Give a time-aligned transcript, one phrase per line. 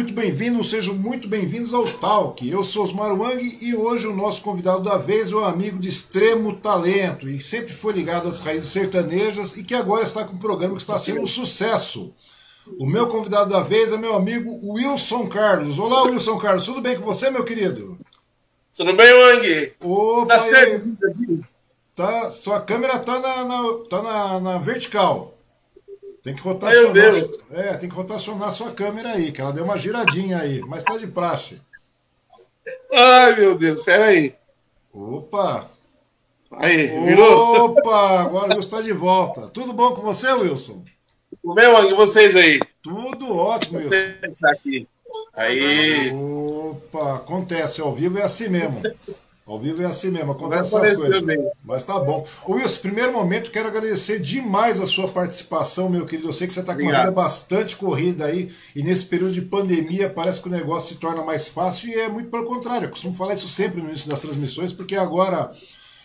[0.00, 2.48] Muito bem-vindos, sejam muito bem-vindos ao Talk.
[2.48, 5.90] Eu sou Osmar Wang e hoje o nosso convidado da vez é um amigo de
[5.90, 10.38] extremo talento e sempre foi ligado às raízes sertanejas e que agora está com um
[10.38, 12.14] programa que está sendo um sucesso.
[12.78, 15.78] O meu convidado da vez é meu amigo Wilson Carlos.
[15.78, 17.98] Olá, Wilson Carlos, tudo bem com você, meu querido?
[18.74, 19.72] Tudo bem, Wang?
[19.80, 20.96] Opa, tá certo.
[21.94, 25.29] Tá, sua câmera tá na, na tá na, na vertical.
[26.22, 27.10] Tem que rotacionar.
[27.52, 30.84] É, tem que rotacionar a sua câmera aí, que ela deu uma giradinha aí, mas
[30.84, 31.60] tá de praxe.
[32.92, 34.34] Ai, meu Deus, espera aí.
[34.92, 35.68] Opa!
[36.52, 37.64] Aí, virou?
[37.66, 39.48] Opa, agora o Wilson está de volta.
[39.48, 40.82] Tudo bom com você, Wilson?
[41.42, 41.88] Tudo bem, mano?
[41.88, 42.60] E vocês aí?
[42.82, 44.34] Tudo ótimo, Wilson.
[44.40, 44.86] Tá aqui.
[45.34, 46.12] Aí.
[46.12, 48.82] Opa, acontece, ao vivo é assim mesmo.
[49.50, 51.24] Ao vivo é assim mesmo, acontece essas coisas.
[51.24, 51.44] Bem.
[51.64, 52.24] Mas tá bom.
[52.46, 56.28] Ô Wilson, primeiro momento, quero agradecer demais a sua participação, meu querido.
[56.28, 59.42] Eu sei que você está com uma vida bastante corrida aí, e nesse período de
[59.42, 62.86] pandemia parece que o negócio se torna mais fácil, e é muito pelo contrário.
[62.86, 65.50] Eu costumo falar isso sempre no início das transmissões, porque agora,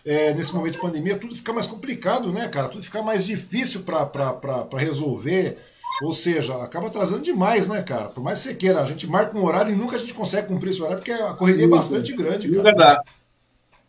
[0.04, 2.68] é, nesse momento de pandemia, tudo fica mais complicado, né, cara?
[2.68, 5.56] Tudo fica mais difícil para resolver.
[6.02, 8.08] Ou seja, acaba atrasando demais, né, cara?
[8.08, 10.48] Por mais que você queira, a gente marca um horário e nunca a gente consegue
[10.48, 12.62] cumprir esse horário, porque a correria é bastante grande, cara.
[12.64, 13.00] Verdade.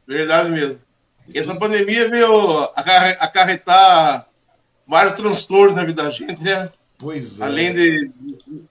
[0.07, 0.79] Verdade mesmo.
[1.33, 2.69] E essa pandemia veio
[3.19, 4.25] acarretar
[4.87, 6.69] vários transtornos na vida da gente, né?
[6.97, 7.43] Pois é.
[7.43, 8.11] Além de.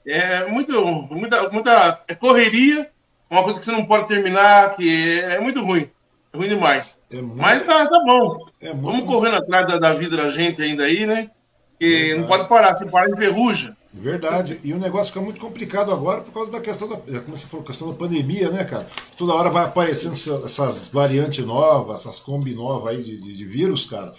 [0.07, 2.91] É muito, muita, muita é correria,
[3.31, 5.89] uma coisa que você não pode terminar, que é, muito ruim.
[6.33, 6.99] É ruim demais.
[7.13, 7.37] É muito...
[7.37, 8.49] Mas tá, tá bom.
[8.61, 8.83] É muito...
[8.83, 11.31] Vamos correndo atrás da, da, vida da gente ainda aí, né?
[11.79, 13.77] Que não pode parar, se parar enferruja.
[13.99, 14.61] Verdade.
[14.63, 17.65] E o negócio fica muito complicado agora por causa da questão da, como você falou,
[17.65, 18.87] questão da pandemia, né, cara?
[19.17, 20.13] Toda hora vai aparecendo
[20.45, 24.13] essas variantes novas, essas combi novas aí de, de, de, vírus, cara.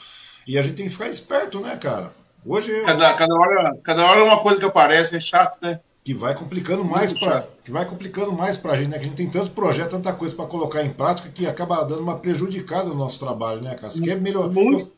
[0.47, 2.11] E a gente tem que ficar esperto, né, cara?
[2.43, 2.71] Hoje.
[2.85, 5.79] Cada, cada, hora, cada hora uma coisa que aparece, é chato, né?
[6.03, 8.97] Que vai complicando mais para que vai complicando mais pra gente, né?
[8.97, 12.01] Que a gente tem tanto projeto, tanta coisa para colocar em prática que acaba dando
[12.01, 13.91] uma prejudicada no nosso trabalho, né, cara?
[13.91, 14.47] Você quer melhorar.
[14.47, 14.91] Muito,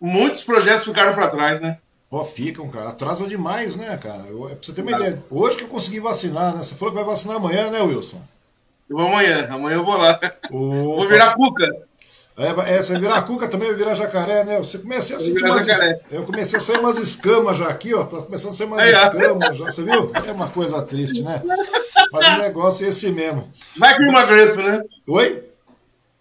[0.00, 1.78] muitos projetos ficaram para trás, né?
[2.08, 2.90] Pô, ficam, cara.
[2.90, 4.24] Atrasa demais, né, cara?
[4.28, 5.22] Eu, é pra você ter uma ideia.
[5.30, 6.62] Hoje que eu consegui vacinar, né?
[6.62, 8.22] Você falou que vai vacinar amanhã, né, Wilson?
[8.88, 9.48] Eu vou amanhã.
[9.50, 10.12] Amanhã eu vou lá.
[10.12, 10.36] Opa.
[10.50, 11.64] Vou virar cuca.
[12.38, 14.58] É, é, você virar cuca também vai virar jacaré, né?
[14.58, 15.66] Você comecei a sentir umas.
[16.10, 18.04] Eu comecei a sair umas escamas já aqui, ó.
[18.04, 20.12] Tá começando a sair umas escamas já, você viu?
[20.14, 21.42] É uma coisa triste, né?
[22.12, 23.50] Mas o negócio é esse mesmo.
[23.78, 24.82] Vai que eu emagreço, né?
[25.08, 25.44] Oi?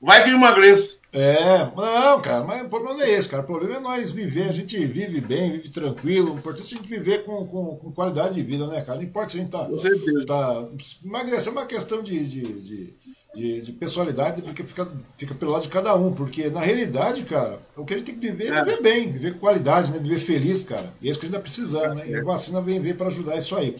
[0.02, 1.00] Vai que eu emagreço.
[1.18, 3.42] É, não, cara, mas o problema não é esse, cara.
[3.42, 6.34] O problema é nós viver, a gente vive bem, vive tranquilo.
[6.34, 8.98] O importante é a gente viver com, com, com qualidade de vida, né, cara?
[8.98, 9.64] Não importa se a gente tá.
[9.64, 10.26] Com certeza.
[10.26, 10.68] tá
[11.06, 12.96] emagrecer é uma questão de, de, de,
[13.34, 16.12] de, de personalidade, porque fica, fica pelo lado de cada um.
[16.12, 19.12] Porque, na realidade, cara, o que a gente tem que viver é, é viver bem,
[19.14, 20.00] viver com qualidade, né?
[20.00, 20.94] Viver feliz, cara.
[21.02, 22.10] E é isso que a gente tá precisando, né?
[22.10, 23.74] E a vacina vem ver para ajudar isso aí.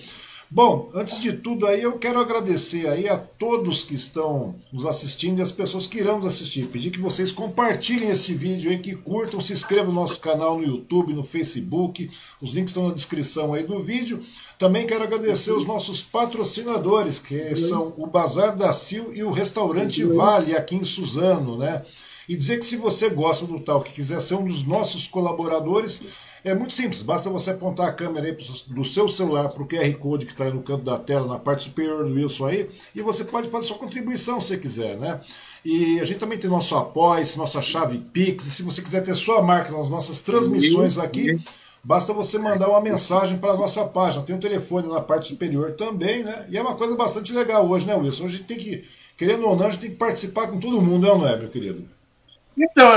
[0.50, 5.40] Bom, antes de tudo aí, eu quero agradecer aí a todos que estão nos assistindo
[5.40, 6.68] e as pessoas que irão nos assistir.
[6.68, 10.64] Pedir que vocês compartilhem esse vídeo aí, que curtam, se inscrevam no nosso canal no
[10.64, 12.10] YouTube, no Facebook.
[12.42, 14.22] Os links estão na descrição aí do vídeo.
[14.60, 20.04] Também quero agradecer os nossos patrocinadores, que são o Bazar da Sil e o Restaurante
[20.06, 21.84] Vale, aqui em Suzano, né?
[22.30, 26.04] E dizer que se você gosta do tal, que quiser ser um dos nossos colaboradores,
[26.46, 28.38] é muito simples, basta você apontar a câmera aí
[28.68, 31.40] do seu celular para o QR Code que está aí no canto da tela, na
[31.40, 35.20] parte superior do Wilson aí, e você pode fazer sua contribuição se quiser, né?
[35.66, 39.16] E a gente também tem nosso apoio, nossa chave Pix, e se você quiser ter
[39.16, 41.40] sua marca nas nossas transmissões aqui,
[41.84, 44.22] basta você mandar uma mensagem para a nossa página.
[44.24, 46.46] Tem um telefone na parte superior também, né?
[46.48, 48.26] E é uma coisa bastante legal hoje, né, Wilson?
[48.26, 48.86] A gente tem que,
[49.18, 51.90] querendo ou não, a gente tem que participar com todo mundo, não é, meu querido?
[52.56, 52.94] Então,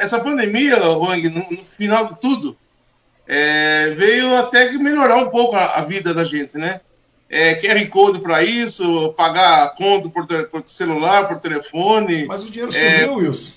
[0.00, 2.56] essa pandemia, Wang, no final de tudo,
[3.34, 6.82] é, veio até que melhorar um pouco a, a vida da gente, né?
[7.30, 12.26] É, QR Code para isso, pagar conta por, por, celular, por telefone.
[12.26, 13.52] Mas o dinheiro subiu, é, Wilson.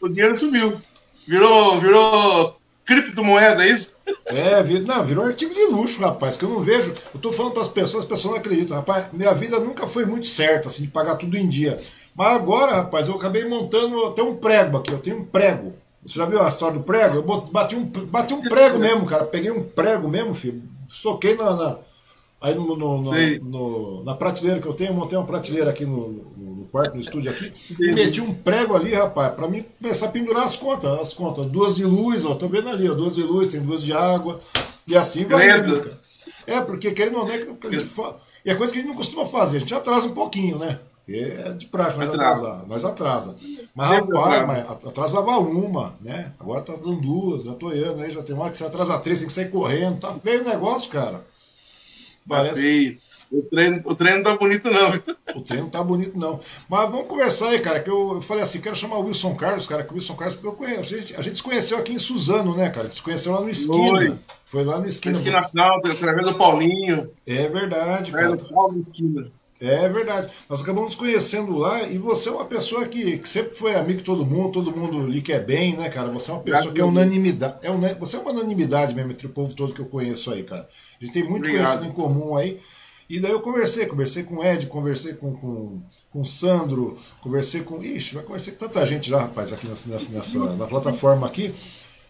[0.00, 0.80] O dinheiro subiu.
[1.28, 3.98] Virou, virou criptomoeda, é isso?
[4.24, 6.94] É, vir, não, virou artigo de luxo, rapaz, que eu não vejo.
[7.14, 8.74] Eu tô falando para as pessoas, as pessoas não acreditam.
[8.74, 11.78] Rapaz, minha vida nunca foi muito certa, assim, de pagar tudo em dia.
[12.16, 14.92] Mas agora, rapaz, eu acabei montando até um prego aqui.
[14.92, 15.74] Eu tenho um prego.
[16.04, 17.16] Você já viu a história do prego?
[17.16, 19.24] Eu bati um, bati um prego mesmo, cara.
[19.24, 20.62] Peguei um prego mesmo, filho.
[20.86, 21.78] Soquei na, na
[22.40, 24.92] aí no, no, no, na prateleira que eu tenho.
[24.92, 27.50] Montei uma prateleira aqui no, no quarto, no estúdio aqui.
[27.80, 31.00] E meti um prego ali, rapaz, para mim começar a pendurar as contas.
[31.00, 31.46] As contas.
[31.46, 32.34] Duas de luz, ó.
[32.34, 32.94] Tô vendo ali, ó.
[32.94, 34.38] Duas de luz, tem duas de água.
[34.86, 36.04] E assim vai indo, cara.
[36.46, 38.18] É, porque querendo ou não, é que a gente fala.
[38.44, 39.56] E é coisa que a gente não costuma fazer.
[39.56, 40.78] A gente atrasa um pouquinho, né?
[41.08, 43.36] É de praxe nós atrasar, nós atrasa.
[43.74, 46.32] Mas rapaz, mas atrasava uma, né?
[46.38, 48.98] Agora tá dando duas, já tô indo aí, já tem uma hora que você atrasa
[48.98, 51.24] três, tem que sair correndo, tá feio o negócio, cara.
[52.26, 52.98] Parece.
[53.30, 54.90] O treino, o treino não tá bonito, não.
[55.34, 56.38] O treino não tá bonito, não.
[56.68, 57.80] Mas vamos conversar aí, cara.
[57.80, 59.82] Que eu, falei assim: quero chamar o Wilson Carlos, cara.
[59.82, 62.56] Que o Wilson Carlos, eu conheço, a, gente, a gente se conheceu aqui em Suzano,
[62.56, 62.82] né, cara?
[62.82, 63.98] A gente se conheceu lá no Esquina.
[63.98, 65.16] Foi, Foi lá no Esquina.
[65.16, 67.10] Esquina Calda, através do Paulinho.
[67.26, 68.36] É verdade, cara.
[68.36, 69.30] Do Paulo Esquina.
[69.60, 70.32] É verdade.
[70.48, 73.98] Nós acabamos nos conhecendo lá e você é uma pessoa que, que, sempre foi amigo
[73.98, 76.08] de todo mundo, todo mundo lhe quer bem, né, cara?
[76.08, 77.58] Você é uma pessoa que é unanimidade.
[77.62, 77.80] É un...
[78.00, 80.68] Você é uma unanimidade mesmo entre o povo todo que eu conheço aí, cara.
[81.00, 81.66] A gente tem muito Obrigado.
[81.66, 82.58] conhecido em comum aí.
[83.08, 87.62] E daí eu conversei, conversei com o Ed, conversei com, com, com o Sandro, conversei
[87.62, 87.82] com.
[87.82, 91.54] Ixi, vai conversei com tanta gente já, rapaz, aqui nessa, nessa, nessa na plataforma aqui.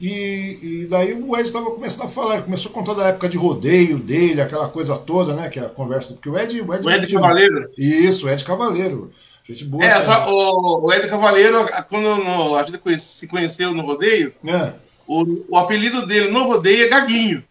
[0.07, 3.27] E, e, daí o Ed estava começando a falar, ele começou a contar da época
[3.27, 5.49] de rodeio dele, aquela coisa toda, né?
[5.49, 6.13] Que é a conversa.
[6.13, 6.61] Porque o Ed.
[6.61, 7.71] O Ed, o Ed Cavaleiro?
[7.79, 9.11] Isso, o Ed Cavaleiro.
[9.43, 9.83] Gente boa.
[9.83, 14.75] É, só, o, o Ed Cavaleiro, quando no, a gente se conheceu no rodeio, é.
[15.07, 17.43] o, o apelido dele no rodeio é Gaguinho.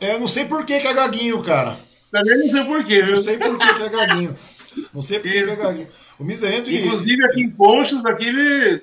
[0.00, 1.76] É, não sei por que, que é Gaguinho, cara.
[2.10, 3.14] Também não sei porquê, viu?
[3.14, 4.34] Não sei por que, que é Gaguinho.
[4.92, 5.88] Não sei por que, que é Gaguinho.
[6.18, 6.74] O Miserento.
[6.74, 8.82] Inclusive, aqui em Ponchos, aqui ele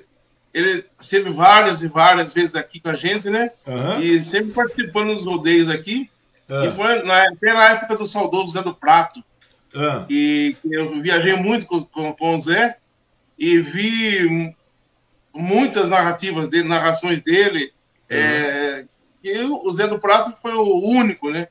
[0.60, 3.50] ele esteve várias e várias vezes aqui com a gente, né?
[3.66, 4.02] Uhum.
[4.02, 6.10] E sempre participando dos rodeios aqui.
[6.50, 6.66] Uhum.
[6.66, 9.24] E foi na, na época do saudoso Zé do Prato.
[9.74, 10.06] Uhum.
[10.10, 12.78] E eu viajei muito com, com, com, o Zé
[13.38, 14.56] e vi
[15.34, 17.72] muitas narrativas dele, narrações dele.
[18.10, 18.86] É,
[19.24, 21.48] e o Zé do Prato foi o único, né?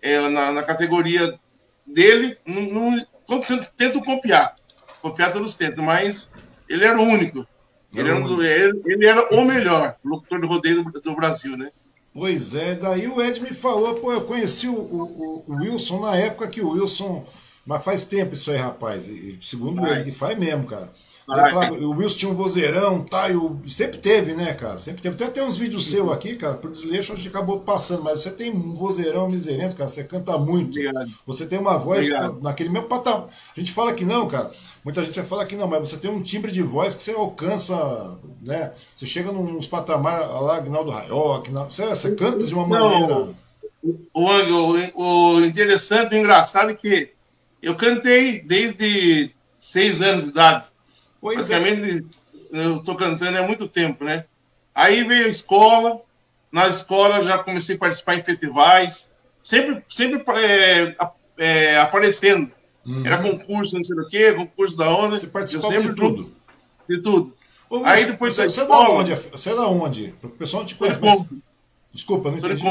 [0.00, 1.38] É, na, na, categoria
[1.86, 3.42] dele, não, não,
[3.76, 4.54] tento copiar.
[5.00, 6.32] Copiar todos tentam, mas
[6.68, 7.46] ele era o único.
[7.94, 11.70] Ele era, do, ele, ele era, o melhor locutor de rodeio do, do, Brasil, né?
[12.14, 16.16] Pois é, daí o Ed me falou, pô, eu conheci o, o, o Wilson na
[16.16, 17.24] época que o Wilson.
[17.64, 19.06] Mas faz tempo isso aí, rapaz.
[19.06, 20.90] E, segundo ele, faz mesmo, cara.
[21.26, 23.30] Falava, o Wilson tinha um vozeirão, tá?
[23.30, 24.76] E o, sempre teve, né, cara?
[24.76, 25.16] Sempre teve.
[25.16, 28.30] Tem até uns vídeos seus aqui, cara, por desleixo a gente acabou passando, mas você
[28.30, 29.88] tem um vozeirão miserento, cara.
[29.88, 30.78] Você canta muito.
[30.78, 31.10] Obrigado.
[31.24, 32.08] Você tem uma voz
[32.42, 33.28] naquele mesmo patamar.
[33.56, 34.50] A gente fala que não, cara.
[34.84, 37.12] Muita gente vai falar que não, mas você tem um timbre de voz que você
[37.12, 38.72] alcança, né?
[38.96, 43.28] Você chega nos patamares lá, Agnaldo Raioc, você, você canta de uma não, maneira.
[44.12, 44.28] O,
[44.94, 47.10] o, o interessante, o engraçado é que
[47.62, 50.64] eu cantei desde seis anos de idade.
[51.22, 52.04] Pois Praticamente
[52.52, 52.66] é.
[52.66, 54.24] eu estou cantando há muito tempo, né?
[54.74, 56.00] Aí veio a escola,
[56.50, 60.96] na escola já comecei a participar em festivais, sempre, sempre é,
[61.38, 62.50] é, aparecendo.
[62.84, 63.06] Uhum.
[63.06, 65.16] Era concurso, não sei do que, concurso da onda.
[65.16, 66.32] Você participou de tudo?
[66.88, 67.32] De tudo.
[67.70, 69.14] Ô, Aí depois você, você é da onde?
[69.14, 70.14] Você é da onde?
[70.24, 70.98] O pessoal te conhece.
[71.00, 71.32] Mas...
[71.92, 72.64] Desculpa, não entendi.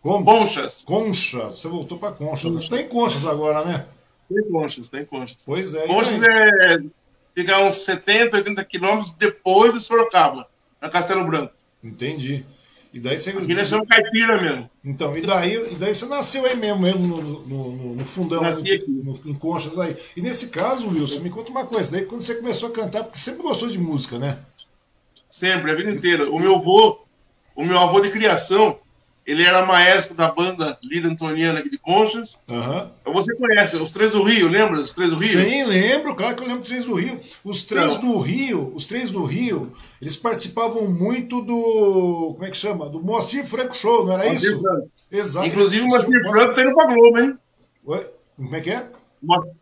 [0.00, 0.24] Como?
[0.24, 0.84] Conchas.
[0.84, 1.52] Conchas.
[1.54, 2.54] Você voltou para Conchas.
[2.54, 3.86] Você está em Conchas agora, né?
[4.32, 5.42] Tem Conchas, tem Conchas.
[5.44, 5.86] Pois é.
[5.88, 6.78] Conchas é
[7.36, 10.48] fica uns 70, 80 quilômetros depois de Sorocaba,
[10.80, 11.52] na Castelo Branco.
[11.84, 12.46] Entendi.
[12.94, 13.30] E daí você.
[13.30, 14.70] Aqui nós somos caipira mesmo.
[14.82, 19.04] Então, e daí, e daí você nasceu aí mesmo, mesmo no, no, no fundão, no,
[19.04, 19.94] no, em Conchas aí.
[20.16, 23.18] E nesse caso, Wilson, me conta uma coisa, daí quando você começou a cantar, porque
[23.18, 24.38] sempre gostou de música, né?
[25.28, 26.30] Sempre, a vida inteira.
[26.30, 27.04] O meu avô,
[27.54, 28.78] o meu avô de criação,
[29.26, 32.38] ele era maestro da banda Lira Antoniana aqui de Conchas.
[32.48, 33.12] Uhum.
[33.12, 35.28] Você conhece os Três do Rio, lembra os Três do Rio?
[35.28, 37.20] Sim, lembro, claro que eu lembro dos Três do Rio.
[37.44, 38.12] Os Três Não.
[38.12, 42.34] do Rio, os Três do Rio, eles participavam muito do.
[42.34, 42.88] Como é que chama?
[42.88, 44.62] Do Moacir Franco Show, não era Moacir isso?
[44.62, 44.90] Franco.
[45.10, 45.46] Exato.
[45.46, 47.38] Inclusive o Moacir Franco tá indo pra Globo, hein?
[47.86, 48.10] Ué?
[48.36, 48.90] Como é que é?
[49.22, 49.54] Moacir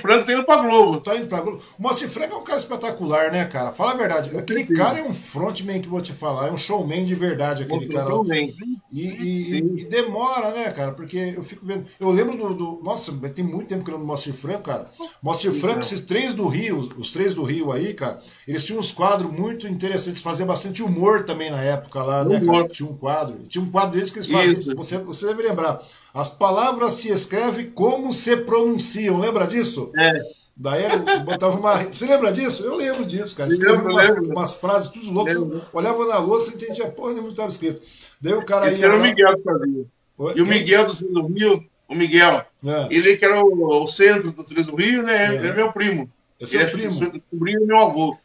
[0.00, 1.00] Franco tá indo pra Globo.
[1.00, 1.62] Tá indo pra Globo.
[1.78, 3.72] O Moacir Franco é um cara espetacular, né, cara?
[3.72, 4.36] Fala a verdade.
[4.36, 7.84] Aquele cara é um frontman que vou te falar, é um showman de verdade, aquele
[7.84, 8.10] Outro cara.
[8.10, 8.54] Showman.
[8.92, 10.92] E, e, e, demora, né, cara?
[10.92, 11.84] Porque eu fico vendo.
[11.98, 12.54] Eu lembro do.
[12.54, 14.86] do nossa, tem muito tempo que eu lembro do Moacir Franco, cara.
[15.22, 18.92] Moacir Franco, esses três do Rio, os três do Rio aí, cara, eles tinham uns
[18.92, 22.68] quadros muito interessantes, faziam bastante humor também na época lá, né, cara?
[22.68, 23.38] Tinha um quadro.
[23.48, 24.76] Tinha um quadro deles que eles faziam.
[24.76, 25.80] Você, você deve lembrar.
[26.12, 29.18] As palavras se escrevem como se pronunciam.
[29.18, 29.92] Lembra disso?
[29.96, 30.20] É.
[30.56, 31.76] Daí ele botava uma.
[31.76, 32.64] Você lembra disso?
[32.64, 33.48] Eu lembro disso, cara.
[33.48, 35.36] Escrevia umas, umas, frases tudo loucas.
[35.72, 37.80] Olhava na louça e entendia porra nenhuma que estava escrito.
[38.20, 38.86] Daí o cara Esse ia.
[38.86, 39.86] era o Miguel que fazia.
[40.18, 40.32] Oi?
[40.34, 42.88] E o Miguel do Centro do Rio, o Miguel, é.
[42.90, 45.26] ele que era o, o centro do Centro do Rio, né?
[45.26, 45.36] É.
[45.36, 46.10] Ele é meu primo.
[46.40, 46.88] Esse ele é primo.
[46.88, 48.16] É sobrinho do meu avô.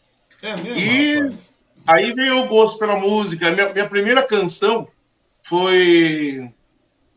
[0.41, 0.79] É mesmo?
[0.79, 1.55] E rapaz.
[1.85, 3.51] aí veio o gosto pela música.
[3.51, 4.87] Minha, minha primeira canção
[5.47, 6.51] foi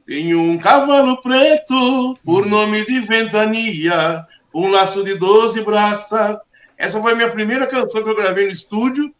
[0.08, 6.38] em um cavalo preto, por nome de ventania, um laço de doze braças.
[6.78, 9.12] Essa foi a minha primeira canção que eu gravei no estúdio,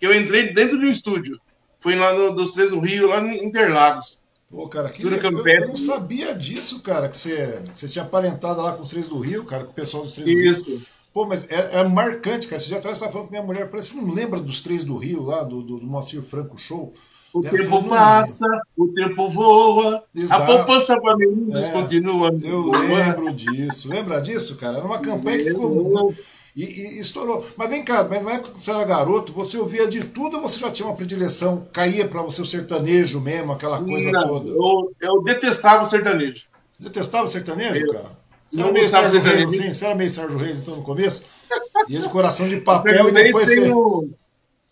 [0.00, 1.40] que eu entrei dentro de um estúdio.
[1.78, 4.24] Foi lá no, dos Três do Rio, lá em Interlagos.
[4.50, 8.72] Pô, cara, que, eu, eu, não sabia disso, cara, que você, você tinha aparentado lá
[8.72, 10.50] com os Três do Rio, cara, com o pessoal dos Três do Rio.
[10.50, 10.82] Isso.
[11.12, 12.60] Pô, mas é, é, marcante, cara.
[12.60, 14.84] Você já atrás estava falando com minha mulher, eu falei, você não lembra dos Três
[14.84, 16.92] do Rio lá, do, do, do Moacir Franco Show?
[17.34, 20.40] O tempo passa, o tempo voa, Exato.
[20.40, 22.30] a poupança para meninos é, continua.
[22.40, 23.88] Eu lembro disso.
[23.88, 24.76] Lembra disso, cara?
[24.76, 26.14] Era uma campanha que ficou.
[26.54, 27.44] E, e, estourou.
[27.56, 30.42] Mas vem cá, mas na época que você era garoto, você ouvia de tudo ou
[30.42, 31.66] você já tinha uma predileção?
[31.72, 34.50] Caía para você o sertanejo mesmo, aquela coisa Não, toda?
[34.50, 36.46] Eu, eu detestava o sertanejo.
[36.78, 38.10] Detestava o sertanejo, eu, cara?
[38.48, 39.72] Você era meio Sérgio Reis, assim?
[39.72, 41.24] Você era meio Sérgio Reis, então, no começo?
[41.90, 43.72] Ia de coração de papel e depois você...
[43.72, 44.08] O...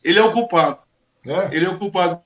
[0.04, 0.78] Ele é o culpado.
[1.26, 1.56] É?
[1.56, 2.20] Ele é o culpado.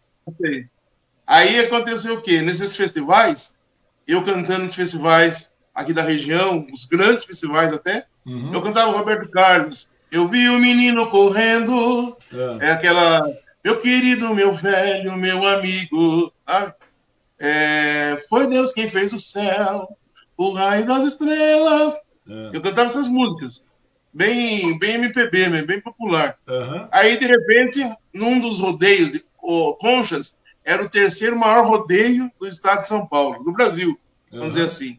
[1.27, 2.41] Aí aconteceu o quê?
[2.41, 3.59] Nesses festivais,
[4.07, 8.55] eu cantando nos festivais aqui da região, os grandes festivais até, uhum.
[8.55, 9.89] eu cantava Roberto Carlos.
[10.11, 12.17] Eu vi o menino correndo,
[12.61, 13.23] é, é aquela.
[13.65, 16.33] Meu querido, meu velho, meu amigo.
[16.47, 16.73] Ah,
[17.39, 19.89] é, foi Deus quem fez o céu,
[20.37, 21.95] o raio das estrelas.
[22.29, 22.51] É.
[22.57, 23.71] Eu cantava essas músicas.
[24.13, 26.39] Bem, bem MPB, bem popular.
[26.49, 26.89] Uhum.
[26.91, 32.81] Aí, de repente, num dos rodeios, oh, Conchas, era o terceiro maior rodeio do estado
[32.81, 33.99] de São Paulo, do Brasil,
[34.33, 34.53] vamos uhum.
[34.53, 34.99] dizer assim.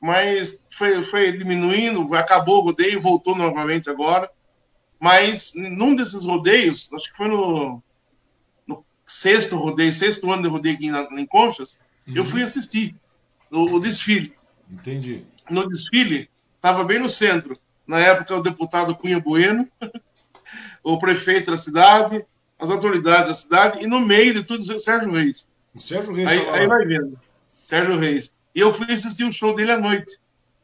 [0.00, 4.30] Mas foi, foi diminuindo, acabou o rodeio, voltou novamente agora.
[5.00, 7.82] Mas num desses rodeios, acho que foi no,
[8.66, 12.16] no sexto rodeio, sexto ano de rodeio aqui na, em Conchas, uhum.
[12.16, 12.96] eu fui assistir
[13.50, 14.32] o, o desfile.
[14.70, 15.24] Entendi.
[15.48, 17.56] No desfile, estava bem no centro.
[17.86, 19.68] Na época, o deputado Cunha Bueno,
[20.82, 22.24] o prefeito da cidade,
[22.58, 25.48] as autoridades da cidade, e no meio de tudo, o Sérgio Reis.
[25.74, 27.18] O Sérgio Reis aí, aí vai vendo.
[27.64, 28.32] Sérgio Reis.
[28.54, 30.18] E eu fui assistir o show dele à noite,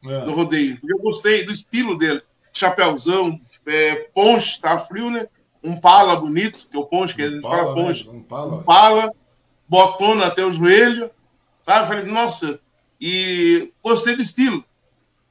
[0.04, 0.24] é.
[0.24, 0.78] no rodeio.
[0.82, 2.20] Eu gostei do estilo dele.
[2.52, 5.28] Chapéuzão, é, ponche, tá frio, né?
[5.62, 8.08] Um pala bonito, que é o ponche, que um a gente pala, fala ponche.
[8.08, 8.12] Né?
[8.14, 8.54] Um pala.
[8.54, 9.12] Um pala,
[9.68, 11.10] botona até o joelho,
[11.62, 11.86] sabe?
[11.86, 12.60] Falei, nossa,
[13.00, 14.64] e gostei do estilo.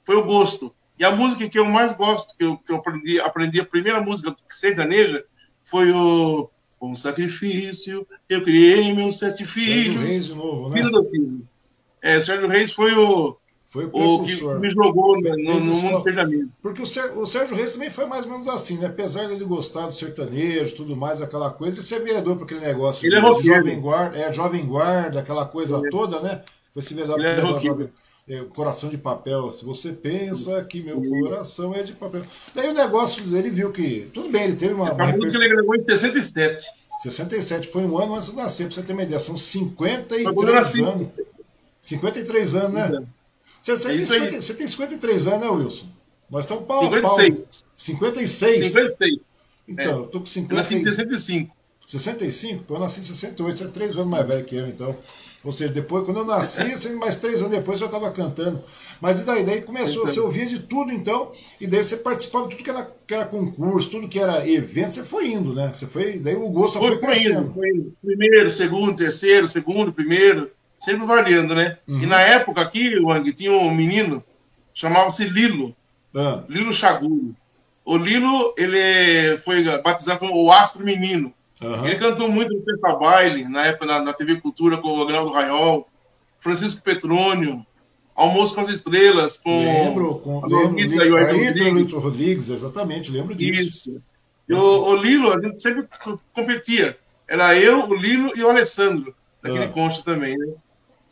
[0.06, 0.74] Foi o gosto.
[0.98, 4.02] E a música que eu mais gosto, que eu, que eu aprendi, aprendi, a primeira
[4.02, 5.26] música sertaneja,
[5.64, 6.50] foi o
[6.84, 9.96] Um Sacrifício, eu criei meus sete filhos.
[9.96, 10.76] Sérgio Reis de novo, né?
[10.78, 11.48] Filho do filho.
[12.02, 16.50] É, Sérgio Reis foi o, foi o, o que me jogou no, no, mundo sertanejo.
[16.62, 18.88] Porque o, Sérgio, o Sérgio Reis também foi mais ou menos assim, né?
[18.88, 22.60] Apesar de ele gostar do sertanejo tudo mais, aquela coisa, ele ser vereador para aquele
[22.60, 25.90] negócio ele de, é de jovem guarda, é, jovem guarda, aquela coisa é.
[25.90, 26.44] toda, né?
[26.74, 27.90] Foi se vereador para é jovem
[28.28, 29.52] é, coração de papel.
[29.52, 32.22] Se você pensa que meu coração é de papel.
[32.56, 34.10] Daí o negócio, ele viu que.
[34.14, 34.92] Tudo bem, ele teve uma.
[34.92, 36.66] Uma música ele gravou em 67.
[37.00, 39.20] 67, foi um ano antes de nascer, pra você ter uma ideia.
[39.20, 41.08] São 53 anos.
[41.82, 43.04] 53 anos, né?
[43.62, 45.88] Você, você, é tem 50, você tem 53 anos, né, Wilson?
[46.30, 47.36] Nós estamos pau 56.
[47.36, 47.48] pau.
[47.76, 48.68] 56?
[48.68, 49.20] 56.
[49.68, 50.04] Então, é.
[50.04, 50.54] eu tô com 50.
[50.54, 51.56] Eu nasci em 65.
[51.86, 52.64] 65?
[52.64, 54.96] Pô, eu nasci em 68, você é 3 anos mais velho que eu, então.
[55.44, 58.62] Ou seja, depois, quando eu nasci, assim, mais três anos depois eu já estava cantando.
[59.02, 59.44] Mas e daí?
[59.44, 62.92] Daí começou, você ouvia de tudo então, e daí você participava de tudo que era,
[63.06, 65.72] que era concurso, tudo que era evento, você foi indo, né?
[65.74, 67.42] Você foi, daí o gosto foi, foi crescendo.
[67.42, 67.94] Indo, foi indo.
[68.02, 71.78] Primeiro, segundo, terceiro, segundo, primeiro, sempre variando, né?
[71.88, 72.04] Uhum.
[72.04, 74.24] E na época aqui, Wang, tinha um menino,
[74.74, 75.76] chamava-se Lilo,
[76.16, 76.44] ah.
[76.48, 77.36] Lilo Chaguro.
[77.86, 81.34] O Lilo, ele foi batizado como o Astro Menino.
[81.64, 81.86] Uhum.
[81.86, 85.32] Ele cantou muito no Festa Baile, na época na, na TV Cultura, com o Agnaldo
[85.32, 85.88] Raiol,
[86.40, 87.66] Francisco Petrônio,
[88.16, 89.50] Almoço com as Estrelas, com.
[89.50, 90.46] Lembro, com.
[90.46, 91.94] Lembro, lembro, Rodrigues.
[91.94, 93.70] Rodrigues, exatamente, lembro disso.
[93.70, 94.04] Isso.
[94.48, 95.88] E o, o, Lilo, a gente sempre
[96.32, 96.96] competia.
[97.28, 99.70] Era eu, o Lilo e o Alessandro, daquele ah.
[99.70, 100.54] Conchas também, né?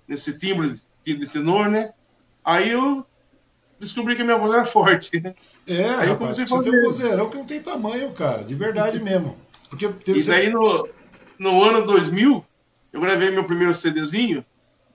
[0.06, 1.92] nesse timbre de, de tenor, né?
[2.44, 3.06] Aí eu
[3.80, 5.10] descobri que a minha voz era forte.
[5.66, 9.36] É, aí rapaz, você tem um vozeirão que não tem tamanho, cara, de verdade mesmo.
[9.68, 10.88] Porque e daí no,
[11.38, 12.44] no ano 2000,
[12.92, 14.44] eu gravei meu primeiro CDzinho,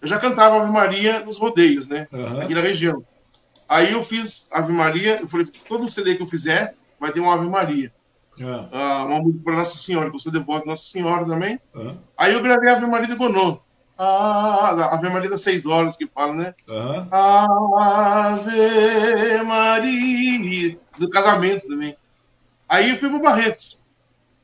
[0.01, 2.08] eu já cantava Ave Maria nos rodeios, né?
[2.12, 2.41] Uhum.
[2.41, 3.03] Aqui na região.
[3.69, 7.34] Aí eu fiz Ave Maria, eu falei, todo CD que eu fizer vai ter uma
[7.34, 7.91] Ave Maria.
[8.38, 8.65] Uhum.
[8.65, 11.60] Uh, uma música para Nossa Senhora, que eu sou devoto de Nossa Senhora também.
[11.73, 11.97] Uhum.
[12.17, 13.60] Aí eu gravei Ave Maria de Gonô.
[13.97, 16.53] Ah, Ave Maria das seis horas que fala, né?
[16.67, 17.08] Uhum.
[17.79, 20.77] Ave Maria.
[20.97, 21.95] Do casamento também.
[22.67, 23.82] Aí eu fui pro Barretos.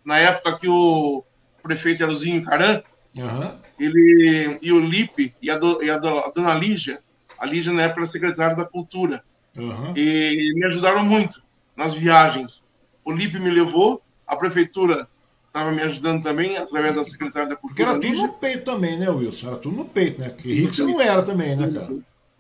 [0.06, 1.24] Na época que o
[1.70, 2.82] prefeito era o Zinho Caran,
[3.16, 3.60] uhum.
[3.80, 7.00] ele e o Lipe e a, do, e a, do, a, dona Lígia,
[7.38, 9.24] a Lígia na época era secretária da Cultura,
[9.56, 9.94] uhum.
[9.96, 11.42] e me ajudaram muito
[11.76, 12.70] nas viagens.
[13.06, 15.08] O Lipe me levou, a prefeitura
[15.48, 17.94] estava me ajudando também através da secretária da Cultura.
[17.94, 19.48] Porque era tudo no peito também, né, Wilson?
[19.48, 20.30] Era tudo no peito, né?
[20.30, 21.94] Que rico você não era também, né, cara?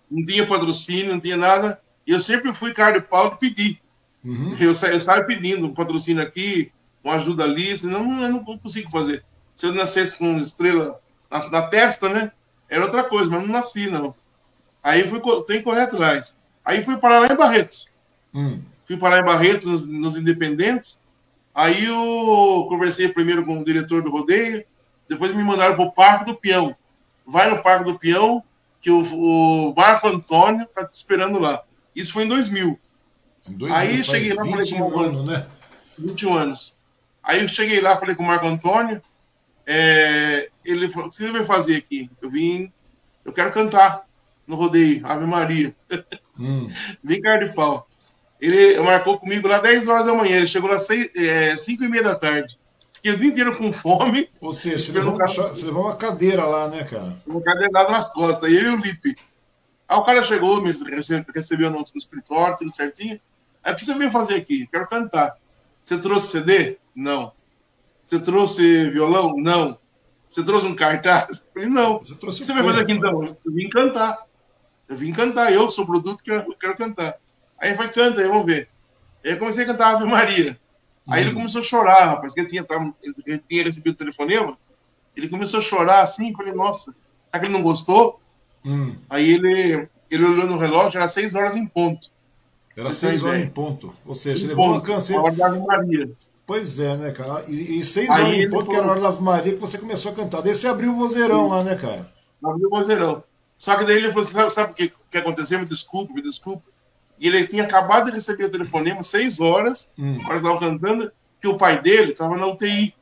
[0.10, 1.80] Não tinha patrocínio, não tinha nada.
[2.06, 3.80] E eu sempre fui cara de pau de pedir.
[4.24, 4.52] Uhum.
[4.60, 6.72] Eu, eu saio pedindo um patrocínio aqui,
[7.04, 9.24] uma ajuda ali, senão eu não consigo fazer.
[9.56, 12.32] Se eu nascesse com estrela na, na testa, né?
[12.70, 14.16] Era outra coisa, mas não nasci, não.
[14.84, 16.38] Aí fui, tenho que correr atrás.
[16.64, 17.90] Aí fui parar lá em Barretos.
[18.34, 18.62] Hum.
[18.86, 21.04] Fui parar em Barretos, nos, nos Independentes,
[21.60, 24.64] Aí eu conversei primeiro com o diretor do rodeio,
[25.10, 26.74] depois me mandaram para o Parque do Peão.
[27.28, 28.42] Vai no Parque do Peão,
[28.80, 31.62] que o, o Marco Antônio está te esperando lá.
[31.94, 32.80] Isso foi em 2000.
[33.46, 35.48] Em 2000 Aí cheguei lá, falei com o anos, né?
[35.98, 36.79] 21 anos.
[37.30, 39.00] Aí eu cheguei lá, falei com o Marco Antônio.
[39.63, 42.10] É, ele falou: o que você vai fazer aqui?
[42.20, 42.74] Eu vim,
[43.24, 44.04] eu quero cantar
[44.48, 45.76] no rodeio, Ave Maria.
[46.42, 46.72] Hum.
[47.04, 47.86] Vim cara de pau.
[48.39, 50.38] Ele marcou comigo lá 10 horas da manhã.
[50.38, 52.58] Ele chegou lá 6, é, 5 e meia da tarde.
[52.94, 54.30] Fiquei o dia inteiro com fome.
[54.39, 57.13] Ou seja, você levou, uma, você levou uma cadeira lá, né, cara?
[57.28, 58.50] Uma cadeira nas costas.
[58.50, 59.15] E ele e o Lipe.
[59.86, 60.72] Aí o cara chegou, me
[61.36, 63.20] recebeu no, no escritório, tudo certinho.
[63.62, 64.65] Aí o que você veio fazer aqui?
[64.68, 65.36] Quero cantar.
[65.84, 66.78] Você trouxe CD?
[67.00, 67.32] Não.
[68.04, 69.36] Você trouxe violão?
[69.38, 69.78] Não.
[70.28, 71.44] Você trouxe um cartaz?
[71.56, 72.00] Eu falei, não.
[72.00, 73.38] Você trouxe o que você veio fazer aqui então?
[73.46, 74.26] Eu vim cantar.
[74.88, 75.54] Eu vim cantar.
[75.54, 77.16] Eu sou o produto que eu quero cantar.
[77.58, 78.68] Aí foi, canta, aí vamos ver.
[79.24, 80.60] Aí eu comecei a cantar Ave Maria.
[81.08, 81.36] Aí ele hum.
[81.36, 82.66] começou a chorar, rapaz, que ele tinha,
[83.26, 84.58] ele tinha recebido o telefonema.
[85.16, 86.92] Ele começou a chorar assim, falei, nossa,
[87.28, 88.20] será que ele não gostou?
[88.66, 88.96] Hum.
[89.10, 92.10] Aí ele, ele olhou no relógio, era seis horas em ponto.
[92.78, 93.94] Era seis horas em ponto.
[94.06, 95.22] Ou seja, ele levou uma canseira.
[95.22, 96.10] hora da Ave Maria.
[96.50, 97.44] Pois é, né, cara?
[97.48, 99.60] E, e seis aí horas em ponto, que era a hora da Ave Maria, que
[99.60, 100.42] você começou a cantar.
[100.42, 101.50] Daí você abriu o vozeirão Sim.
[101.52, 102.12] lá, né, cara?
[102.44, 103.24] Abriu o vozeirão.
[103.56, 105.60] Só que daí ele falou assim, sabe, sabe o que, que aconteceu?
[105.60, 106.64] Me desculpe, me desculpe.
[107.20, 110.24] E ele tinha acabado de receber o telefonema, seis horas, hum.
[110.26, 112.96] quando estava cantando, que o pai dele estava na UTI.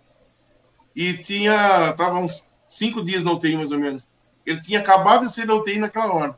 [0.94, 1.92] E tinha.
[1.92, 4.10] Estava uns cinco dias na UTI, mais ou menos.
[4.46, 6.38] Ele tinha acabado de ser da UTI naquela hora.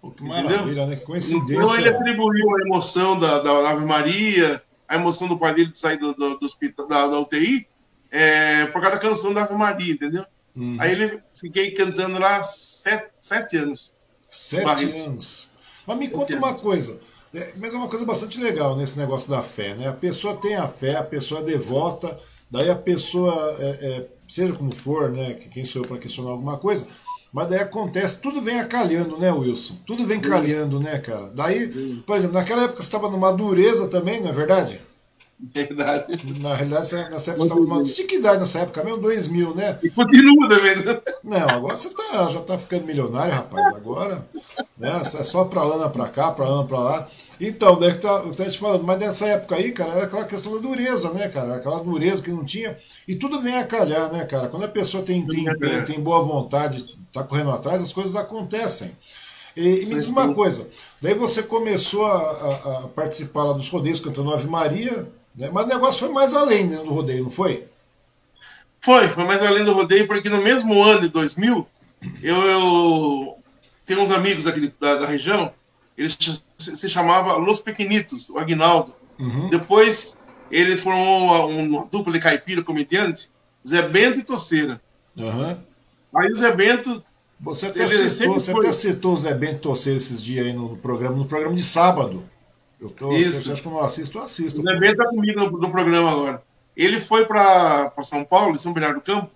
[0.00, 0.94] Pô, que maravilha, né?
[0.94, 1.54] Que coincidência.
[1.54, 5.78] Então ele atribuiu a emoção da, da Ave Maria, a emoção do pai dele de
[5.78, 7.64] sair do, do, do hospital, da, da UTI,
[8.10, 10.24] é, por causa da canção da Ave Maria, entendeu?
[10.56, 10.76] Hum.
[10.80, 13.92] Aí ele fiquei cantando lá sete, sete anos.
[14.28, 15.06] Sete Barretos.
[15.06, 15.50] anos.
[15.86, 17.00] Mas me conta uma coisa.
[17.32, 19.86] É, mas é uma coisa bastante legal nesse negócio da fé, né?
[19.86, 22.18] A pessoa tem a fé, a pessoa é devota,
[22.50, 25.34] daí a pessoa, é, é, seja como for, né?
[25.34, 26.88] Quem sou eu para questionar alguma coisa,
[27.32, 29.76] mas daí acontece, tudo vem acalhando, né, Wilson?
[29.86, 31.30] Tudo vem calhando, né, cara?
[31.34, 31.68] Daí,
[32.04, 34.80] por exemplo, naquela época você estava numa dureza também, não é verdade?
[35.54, 36.38] Verdade.
[36.40, 37.78] Na realidade, nessa época você estava numa.
[37.78, 38.98] Você que idade nessa época mesmo?
[39.00, 39.78] 2000, né?
[39.82, 40.84] E continua também.
[40.84, 41.00] Né?
[41.24, 43.74] Não, agora você tá, já está ficando milionário, rapaz.
[43.74, 44.26] Agora
[44.76, 47.08] né, é só para lá, para cá, para lá, para lá.
[47.40, 50.52] Então, daí que tá, tá te falando, mas nessa época aí, cara, era aquela questão
[50.52, 51.56] da dureza, né, cara?
[51.56, 52.76] Aquela dureza que não tinha.
[53.08, 54.48] E tudo vem a calhar, né, cara?
[54.48, 58.90] Quando a pessoa tem, tem, tem, tem boa vontade, tá correndo atrás, as coisas acontecem.
[59.56, 60.68] E, e me diz uma coisa,
[61.00, 65.50] daí você começou a, a, a, participar lá dos rodeios cantando Ave Maria, né?
[65.52, 67.66] Mas o negócio foi mais além né, do rodeio, não foi?
[68.80, 71.66] Foi, foi mais além do rodeio, porque no mesmo ano de 2000,
[72.22, 73.38] eu, eu
[73.84, 75.52] tenho uns amigos aqui da, da região,
[76.00, 76.16] eles
[76.58, 78.94] se chamava Los Pequenitos, o Aguinaldo.
[79.18, 79.50] Uhum.
[79.50, 83.28] Depois ele formou uma, dupla de caipira comediante,
[83.66, 84.80] Zé Bento e Toceira.
[85.16, 85.58] Uhum.
[86.16, 87.04] Aí o Zé Bento.
[87.38, 91.16] Você até, citou, você até citou o Zé Bento Toceira esses dias aí no programa,
[91.16, 92.24] no programa de sábado.
[92.80, 93.44] Eu tô, Isso.
[93.44, 94.18] Você acha que eu não assisto?
[94.18, 94.60] Eu assisto.
[94.60, 96.42] O Zé está comigo no, no, programa agora.
[96.76, 99.30] Ele foi para São Paulo, São Bernardo do Campo,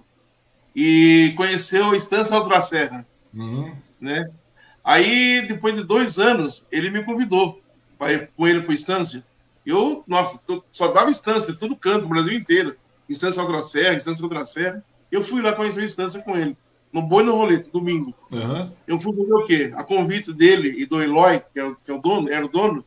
[0.74, 3.06] e conheceu a Estância Serra.
[3.34, 3.74] Uhum.
[4.00, 4.30] Né?
[4.84, 7.60] Aí, depois de dois anos, ele me convidou
[7.98, 9.24] para ir com ele para a Estância.
[9.64, 12.76] Eu, nossa, tô, só dava Estância, todo canto, o Brasil inteiro.
[13.08, 14.84] Estância Alto da Serra, Estância Alto da Serra.
[15.10, 16.56] Eu fui lá conhecer a Estância com ele.
[16.92, 18.14] no Boi no Rolete, domingo.
[18.30, 18.70] Uhum.
[18.86, 19.72] Eu fui fazer o quê?
[19.74, 22.84] A convite dele e do Eloy, que, era, que é o dono, era o dono,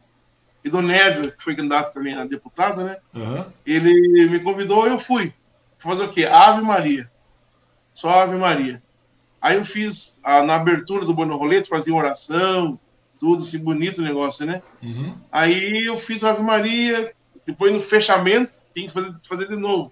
[0.64, 2.98] e do Névio, que foi candidato também a deputado, né?
[3.16, 3.46] Uhum.
[3.66, 5.00] Ele me convidou e eu.
[5.00, 5.34] Fui
[5.78, 6.26] fazer o quê?
[6.26, 7.10] Ave Maria.
[7.94, 8.82] Só Ave Maria.
[9.48, 12.78] Aí eu fiz, a, na abertura do Boi no Rolete, fazia oração,
[13.18, 14.62] tudo assim, bonito o negócio, né?
[14.84, 15.16] Uhum.
[15.32, 17.14] Aí eu fiz Ave Maria,
[17.46, 19.90] depois no fechamento, tinha que fazer, fazer de novo.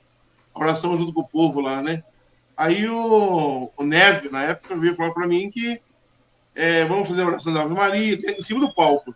[0.53, 2.03] A oração junto com o povo lá, né?
[2.57, 5.79] Aí o, o Neve, na época, veio falar para mim que
[6.53, 9.15] é, vamos fazer a oração da Ave Maria em cima do palco.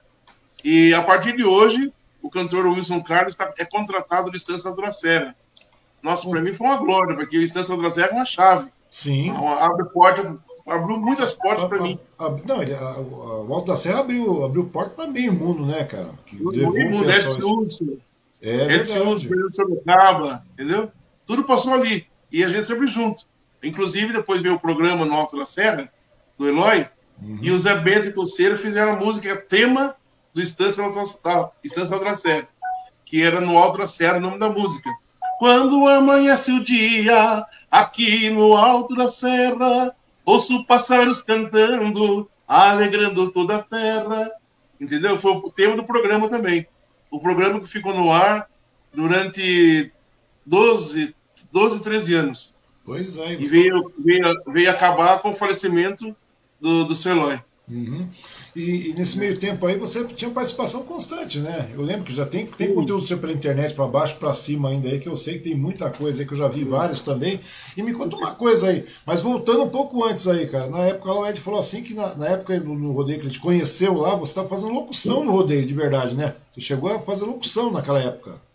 [0.64, 4.92] E a partir de hoje, o cantor Wilson Carlos tá, é contratado do Estância da
[4.94, 5.36] Serra.
[6.02, 8.72] Nossa, para mim foi uma glória, porque o Estância da Serra é uma chave.
[8.90, 9.32] Sim.
[9.32, 10.36] Uma, abre porta,
[10.68, 12.00] abriu muitas portas para mim.
[12.18, 15.84] A, não, ele, a, o Alto da Serra abriu, abriu porta para meio mundo, né,
[15.84, 16.10] cara?
[16.26, 17.68] Que meio mundo, Edson
[18.42, 20.92] é Edson Hudson, Sorocaba, entendeu?
[21.26, 22.08] Tudo passou ali.
[22.32, 23.26] E a gente sempre junto.
[23.62, 25.92] Inclusive, depois veio o programa no Alto da Serra,
[26.38, 26.88] do Eloy,
[27.22, 27.40] uhum.
[27.42, 29.96] e o Zé Bento e Toceira fizeram a música tema
[30.34, 32.48] do Estância da Estância Alto da Serra,
[33.04, 34.90] que era no Alto da Serra o nome da música.
[35.40, 43.64] Quando amanhece o dia, aqui no Alto da Serra, ouço pássaros cantando, alegrando toda a
[43.64, 44.30] terra.
[44.82, 45.18] Entendeu?
[45.18, 46.68] Foi o tema do programa também.
[47.10, 48.50] O programa que ficou no ar
[48.94, 49.90] durante
[50.46, 51.16] 12,
[51.54, 52.56] 12 13 anos.
[52.84, 53.32] Pois é.
[53.36, 56.14] E veio, veio, veio acabar com o falecimento
[56.60, 57.40] do, do seu Eloy.
[57.70, 58.08] Uhum.
[58.56, 61.72] E, e, nesse meio tempo aí você tinha participação constante, né?
[61.76, 64.90] Eu lembro que já tem, tem conteúdo seu pela internet, para baixo, para cima ainda
[64.90, 67.40] aí, que eu sei que tem muita coisa aí, que eu já vi vários também.
[67.78, 71.14] E me conta uma coisa aí, mas voltando um pouco antes aí, cara, na época
[71.14, 73.40] lá o Ed falou assim que na, na época no, no, rodeio que ele te
[73.40, 76.36] conheceu lá, você estava fazendo locução no rodeio, de verdade, né?
[76.52, 78.49] Você chegou a fazer locução naquela época.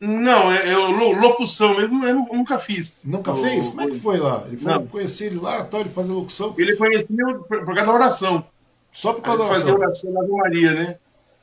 [0.00, 3.02] Não, eu, locução mesmo eu nunca fiz.
[3.04, 3.70] Nunca fez?
[3.70, 4.44] Como é que foi lá?
[4.46, 6.54] Ele falou que conhecia ele lá, tal, ele fazia locução.
[6.56, 7.06] Ele conhecia
[7.48, 8.44] por, causa da oração.
[8.92, 9.72] Só por causa da oração?
[9.72, 10.96] Fazia oração na Maria, né?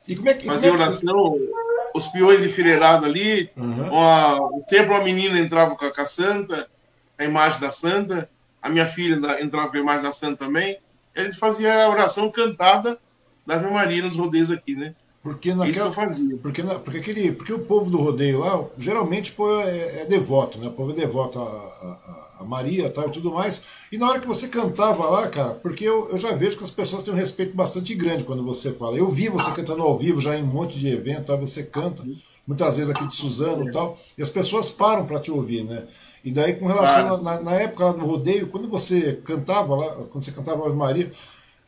[0.08, 0.46] E como é que.
[0.46, 0.80] Fazia é que...
[0.80, 1.38] oração,
[1.94, 3.98] os peões enfileirados ali, uhum.
[3.98, 6.66] a, sempre uma menina entrava com a, com a santa,
[7.18, 8.28] a imagem da santa,
[8.62, 10.78] a minha filha entrava com a imagem da santa também.
[11.14, 12.98] E a gente fazia a oração cantada
[13.46, 14.94] da Ave Maria nos rodeios aqui, né?
[15.26, 15.90] Porque naquela,
[16.40, 20.56] porque, na, porque, aquele, porque o povo do rodeio lá, geralmente pô, é, é, devoto,
[20.56, 20.68] né?
[20.68, 23.64] O povo é devoto a, a, a, Maria tal, e tudo mais.
[23.90, 26.70] E na hora que você cantava lá, cara, porque eu, eu já vejo que as
[26.70, 28.96] pessoas têm um respeito bastante grande quando você fala.
[28.96, 32.04] Eu vi você cantando ao vivo já em um monte de evento, tal, você canta,
[32.46, 35.88] muitas vezes aqui de Suzano e tal, e as pessoas param para te ouvir, né?
[36.22, 40.22] E daí, com relação, na, na, época lá no rodeio, quando você cantava lá, quando
[40.22, 41.10] você cantava Ave Maria,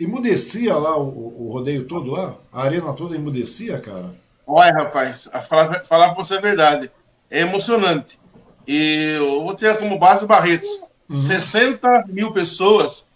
[0.00, 2.36] Emudecia lá o, o, rodeio todo lá?
[2.52, 4.14] A arena toda emudecia, cara?
[4.46, 6.90] Olha, rapaz, falar, falar pra você a verdade,
[7.30, 8.18] é emocionante.
[8.66, 10.68] E eu vou ter como base Barretos.
[11.08, 11.18] Uhum.
[11.18, 13.10] 60 mil pessoas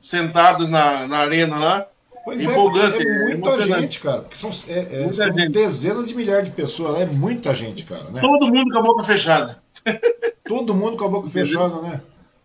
[0.00, 1.86] sentadas na, na arena lá.
[2.24, 4.22] Pois é, empolgante, é, é muita é gente, cara.
[4.22, 5.52] Porque são, é, é são gente.
[5.52, 8.04] dezenas de milhares de pessoas, é muita gente, cara.
[8.10, 8.20] Né?
[8.20, 9.62] Todo mundo com a boca fechada.
[10.42, 12.00] Todo mundo com a boca fechada, né?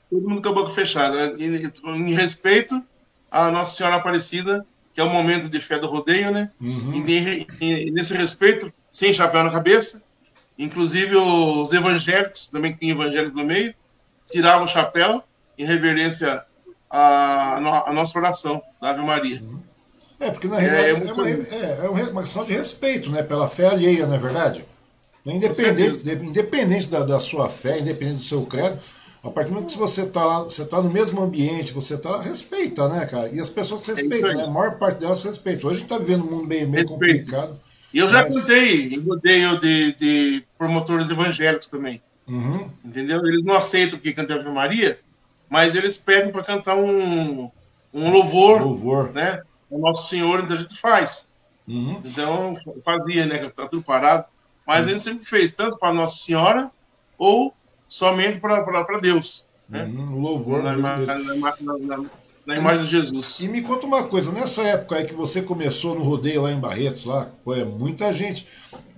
[0.09, 1.33] Todo mundo com a boca fechada.
[1.39, 2.83] Em, em respeito
[3.31, 6.49] a Nossa Senhora Aparecida, que é o momento de fé do rodeio, né?
[6.59, 7.03] Uhum.
[7.07, 10.03] E, e, nesse respeito, sem chapéu na cabeça,
[10.57, 13.73] inclusive os evangélicos, também que tem evangélico no meio,
[14.29, 15.23] tiravam o chapéu
[15.57, 16.41] em reverência
[16.89, 17.55] à,
[17.87, 19.41] à nossa oração da Ave Maria.
[19.41, 19.59] Uhum.
[20.19, 23.23] É, porque na realidade é, é, uma, é, é uma questão de respeito, né?
[23.23, 24.65] Pela fé alheia, não é verdade?
[25.25, 28.79] Independente, independente da, da sua fé, independente do seu credo,
[29.23, 32.21] a partir do momento que você está lá, você está no mesmo ambiente, você está,
[32.21, 33.29] respeita, né, cara?
[33.29, 34.43] E as pessoas é respeitam, é né?
[34.43, 35.67] A maior parte delas respeita.
[35.67, 37.59] Hoje a gente está vivendo um mundo bem, meio complicado.
[37.93, 38.39] E eu já mas...
[38.39, 42.01] contei, eu de, de promotores evangélicos também.
[42.27, 42.69] Uhum.
[42.85, 43.25] Entendeu?
[43.25, 44.99] Eles não aceitam que cante Ave Maria,
[45.49, 47.51] mas eles pedem para cantar um,
[47.93, 49.41] um louvor, louvor, né?
[49.69, 51.35] O Nosso Senhor, então a gente faz.
[51.67, 52.01] Uhum.
[52.05, 52.53] Então,
[52.85, 53.49] fazia, né?
[53.49, 54.25] Tá tudo parado.
[54.65, 54.91] Mas uhum.
[54.91, 56.71] a gente sempre fez, tanto para Nossa Senhora
[57.17, 57.53] ou
[57.89, 59.45] somente para Deus.
[59.67, 59.83] Né?
[59.83, 60.77] O louvor na.
[60.77, 62.05] Na, na,
[62.45, 63.37] na, imagem de Jesus.
[63.39, 66.59] E me conta uma coisa, nessa época aí que você começou no rodeio lá em
[66.59, 68.47] Barretos, lá, pô, é muita gente.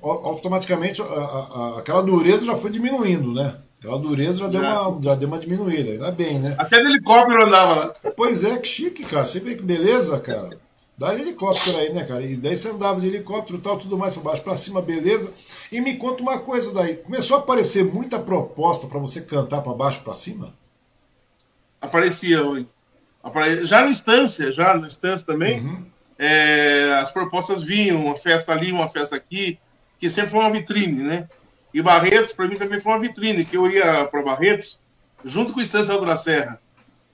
[0.02, 3.56] Automaticamente a, a, aquela dureza já foi diminuindo, né?
[3.80, 6.56] Aquela dureza já deu, uma, já deu uma diminuída, ainda bem, né?
[6.58, 7.92] Até de helicóptero andava lá.
[8.16, 9.26] Pois é, que chique, cara.
[9.26, 10.52] Você vê que beleza, cara.
[10.98, 12.24] Dá helicóptero aí, né, cara?
[12.24, 15.34] E daí você andava de helicóptero e tal, tudo mais para baixo, para cima, beleza.
[15.72, 16.98] E me conta uma coisa daí.
[16.98, 20.54] Começou a aparecer muita proposta para você cantar para baixo, para cima?
[21.82, 22.68] Aparecia hoje.
[23.64, 25.86] Já na instância, já na instância também, uhum.
[26.18, 29.58] é, as propostas vinham, uma festa ali, uma festa aqui,
[30.00, 31.28] que sempre foi uma vitrine, né?
[31.74, 34.80] E Barretos, para mim, também foi uma vitrine, que eu ia para Barretos
[35.24, 36.60] junto com a Instância Alto da Serra.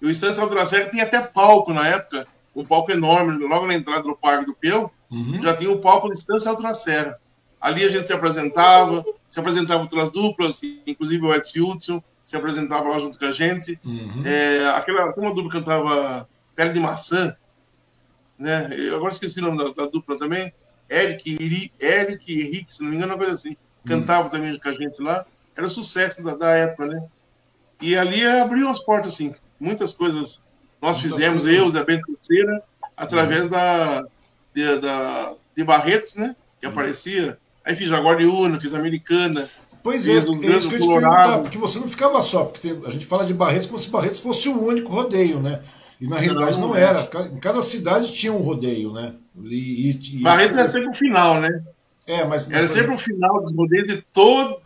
[0.02, 2.26] E o Estância Alto da Serra tinha até palco na época,
[2.58, 5.40] um palco enorme, logo na entrada do Parque do Peão, uhum.
[5.44, 7.20] já tinha o um palco da Estância Serra.
[7.62, 12.90] Ali a gente se apresentava, se apresentava outras duplas, inclusive o Edson Hudson se apresentava
[12.90, 13.80] lá junto com a gente.
[13.86, 14.24] Uhum.
[14.26, 17.36] É, aquela, uma dupla cantava Pele de Maçã,
[18.38, 18.70] né?
[18.76, 20.52] Eu agora esqueci o nome da, da dupla também.
[20.90, 23.50] Eric, Iri, Eric Henrique, se não me engano, uma coisa assim.
[23.50, 23.56] Uhum.
[23.88, 24.30] Cantava uhum.
[24.30, 25.24] também com a gente lá.
[25.56, 27.04] Era sucesso da, da época, né?
[27.82, 29.36] E ali abriu as portas, assim.
[29.60, 30.47] Muitas coisas
[30.82, 32.64] nós fizemos, eu, Zé Bento Cruzeira,
[32.96, 33.50] através uhum.
[33.50, 34.06] da,
[34.54, 36.36] de, da, de Barretos, né?
[36.60, 36.72] Que uhum.
[36.72, 37.38] aparecia.
[37.66, 39.48] Aí fiz Jaguar de Una, fiz Americana.
[39.84, 42.68] Pois é, é isso que eu ia te perguntar, porque você não ficava só, porque
[42.68, 45.62] tem, a gente fala de Barretos como se Barretos fosse o único rodeio, né?
[46.00, 47.08] E na realidade não, não era.
[47.32, 49.16] Em cada cidade tinha um rodeio, né?
[49.44, 51.64] E, e, Barretos era sempre o final, né?
[52.06, 54.62] É, mas, mas era sempre o final do rodeio de todo,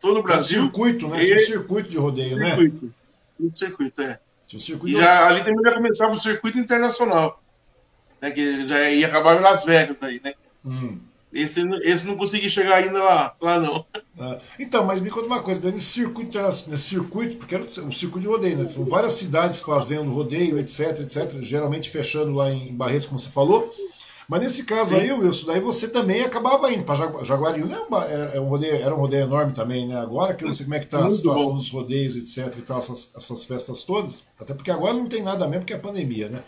[0.00, 0.64] todo o Brasil.
[0.64, 1.22] circuito, né?
[1.22, 1.26] E...
[1.26, 2.54] Tinha um circuito de rodeio, né?
[2.54, 2.86] circuito.
[2.86, 2.92] né?
[3.40, 4.20] Um circuito, é.
[4.48, 7.40] Tinha um circuito e já, ali também já começava o circuito internacional.
[8.20, 8.30] Né?
[8.30, 10.32] Que já ia acabar em Las Vegas aí, né?
[10.64, 10.98] Hum.
[11.30, 13.84] Esse, esse não consegui chegar ainda lá, lá não.
[14.18, 18.20] Ah, então, mas me conta uma coisa, nesse circuito, nesse circuito, porque era um circuito
[18.20, 18.66] de rodeio, né?
[18.66, 23.70] São várias cidades fazendo rodeio, etc, etc, geralmente fechando lá em Barretos, como você falou.
[24.28, 24.96] Mas nesse caso Sim.
[24.96, 27.78] aí, Wilson, daí você também acabava indo para Jaguariúna,
[28.10, 29.98] é, é um rodeio, era um rodeio enorme também, né?
[29.98, 31.56] Agora que eu não sei como é que está a situação bom.
[31.56, 35.48] dos rodeios, etc, e tal, essas, essas festas todas, até porque agora não tem nada
[35.48, 36.42] mesmo, porque é pandemia, né?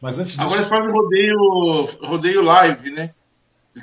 [0.00, 0.42] Mas antes disso...
[0.42, 3.14] Agora eles fazem rodeio, rodeio live, né?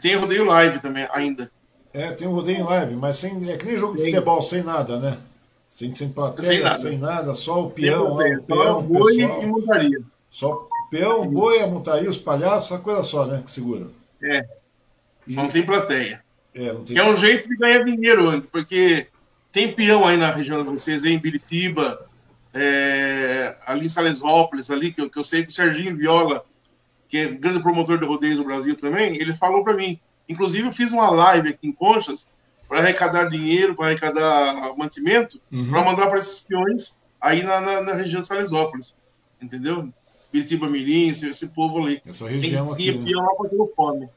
[0.02, 1.50] Tem rodeio live também, ainda.
[1.94, 5.00] É, tem um rodeio live, mas sem, é que nem jogo de futebol, sem nada,
[5.00, 5.18] né?
[5.66, 9.44] Sem, sem plateia, sem nada, sem nada só o peão, lá, o peão, o pessoal.
[9.44, 10.00] E montaria.
[10.30, 13.42] Só peão, boi, a montaria, os palhaços, uma coisa só, né?
[13.44, 13.88] Que segura.
[14.22, 14.46] É.
[15.28, 15.36] E...
[15.36, 16.24] Não tem plateia.
[16.56, 19.08] É, não tem que é um jeito de ganhar dinheiro, porque
[19.52, 22.06] tem peão aí na região de vocês, em Biritiba,
[22.54, 26.44] é, ali em Salesópolis, ali, que eu, que eu sei que o Serginho Viola
[27.08, 30.00] que é grande promotor de rodeios do Brasil também, ele falou para mim.
[30.28, 32.28] Inclusive, eu fiz uma live aqui em Conchas
[32.68, 35.70] para arrecadar dinheiro, para arrecadar mantimento, uhum.
[35.70, 38.94] para mandar para esses peões aí na, na, na, região de Salesópolis.
[39.42, 39.92] Entendeu?
[40.32, 42.02] Piritiba Mirim, esse, esse, povo ali.
[42.06, 42.90] Essa região Tem, aqui.
[42.90, 44.10] E peão lá ter fome.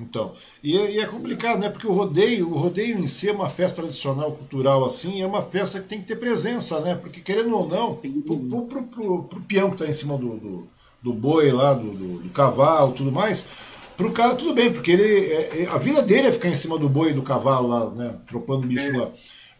[0.00, 0.32] Então,
[0.62, 1.68] e é, e é, complicado, né?
[1.68, 5.42] Porque o rodeio, o rodeio em si é uma festa tradicional, cultural assim, é uma
[5.42, 6.94] festa que tem que ter presença, né?
[6.94, 10.68] Porque querendo ou não, pro, pro, pro, pro peão que está em cima do, do,
[11.02, 13.48] do boi lá, do, do, do cavalo, tudo mais,
[13.96, 16.78] pro cara tudo bem, porque ele é, é, a vida dele é ficar em cima
[16.78, 18.98] do boi e do cavalo lá, né, tropando bicho é.
[18.98, 19.10] lá.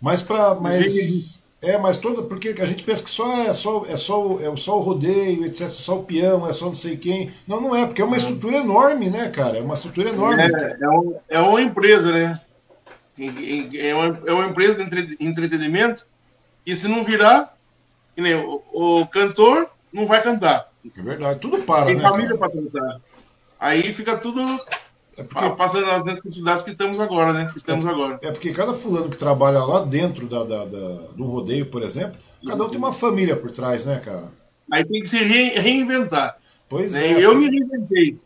[0.01, 3.97] Mas para mas é, mas toda porque a gente pensa que só é só é
[3.97, 7.33] só é só o rodeio, etc, só o peão, é só não sei quem.
[7.47, 9.59] Não, não é, porque é uma estrutura enorme, né, cara?
[9.59, 10.43] É uma estrutura enorme.
[10.43, 12.33] É, é, um, é uma empresa, né?
[13.75, 16.07] É uma, é uma empresa de entretenimento
[16.65, 17.57] e se não virar,
[18.17, 20.71] nem, o, o cantor não vai cantar.
[20.97, 22.03] É verdade, tudo para, Tem né?
[22.03, 23.01] Tem família para cantar.
[23.59, 24.41] Aí fica tudo
[25.19, 25.51] é porque...
[25.51, 27.47] passando nas necessidades que estamos agora, né?
[27.51, 28.21] Que estamos é, agora.
[28.23, 32.21] É porque cada fulano que trabalha lá dentro da, da, da, do rodeio, por exemplo,
[32.47, 34.29] cada um tem uma família por trás, né, cara?
[34.73, 36.37] Aí tem que se re reinventar.
[36.69, 37.15] Pois né?
[37.15, 37.25] é.
[37.25, 38.17] Eu me reinventei.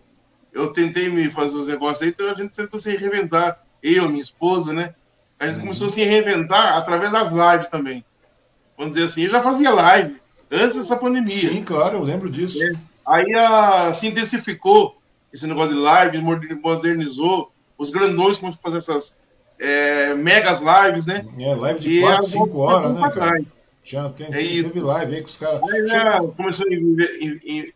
[0.52, 3.58] Eu tentei me fazer os negócios aí, então a gente tentou se reinventar.
[3.82, 4.94] Eu, minha esposa, né?
[5.40, 5.62] A gente uhum.
[5.62, 8.04] começou a se reinventar através das lives também.
[8.76, 11.26] Vamos dizer assim, eu já fazia live antes dessa pandemia.
[11.26, 12.62] Sim, claro, eu lembro disso.
[12.62, 12.72] É.
[13.06, 15.01] Aí a, se intensificou
[15.32, 16.20] esse negócio de live,
[16.62, 17.52] modernizou.
[17.78, 19.22] Os grandões começaram a fazer essas
[19.58, 21.24] é, megas lives, né?
[21.38, 23.40] É, live de 4, 5 horas, né, cara?
[23.84, 25.60] Já tem, é teve live aí com os caras.
[25.88, 27.74] Já começou a envolver,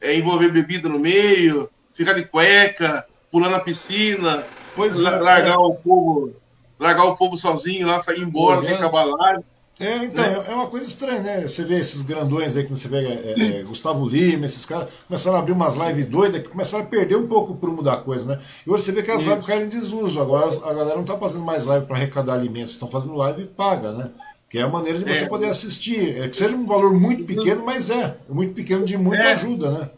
[0.00, 4.44] é, envolver, bebida no meio, ficar de cueca, pular na piscina,
[4.76, 6.32] pois largar é, o povo,
[6.78, 9.44] largar o povo sozinho lá, sair embora sem acabar a live.
[9.80, 10.44] É, então, né?
[10.48, 11.40] é uma coisa estranha, né?
[11.42, 15.36] Você vê esses grandões aí que você vê, é, é, Gustavo Lima, esses caras, começaram
[15.36, 18.34] a abrir umas lives doidas que começaram a perder um pouco o prumo da coisa,
[18.34, 18.42] né?
[18.66, 19.30] E hoje você vê que as Isso.
[19.30, 20.20] lives caíram em desuso.
[20.20, 23.92] Agora a galera não está fazendo mais live para arrecadar alimentos, estão fazendo live paga,
[23.92, 24.10] né?
[24.50, 25.28] Que é a maneira de você é.
[25.28, 26.22] poder assistir.
[26.22, 28.16] É que seja um valor muito pequeno, mas é.
[28.28, 29.32] Muito pequeno de muita é.
[29.32, 29.90] ajuda, né?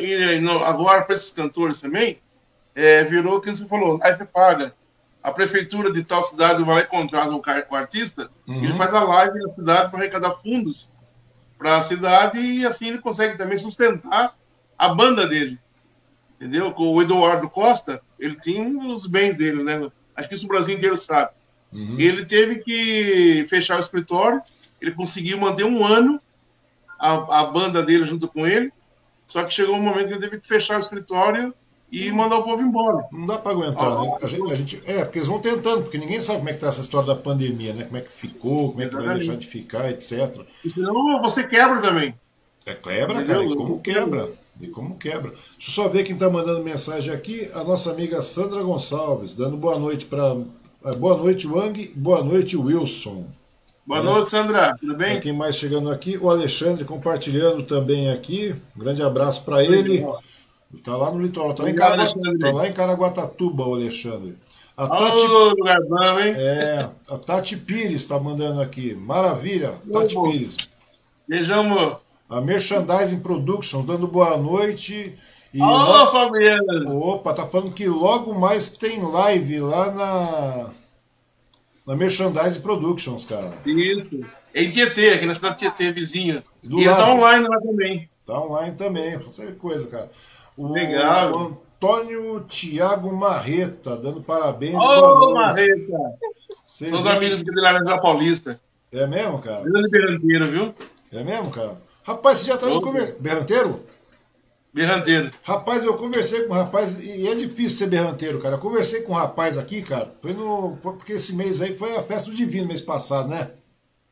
[0.00, 2.18] E, e, agora, para esses cantores também,
[2.74, 4.74] é, virou o que você falou, live paga
[5.24, 8.62] a prefeitura de tal cidade vai lá e contrata o artista, uhum.
[8.62, 10.90] ele faz a live na cidade para arrecadar fundos
[11.56, 14.36] para a cidade e assim ele consegue também sustentar
[14.78, 15.58] a banda dele.
[16.36, 16.74] Entendeu?
[16.76, 19.90] O Eduardo Costa, ele tinha os bens dele, né?
[20.14, 21.30] Acho que isso o Brasil inteiro sabe.
[21.72, 21.96] Uhum.
[21.98, 24.42] Ele teve que fechar o escritório,
[24.78, 26.20] ele conseguiu manter um ano
[26.98, 28.70] a, a banda dele junto com ele,
[29.26, 31.54] só que chegou um momento que ele teve que fechar o escritório
[31.90, 33.06] e mandar o povo embora.
[33.12, 34.18] Não dá para aguentar, ah, né?
[34.22, 36.58] A gente, a gente, é, porque eles vão tentando, porque ninguém sabe como é que
[36.58, 37.84] tá essa história da pandemia, né?
[37.84, 40.40] Como é que ficou, como é que vai deixar de ficar, etc.
[40.64, 42.14] E senão você quebra também.
[42.66, 43.26] É, quebra, Entendeu?
[43.26, 44.30] cara, e como quebra.
[44.60, 45.30] E como quebra.
[45.30, 47.48] Deixa eu só ver quem está mandando mensagem aqui.
[47.54, 50.36] A nossa amiga Sandra Gonçalves, dando boa noite para.
[50.84, 51.92] É, boa noite, Wang.
[51.96, 53.26] Boa noite, Wilson.
[53.86, 54.10] Boa né?
[54.10, 54.76] noite, Sandra.
[54.80, 55.20] Tudo bem?
[55.20, 56.16] quem mais chegando aqui?
[56.16, 58.54] O Alexandre compartilhando também aqui.
[58.74, 60.04] Um grande abraço para ele.
[60.74, 61.50] Está lá no litoral.
[61.50, 64.36] Está lá, em tá lá em Caraguatatuba, o Alexandre.
[64.76, 66.34] A Tati, oh, lugar bom, hein?
[66.36, 68.94] É, a Tati Pires está mandando aqui.
[68.94, 70.56] Maravilha, Tati Pires.
[71.28, 72.00] Beijão, amor.
[72.28, 75.14] A Merchandising Productions dando boa noite.
[75.52, 76.10] E Alô, logo...
[76.10, 76.90] Fabiana!
[76.92, 80.70] Opa, tá falando que logo mais tem live lá na.
[81.86, 83.52] Na Merchandising Productions, cara.
[83.64, 84.20] Isso.
[84.52, 86.42] Em Tietê, aqui na cidade de Tietê, vizinha.
[86.62, 87.04] Do e tá lado.
[87.04, 88.10] tá online lá também.
[88.24, 90.08] Tá online também, você coisa, cara.
[90.56, 91.62] O, Legal.
[91.84, 94.74] Antônio Tiago Marreta, dando parabéns.
[94.74, 95.98] Ô, oh, Marreta!
[96.66, 98.60] São os amigos aqui de Laranjal Paulista.
[98.92, 99.62] É mesmo, cara?
[99.62, 100.74] Grande viu?
[101.12, 101.76] É mesmo, cara?
[102.04, 103.16] Rapaz, você já traz o conver...
[103.20, 103.80] berranteiro?
[104.72, 105.30] Berranteiro.
[105.44, 108.56] Rapaz, eu conversei com um rapaz, e é difícil ser berranteiro, cara.
[108.56, 110.12] Eu conversei com um rapaz aqui, cara.
[110.20, 110.76] Foi no.
[110.82, 113.50] Foi porque esse mês aí foi a festa do Divino, mês passado, né?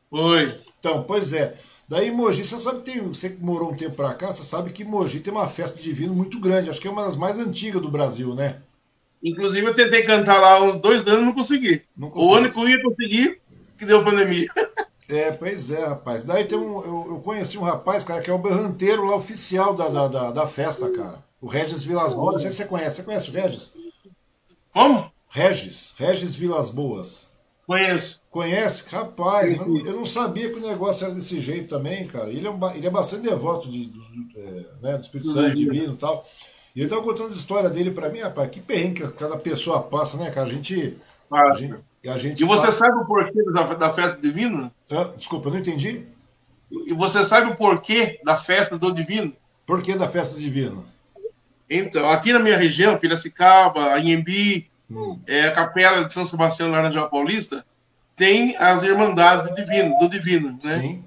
[0.09, 0.57] Foi.
[0.79, 1.53] Então, pois é.
[1.87, 3.07] Daí Mogi, você sabe que tem.
[3.07, 6.13] Você que morou um tempo pra cá, você sabe que Mogi tem uma festa Divino
[6.13, 6.69] muito grande.
[6.69, 8.61] Acho que é uma das mais antigas do Brasil, né?
[9.21, 11.81] Inclusive, eu tentei cantar lá uns dois anos não consegui.
[11.95, 12.33] Não consegui.
[12.33, 13.41] O ano que eu ia conseguir,
[13.77, 14.49] que deu pandemia.
[15.09, 16.23] É, pois é, rapaz.
[16.23, 16.81] Daí tem um.
[16.81, 20.31] Eu, eu, conheci um rapaz, cara, que é o berranteiro lá oficial da, da, da,
[20.31, 21.23] da festa, cara.
[21.39, 22.33] O Regis Vilas Boas.
[22.33, 22.95] Não sei se você conhece.
[22.97, 23.77] Você conhece o Regis?
[24.73, 25.11] Como?
[25.29, 25.93] Regis.
[25.97, 27.22] Regis Vilas Boas.
[27.65, 28.23] Conheço.
[28.29, 28.89] Conhece?
[28.93, 32.29] Rapaz, eu, eu, não sabia que o negócio era desse jeito também, cara.
[32.29, 35.93] Ele é, um, ele é bastante devoto de, de, é, né, do Espírito Santo Divino
[35.93, 36.25] e tal.
[36.75, 38.49] E ele tava contando a história dele pra mim, rapaz.
[38.49, 40.47] Que perrengue que cada pessoa passa, né, cara?
[40.47, 40.97] A gente.
[41.31, 42.75] A gente e, a gente e você faz...
[42.75, 44.71] sabe o porquê da, da festa divina?
[44.91, 46.05] Ah, desculpa, eu não entendi.
[46.69, 49.33] E você sabe o porquê da festa do divino?
[49.65, 50.83] Por que da festa divina?
[51.69, 54.69] Então, aqui na minha região, Piracicaba, Anhembi.
[55.27, 57.65] É, a Capela de São Sebastião, Laranjal Paulista,
[58.15, 60.59] tem as Irmandades do Divino, do Divino né?
[60.59, 61.03] Sim.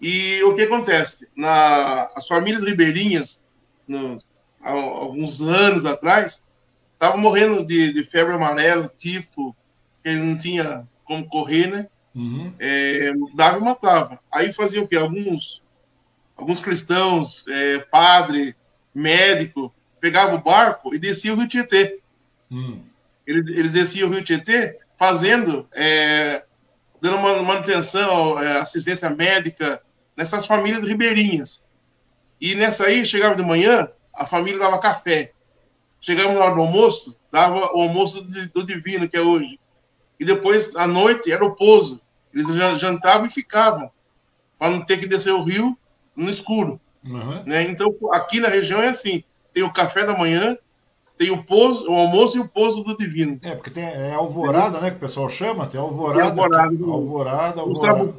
[0.00, 1.28] E o que acontece?
[1.34, 3.48] Na, as famílias ribeirinhas,
[3.88, 4.22] no,
[4.62, 6.50] há alguns anos atrás,
[6.92, 9.56] estavam morrendo de, de febre amarela, tifo,
[10.04, 11.88] ele não tinha como correr, né?
[12.14, 12.52] Uhum.
[12.58, 14.18] É, dava e matava.
[14.32, 14.96] Aí fazia o quê?
[14.96, 15.66] Alguns,
[16.36, 18.56] alguns cristãos, é, padre,
[18.94, 22.00] médico, pegava o barco e descia o Rio Tietê.
[22.50, 22.82] Uhum.
[23.26, 26.44] Eles, desciam o Rio Tietê fazendo, é,
[27.00, 29.82] dando manutenção, é, assistência médica
[30.16, 31.68] nessas famílias ribeirinhas.
[32.40, 35.32] E nessa aí, chegava de manhã, a família dava café.
[36.00, 39.58] Chegava na hora do almoço, dava o almoço do divino, que é hoje
[40.18, 42.02] e depois, à noite, era o pouso.
[42.32, 42.48] Eles
[42.78, 43.90] jantavam e ficavam,
[44.58, 45.76] para não ter que descer o rio
[46.14, 46.80] no escuro.
[47.06, 47.44] Uhum.
[47.44, 47.62] Né?
[47.62, 49.22] Então, aqui na região é assim:
[49.52, 50.56] tem o café da manhã,
[51.16, 53.38] tem o pouso, o almoço e o pouso do divino.
[53.42, 56.34] É, porque tem é alvorada, né, que o pessoal chama, tem alvorada.
[56.34, 58.14] Tem alvorada, que, alvorada, alvorada.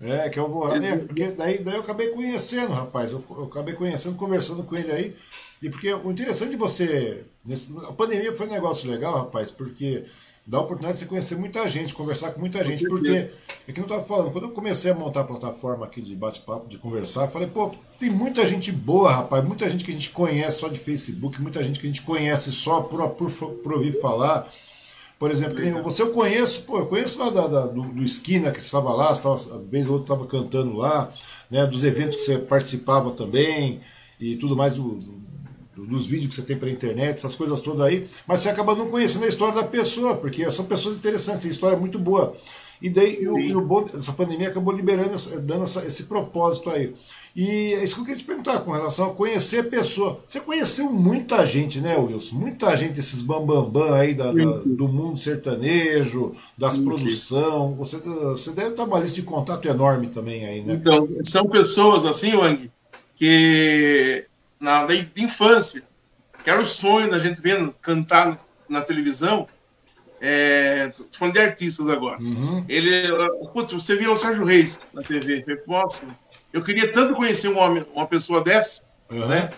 [0.00, 0.86] É, que é alvorada.
[0.86, 3.12] É, porque daí, daí eu acabei conhecendo, rapaz.
[3.12, 5.16] Eu, eu acabei conhecendo, conversando com ele aí.
[5.62, 7.24] E porque o interessante de você.
[7.44, 10.04] Nesse, a pandemia foi um negócio legal, rapaz, porque
[10.46, 12.86] dá a oportunidade de você conhecer muita gente, conversar com muita gente.
[12.86, 13.30] Porque,
[13.66, 16.68] é que não estava falando, quando eu comecei a montar a plataforma aqui de bate-papo,
[16.68, 20.60] de conversar, falei, pô, tem muita gente boa, rapaz, muita gente que a gente conhece
[20.60, 24.48] só de Facebook, muita gente que a gente conhece só por, por, por ouvir falar.
[25.18, 28.60] Por exemplo, você eu conheço, pô, eu conheço lá da, da do, do, Esquina, que
[28.60, 31.10] estava lá, estava, a vez ou outra estava cantando lá,
[31.50, 33.80] né, dos eventos que você participava também,
[34.20, 34.98] e tudo mais do,
[35.84, 38.88] dos vídeos que você tem pela internet, essas coisas todas aí, mas você acaba não
[38.88, 42.34] conhecendo a história da pessoa, porque são pessoas interessantes, tem história muito boa.
[42.80, 46.70] E daí e o, e o bom, essa pandemia acabou liberando, dando essa, esse propósito
[46.70, 46.94] aí.
[47.34, 50.20] E é isso que eu queria te perguntar com relação a conhecer a pessoa.
[50.26, 52.36] Você conheceu muita gente, né, Wilson?
[52.36, 57.74] Muita gente, esses bambambam bam, bam aí da, da, do mundo sertanejo, das produção.
[57.74, 60.74] Você, você deve ter uma lista de contato enorme também aí, né?
[60.74, 62.70] Então, são pessoas assim, Wang,
[63.14, 64.24] que
[64.66, 65.84] na, da infância,
[66.42, 68.36] que era o sonho da gente vendo cantar
[68.68, 69.46] na, televisão.
[70.20, 72.18] É, falando de artistas agora.
[72.20, 72.64] Uhum.
[72.68, 72.90] Ele,
[73.52, 75.42] putz, você viu o Sérgio Reis na TV.
[75.42, 76.02] Falei, Nossa,
[76.52, 79.28] eu queria tanto conhecer um homem, uma pessoa dessa, uhum.
[79.28, 79.50] né?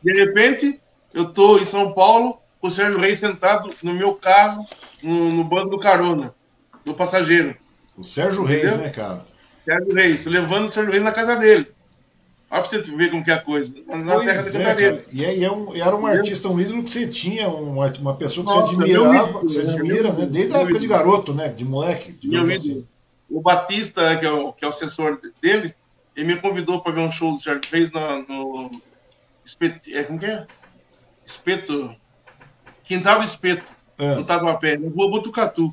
[0.00, 0.80] De repente,
[1.12, 4.64] eu tô em São Paulo, com o Sérgio Reis sentado no meu carro,
[5.02, 6.32] no, no banco do carona,
[6.84, 7.56] do passageiro.
[7.96, 8.62] O Sérgio Entendeu?
[8.62, 9.24] Reis, né, cara?
[9.64, 11.72] Sérgio Reis, levando o Sérgio Reis na casa dele.
[12.52, 13.74] Olha pra você ver como que é a coisa.
[13.88, 15.04] Na pois Serra da Cantareira.
[15.10, 18.14] E, é, e é um, era um artista, um ídolo que você tinha, uma, uma
[18.14, 20.26] pessoa que Nossa, você admirava, que você admira, né?
[20.26, 21.48] Desde a época de garoto, né?
[21.48, 22.12] De moleque.
[22.12, 22.86] De assim.
[23.30, 25.74] O Batista, que é o, que é o assessor dele,
[26.14, 28.70] ele me convidou para ver um show do Sérgio Reis no, no
[29.42, 30.46] Espeto, é, como que é?
[31.24, 31.96] Espeto,
[32.84, 33.64] Quintal do Espeto,
[33.96, 34.14] é.
[34.14, 35.70] no Tatuapé, no Rua Botucatu.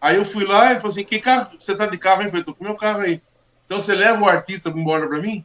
[0.00, 2.20] Aí eu fui lá e falei assim, que carro, você tá de carro?
[2.20, 3.20] Aí eu falei, tô com meu carro aí.
[3.66, 5.44] Então você leva o artista embora para mim?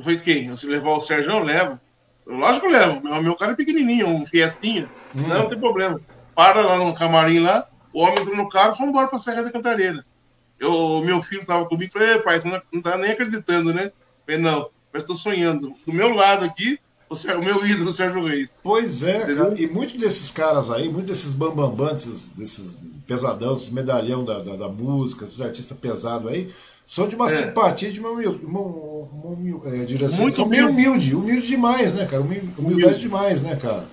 [0.00, 0.48] Eu falei, quem?
[0.48, 1.30] Você levar o Sérgio?
[1.30, 1.78] Eu levo.
[2.26, 3.02] Eu, lógico que eu levo.
[3.02, 4.88] Meu, meu cara é pequenininho, um fiestinha.
[5.14, 5.28] Hum.
[5.28, 6.00] Não, não tem problema.
[6.34, 9.42] Para lá no camarim lá, o homem entrou no carro e foi embora pra Serra
[9.42, 10.04] da Cantareira.
[10.58, 13.86] Eu, meu filho tava comigo, falei, pai, você não, não tá nem acreditando, né?
[13.86, 13.92] Eu
[14.26, 15.74] falei, não, mas tô sonhando.
[15.86, 16.78] Do meu lado aqui,
[17.10, 18.54] o, meu ídolo, o Sérgio Reis.
[18.62, 19.60] Pois é, cara.
[19.60, 24.56] E muitos desses caras aí, muitos desses bambambam, desses, desses pesadão, esses medalhão da, da,
[24.56, 26.50] da música, esses artistas pesados aí,
[26.84, 27.28] são de uma é.
[27.28, 30.22] simpatia, de uma, humilde, uma, uma, é, direção.
[30.22, 32.22] Muito são meio humilde, humilde demais, né, cara?
[32.22, 32.98] Humildade humilde.
[32.98, 33.86] demais, né, cara?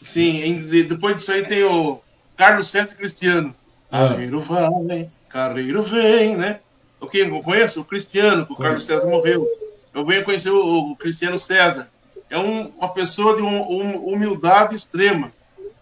[0.00, 0.54] Sim,
[0.88, 1.98] depois disso aí tem o
[2.36, 3.54] Carlos César Cristiano.
[3.90, 4.08] Ah.
[4.08, 6.60] Carreiro vai, carreiro vem, né?
[7.00, 7.80] O que eu conheço?
[7.80, 9.46] O Cristiano, que o Carlos César morreu.
[9.92, 11.88] Eu venho conhecer o, o Cristiano César.
[12.30, 15.32] É um, uma pessoa de um, um, humildade extrema,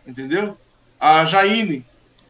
[0.07, 0.57] entendeu?
[1.01, 1.85] A Jaine.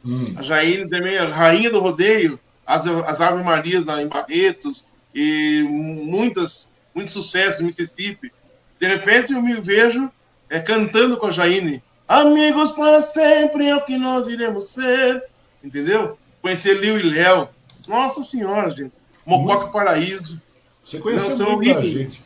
[0.04, 0.34] Hum.
[0.36, 2.38] A Jaine também, a rainha do rodeio
[2.72, 8.32] as, as Ave Marias lá em Barretos e muitas, muito sucesso em Mississippi.
[8.80, 10.10] De repente eu me vejo
[10.48, 11.82] é, cantando com a Jaine.
[12.08, 15.22] Amigos para sempre é o que nós iremos ser.
[15.62, 16.18] Entendeu?
[16.40, 17.48] Conhecer Liu e Léo.
[17.86, 18.92] Nossa Senhora, gente.
[19.26, 19.72] Mococa muito...
[19.72, 20.40] Paraíso.
[20.80, 22.22] Você conheceu muita gente.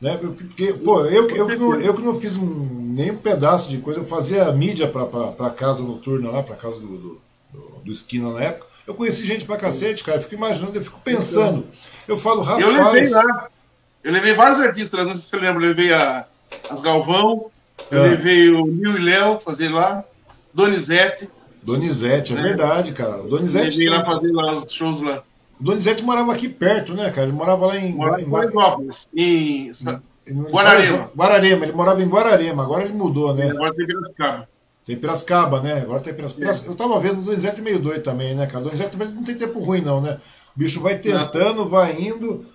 [0.00, 0.16] Né?
[0.16, 4.00] Porque, pô, eu, eu, que não, eu que não fiz nem um pedaço de coisa,
[4.00, 7.20] eu fazia mídia para casa noturna lá, para casa do, do,
[7.52, 8.75] do, do Esquina na época.
[8.86, 10.18] Eu conheci gente pra cacete, cara.
[10.18, 11.66] Eu fico imaginando, eu fico pensando.
[12.06, 12.60] Eu falo, rapaz.
[12.60, 13.48] Eu levei lá.
[14.04, 15.64] Eu levei vários artistas, não sei se você lembra.
[15.64, 16.24] Eu levei a,
[16.70, 17.50] as Galvão,
[17.90, 18.08] eu é.
[18.10, 20.04] levei o Nil e Léo fazer lá,
[20.54, 21.28] Donizete.
[21.62, 22.42] Donizete, é né?
[22.42, 23.18] verdade, cara.
[23.22, 23.82] Donizete.
[23.82, 25.22] Eu levei lá fazer lá os shows lá.
[25.58, 27.26] Donizete morava aqui perto, né, cara?
[27.26, 27.94] Ele morava lá em.
[27.94, 28.30] Morava em.
[29.14, 29.72] Em.
[30.50, 31.10] Guararema.
[31.16, 33.50] Guararema, ele morava em Guararema, agora ele mudou, né?
[33.50, 34.48] Agora tem Piracicaba.
[34.86, 35.80] Tem Piracicaba, né?
[35.80, 36.52] Agora tem Piracicaba.
[36.52, 36.68] É.
[36.68, 38.60] Eu tava vendo o Donizete meio doido também, né, cara?
[38.60, 40.16] O Donizete também não tem tempo ruim, não, né?
[40.54, 41.68] O bicho vai tentando, não.
[41.68, 42.46] vai indo.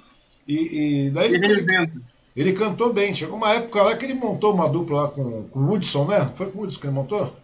[0.47, 1.91] E, e daí ele, ele,
[2.33, 3.13] ele, cantou bem.
[3.13, 6.31] Chegou uma época lá que ele montou uma dupla lá com, com o Hudson, né?
[6.33, 7.35] Foi com o Hudson que ele montou?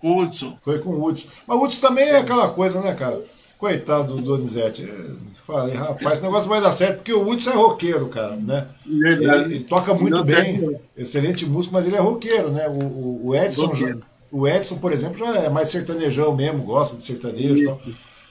[0.00, 0.56] Com o Hudson.
[0.58, 1.28] Foi com o Hudson.
[1.46, 3.22] Mas o Hudson também é aquela coisa, né, cara?
[3.58, 4.84] Coitado do Donizete.
[4.84, 5.10] É,
[5.44, 8.68] falei, rapaz, esse negócio vai dar certo, porque o Hudson é roqueiro, cara, né?
[8.86, 12.68] Ele, ele toca muito bem, excelente músico, mas ele é roqueiro, né?
[12.68, 13.96] O, o, Edson já,
[14.30, 17.80] o Edson, por exemplo, já é mais sertanejão mesmo, gosta de sertanejo e tal.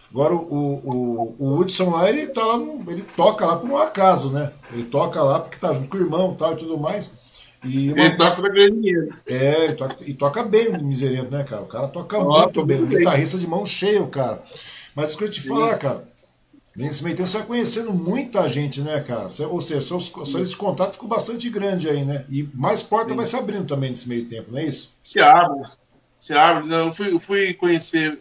[0.10, 4.32] Agora o, o, o Hudson lá, ele tá lá, ele toca lá por um acaso,
[4.32, 4.54] né?
[4.72, 7.28] Ele toca lá porque tá junto com o irmão tal, e tudo mais.
[7.66, 8.06] E uma...
[8.06, 9.14] Ele toca pra ganhar dinheiro.
[9.28, 11.64] É, ele toca, e toca bem o Miserento, né, cara?
[11.64, 12.86] O cara toca muito bem.
[12.86, 13.00] bem.
[13.00, 14.42] Guitarrista de mão cheia, o cara.
[14.98, 16.04] Mas isso que eu te falar, cara.
[16.76, 19.28] Nesse meio tempo você vai conhecendo muita gente, né, cara?
[19.48, 22.26] ou seja, seus, seus contatos ficam bastante grande aí, né?
[22.28, 23.16] E mais porta Sim.
[23.16, 24.96] vai se abrindo também nesse meio tempo, não é isso?
[25.04, 25.70] Se abre.
[26.20, 26.74] Se abre.
[26.74, 28.18] Eu fui, fui conhecer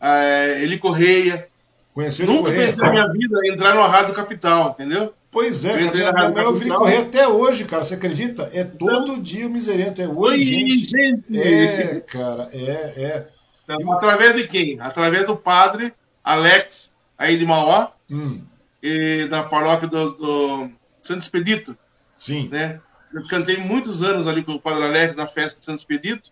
[0.00, 1.48] é, Eli Correia.
[1.92, 5.12] Conhecer Nunca Correia, pensei na minha vida entrar no Rádio Capital, entendeu?
[5.28, 7.82] Pois é, eu cara, minha, eu vi correr até hoje, cara.
[7.82, 8.48] Você acredita?
[8.52, 10.00] É todo então, dia o miserento.
[10.00, 10.88] É hoje, Oi, gente.
[10.88, 11.40] gente.
[11.40, 13.28] É, cara, é, é.
[13.64, 14.78] Então, através de quem?
[14.80, 15.92] Através do padre
[16.22, 18.42] Alex, aí de Mauá, hum.
[18.82, 20.70] e da paróquia do, do
[21.02, 21.76] Santo Expedito.
[22.16, 22.48] Sim.
[22.48, 22.80] Né?
[23.12, 26.30] Eu cantei muitos anos ali com o padre Alex na festa de Santo Expedito,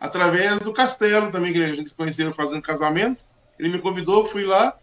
[0.00, 3.24] através do castelo também, que a gente se conheceu fazendo casamento.
[3.58, 4.76] Ele me convidou, fui lá,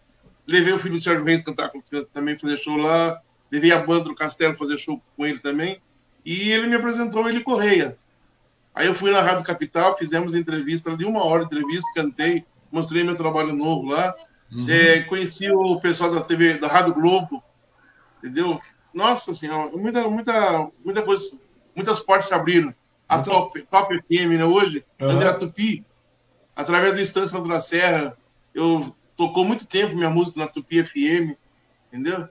[0.48, 1.72] levei o filho do Sérgio Reis cantar
[2.14, 5.80] também, fazer show lá, levei a banda do castelo fazer show com ele também,
[6.26, 7.98] e ele me apresentou ele Correia.
[8.74, 13.04] Aí eu fui na Rádio Capital, fizemos entrevista de uma hora de entrevista, cantei, mostrei
[13.04, 14.16] meu trabalho novo lá,
[14.54, 14.68] Uhum.
[14.70, 17.44] É, conheci o pessoal da TV, da Rádio Globo,
[18.20, 18.60] entendeu?
[18.94, 21.40] Nossa senhora, muita, muita, muita coisa,
[21.76, 22.74] muitas portas se abriram.
[23.10, 23.20] A.
[23.20, 25.28] Top, Top FM, né, hoje, uhum.
[25.28, 25.86] a Tupi,
[26.56, 28.18] através do Estância da Serra,
[28.54, 31.36] eu tocou muito tempo minha música na Tupi FM,
[31.92, 32.28] entendeu?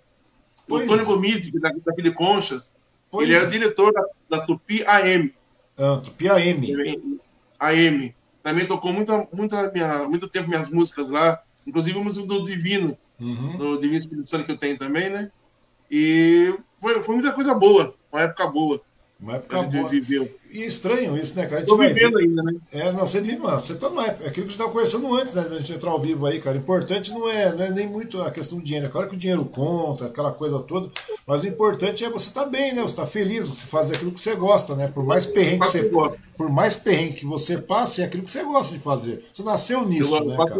[0.66, 0.84] Pois...
[0.84, 2.76] O Tony Gomide, é da, daquele Conchas,
[3.10, 3.28] pois...
[3.28, 5.34] ele era diretor da, da Tupi AM.
[5.78, 7.20] Ah, Tupi AM.
[7.58, 8.14] AM.
[8.42, 11.40] Também tocou muita, muita minha, muito tempo minhas músicas lá.
[11.66, 13.56] Inclusive a música do Divino, uhum.
[13.56, 15.30] do Divino Espírito Santo que eu tenho também, né?
[15.90, 18.80] E foi, foi muita coisa boa, uma época boa.
[19.22, 19.88] Uma época boa.
[19.88, 20.28] viveu.
[20.50, 21.58] E estranho isso, né, cara?
[21.58, 22.24] A gente Tô vivendo ver.
[22.24, 22.54] ainda, né?
[22.72, 23.58] É, não, você vive, mano.
[23.60, 24.26] Você tá numa época.
[24.26, 25.44] Aquilo que a gente tava conversando antes, né?
[25.44, 26.56] Da gente entrar ao vivo aí, cara.
[26.56, 28.86] O importante não é, não é nem muito a questão do dinheiro.
[28.86, 30.90] É claro que o dinheiro conta, aquela coisa toda.
[31.24, 32.82] Mas o importante é você estar tá bem, né?
[32.82, 34.88] Você tá feliz, você fazer aquilo que você gosta, né?
[34.88, 35.90] Por mais perrengue que você.
[36.36, 39.24] Por mais perrengue que você passe, é aquilo que você gosta de fazer.
[39.32, 40.36] Você nasceu nisso, eu, né?
[40.36, 40.56] cara?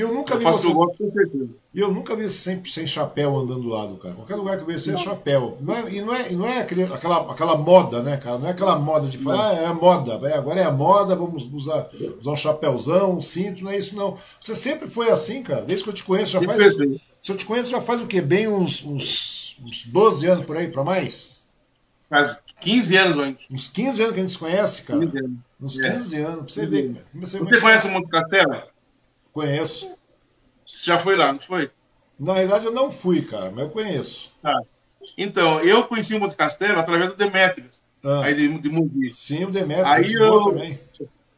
[0.00, 0.72] E eu nunca eu vi faço você.
[0.72, 1.48] Gosto, com certeza.
[1.74, 4.14] E eu nunca vi você sem, chapéu andando do lado, cara.
[4.14, 5.58] Qualquer lugar que eu vejo você é chapéu.
[5.60, 8.38] Não é, e não é, e não é aquele, aquela, aquela moda, né, cara?
[8.38, 11.14] Não é aquela moda de falar, ah, é a moda, véio, agora é a moda,
[11.14, 11.86] vamos usar,
[12.18, 14.16] usar um chapéuzão, um cinto, não é isso não.
[14.40, 15.60] Você sempre foi assim, cara.
[15.60, 16.76] Desde que eu te conheço, já faz.
[17.20, 18.22] Se eu te conheço, já faz o quê?
[18.22, 21.44] Bem uns, uns, uns 12 anos por aí, pra mais?
[22.08, 23.36] Faz 15 anos, mãe.
[23.50, 25.00] Uns 15 anos que a gente se conhece, cara.
[25.00, 25.38] 15 anos.
[25.60, 26.24] Uns 15 é.
[26.24, 27.04] anos, pra você ver.
[27.16, 28.62] Você, você conhece o Monte Castelo?
[29.32, 29.94] Conheço.
[30.66, 31.70] Você já foi lá, não foi?
[32.18, 34.34] Na realidade, eu não fui, cara, mas eu conheço.
[34.44, 34.60] Ah.
[35.16, 38.22] Então, eu conheci o Monte Castelo através do Demetrius, ah.
[38.24, 39.10] aí de, de Mundi.
[39.12, 40.78] Sim, o Demetrius, aí eu também.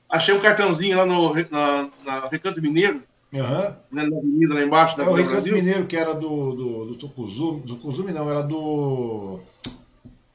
[0.09, 3.77] achei um cartãozinho lá no na, na Recanto Mineiro, uhum.
[3.91, 4.97] na avenida lá embaixo.
[4.97, 5.55] Da é o Recanto Brasil.
[5.55, 9.39] Mineiro, que era do, do, do Tucuzumi, do Tucuzumi não, era do...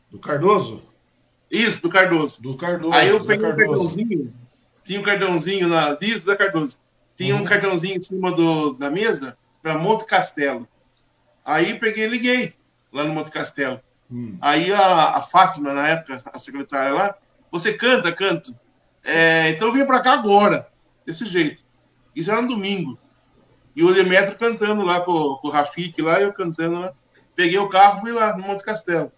[0.09, 0.81] do Cardoso?
[1.51, 2.41] Isso, do Cardoso.
[2.41, 2.93] Do Cardoso.
[2.93, 4.33] Aí eu peguei um cartãozinho,
[4.83, 5.97] tinha um cartãozinho na...
[6.01, 6.77] Isso, da Cardoso
[7.17, 10.67] tinha um cartãozinho em cima do, da mesa para Monte Castelo.
[11.43, 12.53] Aí peguei e liguei
[12.93, 13.81] lá no Monte Castelo.
[14.09, 14.37] Hum.
[14.39, 17.15] Aí a, a, Fátima, na época, a secretária lá,
[17.51, 18.53] você canta, canto.
[19.03, 20.67] É, então vem para cá agora,
[21.05, 21.63] desse jeito.
[22.15, 22.97] Isso era no domingo.
[23.75, 26.93] E o Demetrio cantando lá com, com o Rafik lá, eu cantando lá.
[27.35, 29.11] Peguei o carro fui lá no Monte Castelo.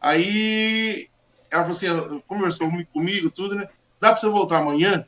[0.00, 1.08] Aí
[1.50, 3.68] ela falou assim, conversou comigo, tudo, né?
[4.00, 5.04] Dá para você voltar amanhã?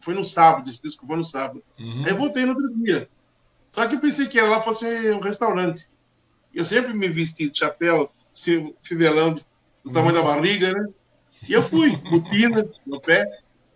[0.00, 1.62] Foi no sábado, esse disco foi no sábado.
[1.78, 2.02] Uhum.
[2.04, 3.08] Aí eu voltei no outro dia.
[3.70, 5.86] Só que eu pensei que lá fosse um restaurante.
[6.54, 8.10] Eu sempre me vesti de chapéu,
[8.82, 9.34] fivelão
[9.84, 10.24] do tamanho uhum.
[10.24, 10.88] da barriga, né?
[11.48, 13.24] E eu fui, botina no pé.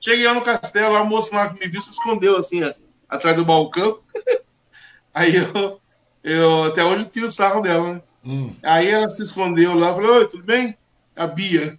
[0.01, 2.73] Cheguei lá no castelo, a moça lá que me viu se escondeu assim, ó,
[3.09, 4.01] atrás do balcão.
[5.15, 5.81] Aí eu,
[6.25, 8.03] eu até hoje tiro o sarro dela, né?
[8.25, 8.55] Hum.
[8.63, 10.77] Aí ela se escondeu lá, falou, oi, tudo bem?
[11.15, 11.77] A Bia.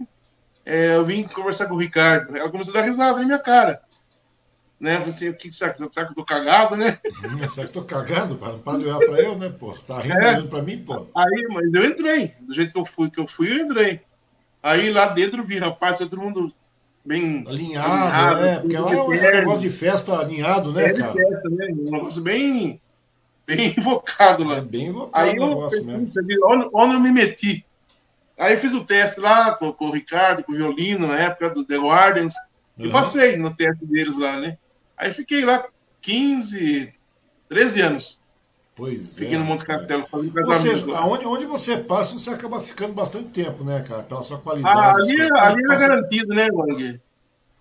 [0.65, 2.37] É, eu vim conversar com o Ricardo.
[2.37, 3.81] Ela começou a dar risada na minha cara
[4.83, 4.99] né?
[5.05, 6.99] Você, o que será, será que eu tô cagado, né?
[7.23, 8.35] Hum, será que eu tô cagado?
[8.35, 9.71] Para, para de olhar para eu, né, pô?
[9.87, 10.27] Tá rindo é.
[10.27, 11.07] olhando para mim, pô.
[11.15, 12.33] Aí, mas eu entrei.
[12.41, 14.01] Do jeito que eu fui, que eu fui, eu entrei.
[14.61, 16.53] Aí lá dentro vi, rapaz, todo mundo
[17.05, 21.13] bem alinhado, alinhado é, porque lá é um negócio de festa alinhado, né, é cara?
[21.13, 21.67] Festa, né?
[21.71, 22.81] Um negócio bem,
[23.47, 24.57] bem invocado lá.
[24.57, 26.11] É bem invocado Aí o negócio mesmo.
[26.43, 27.65] Onde, onde eu me meti?
[28.37, 31.51] Aí eu fiz o teste lá com, com, o Ricardo, com o violino, na época
[31.51, 32.35] do The Wardens,
[32.77, 32.87] uhum.
[32.87, 34.57] e passei no teste deles lá, né?
[34.97, 35.65] Aí fiquei lá
[36.01, 36.93] 15,
[37.49, 38.23] 13 anos.
[38.75, 39.37] Pois Fiquei é.
[39.37, 43.63] no Monte Castelo fazendo Ou seja, aonde, onde você passa, você acaba ficando bastante tempo,
[43.63, 44.01] né, cara?
[44.03, 44.75] Pela sua qualidade.
[44.75, 45.85] Ah, ali, é, ali passa...
[45.85, 46.99] é garantido, né, Wang?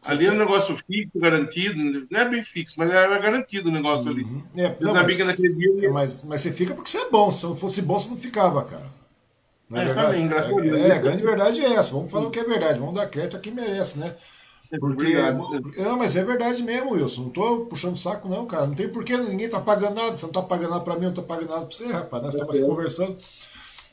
[0.07, 2.07] Ali é um negócio fixo, garantido.
[2.11, 4.25] Não é bem fixo, mas é garantido o negócio ali.
[4.25, 4.43] Uhum.
[4.57, 7.31] É, não, mas, dia, mas, mas você fica porque você é bom.
[7.31, 8.87] Se não fosse bom, você não ficava, cara.
[9.71, 10.29] Não é, é verdade?
[10.49, 10.89] Também, é.
[10.89, 11.93] É, a grande verdade é essa.
[11.93, 12.81] Vamos falar o que é verdade.
[12.81, 14.13] Vamos dar crédito a quem merece, né?
[14.79, 15.15] Porque.
[15.79, 17.25] Não, mas é verdade mesmo, Wilson.
[17.25, 18.67] Não tô puxando saco, não, cara.
[18.67, 20.15] Não tem porquê, ninguém tá pagando nada.
[20.15, 22.23] Você não tá pagando nada pra mim, eu não tô pagando nada pra você, rapaz.
[22.23, 23.17] Nós estamos aqui conversando.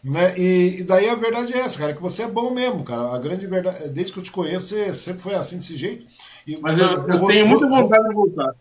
[0.03, 0.37] Né?
[0.37, 3.13] E, e, daí a verdade é essa, cara, que você é bom mesmo, cara.
[3.13, 6.05] A grande verdade, desde que eu te conheço, você sempre foi assim desse jeito.
[6.47, 8.55] E, mas eu, eu, eu tenho muita vontade de voltar.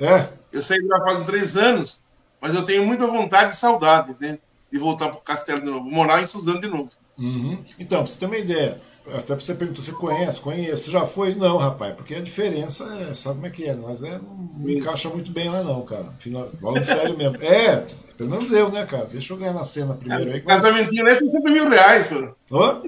[0.00, 0.28] É.
[0.52, 2.00] Eu saí lá faz três anos,
[2.40, 4.38] mas eu tenho muita vontade e saudade, né?
[4.70, 6.90] De voltar pro castelo de novo, morar em Suzano de novo.
[7.18, 7.58] Uhum.
[7.78, 8.78] Então, pra você ter uma ideia,
[9.14, 10.40] até você perguntou, você conhece?
[10.40, 10.84] Conhece?
[10.84, 11.34] Você já foi?
[11.34, 13.74] Não, rapaz, porque a diferença é, sabe como é que é?
[13.74, 16.06] Nós é, não encaixa muito bem lá, não, cara.
[16.60, 17.36] Falando sério mesmo.
[17.42, 17.86] É,
[18.18, 19.06] pelo menos eu, né, cara?
[19.06, 20.40] Deixa eu ganhar na cena primeiro aí.
[20.40, 21.20] Casamentinho nós...
[21.20, 22.34] é 60 mil reais, cara.
[22.52, 22.82] Hã?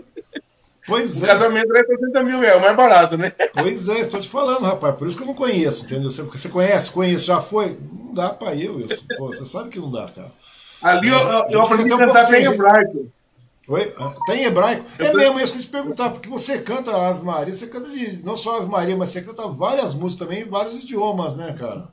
[0.87, 1.29] Pois o é.
[1.29, 3.31] casamento é 60 mil reais, mais barato, né?
[3.53, 4.95] Pois é, estou te falando, rapaz.
[4.97, 6.11] Por isso que eu não conheço, entendeu?
[6.11, 7.79] Você, você conhece, conhece, já foi?
[7.93, 9.07] Não dá pra eu, isso.
[9.16, 10.31] Pô, você sabe que não dá, cara.
[10.83, 13.11] Ali eu, eu, eu aprendi a cantar bem hebraico.
[13.69, 13.95] Oi?
[14.01, 14.83] Ah, tem hebraico?
[14.99, 17.91] É mesmo, é isso que eu te perguntar, porque você canta Ave Maria, você canta
[17.91, 21.55] de, não só Ave Maria, mas você canta várias músicas também em vários idiomas, né,
[21.59, 21.87] cara?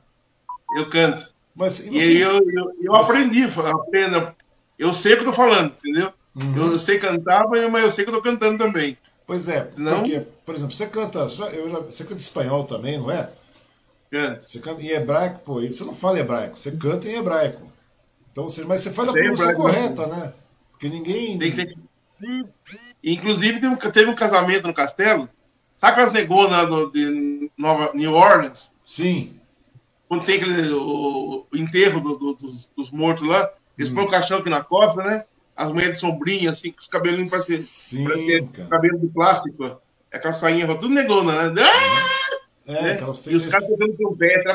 [0.74, 1.28] Eu canto.
[1.54, 3.12] Mas, e, você, e eu, eu, eu você...
[3.12, 4.34] aprendi, aprendo,
[4.78, 6.10] eu sei o que eu tô falando, entendeu?
[6.34, 6.70] Uhum.
[6.72, 8.96] Eu sei cantar, mas eu sei que eu tô cantando também.
[9.26, 9.96] Pois é, Senão...
[9.96, 13.30] porque, por exemplo, você canta, eu já, você canta espanhol também, não é?
[14.10, 14.48] Canto.
[14.48, 17.60] Você canta em hebraico, pô, você não fala hebraico, você canta em hebraico.
[18.32, 20.32] Então, mas você faz a pronúncia correta, né?
[20.76, 21.38] Porque ninguém.
[21.38, 21.76] Tem, tem...
[23.02, 25.28] Inclusive, teve um, teve um casamento no castelo.
[25.76, 28.76] Sabe aquelas negonas de Nova, New Orleans?
[28.82, 29.38] Sim.
[30.08, 33.94] Quando tem aquele, o, o enterro do, do, dos, dos, mortos lá, eles hum.
[33.94, 35.24] põem o caixão aqui na costa, né?
[35.56, 39.80] as mulheres de sombrinha, assim, com os cabelinhos parecendo Sim, cabelo de plástico,
[40.12, 41.62] aquela sainha tudo negona, né?
[41.62, 42.26] Ah!
[42.68, 42.98] É, né?
[43.28, 44.48] E os caras tocando trompete.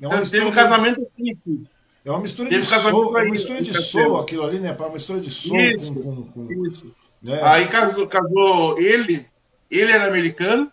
[0.00, 1.66] É uma teve um casamento assim, assim.
[2.04, 4.74] É uma mistura de soul, é uma mistura de soul aquilo ali, né?
[4.78, 6.94] Uma mistura de soul isso, com, com, com isso.
[7.22, 7.40] Né?
[7.42, 9.26] Aí casou, casou ele,
[9.70, 10.70] ele era americano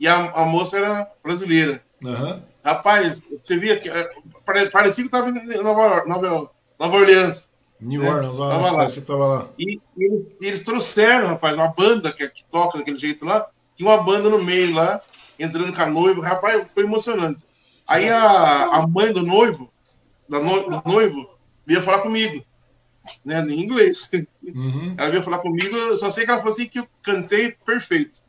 [0.00, 1.82] e a, a moça era brasileira.
[2.04, 2.42] Uhum.
[2.64, 4.10] Rapaz, você via que é,
[4.70, 7.50] parecia que estava em Nova, Nova, Nova Orleans.
[7.80, 8.10] New né?
[8.10, 8.88] Orleans, lá, tava lá.
[8.88, 9.48] você estava lá.
[9.58, 13.88] E, e eles, eles, trouxeram, rapaz, uma banda que, que, toca daquele jeito lá, tinha
[13.88, 15.00] uma banda no meio lá,
[15.38, 17.44] entrando com a noiva, rapaz, foi emocionante.
[17.86, 19.70] Aí a, a mãe do noivo,
[20.28, 21.28] da no, do noivo,
[21.66, 22.44] veio falar comigo,
[23.24, 24.10] né, em inglês.
[24.42, 24.94] Uhum.
[24.96, 28.20] Ela veio falar comigo, eu só sei que ela falou assim que eu cantei perfeito.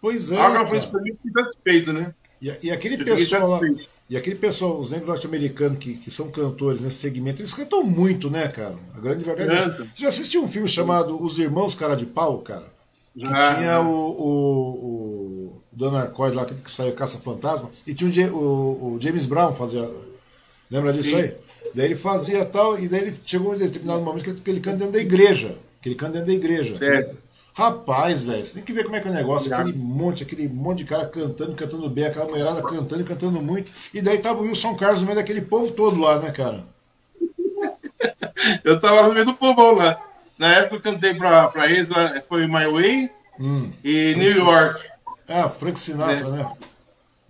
[0.00, 0.36] Pois é.
[0.36, 2.14] Ela falou isso pra mim, satisfeito, né?
[2.40, 3.60] E, e aquele pessoal lá,
[4.10, 8.28] e aquele pessoal, os negros norte-americanos que, que são cantores nesse segmento, eles cantam muito,
[8.28, 8.74] né, cara?
[8.92, 9.70] A grande verdade é essa.
[9.70, 12.66] Você já assistiu um filme chamado Os Irmãos Cara de Pau, cara?
[13.16, 18.94] Que já, tinha o, o, o Arcoid lá, que saiu Caça-Fantasma, e tinha o, o,
[18.94, 19.88] o, James Brown fazia.
[20.70, 21.16] Lembra disso Sim.
[21.16, 21.36] aí?
[21.74, 24.60] Daí ele fazia tal, e daí ele chegou em determinado momento que ele, que ele
[24.60, 25.58] canta dentro da igreja.
[25.80, 26.76] Que ele canta dentro da igreja.
[26.76, 27.16] Certo.
[27.52, 30.48] Rapaz, velho, você tem que ver como é que é o negócio, aquele monte, aquele
[30.48, 33.70] monte de cara cantando, cantando bem, aquela mulherada cantando cantando muito.
[33.92, 36.64] E daí tava o Wilson Carlos no meio daquele povo todo lá, né, cara?
[38.64, 40.00] eu tava no meio do povão lá.
[40.38, 41.88] Na época eu cantei pra, pra eles,
[42.26, 44.88] foi My Way hum, e Frank New York.
[45.28, 46.38] Ah, Frank Sinatra, né?
[46.38, 46.56] né?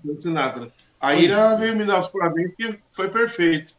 [0.05, 0.73] Frank Sinatra.
[1.01, 3.75] Aí ela veio me dar os parabéns porque foi perfeito.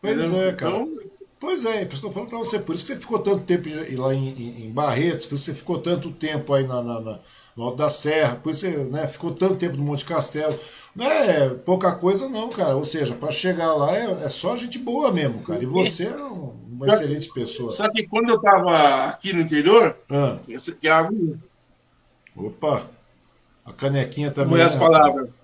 [0.00, 0.48] Pois Entendeu?
[0.48, 0.76] é, cara.
[0.76, 1.10] Então,
[1.40, 3.66] Pois é, estou falando para você, por isso que você ficou tanto tempo
[3.96, 7.00] lá em, em, em, Barretos, por isso que você ficou tanto tempo aí na, na,
[7.00, 7.18] na,
[7.56, 10.54] no Alto da Serra, por isso que você né, ficou tanto tempo no Monte Castelo.
[10.94, 12.76] Não é pouca coisa, não, cara.
[12.76, 15.62] Ou seja, para chegar lá é, é, só gente boa mesmo, cara.
[15.62, 17.70] E você é uma só excelente pessoa.
[17.70, 20.38] Só que quando eu estava aqui no interior, ah.
[20.42, 21.08] aqui é a
[22.36, 22.82] Opa!
[23.64, 24.58] A canequinha também.
[24.58, 25.39] Com as né, palavras.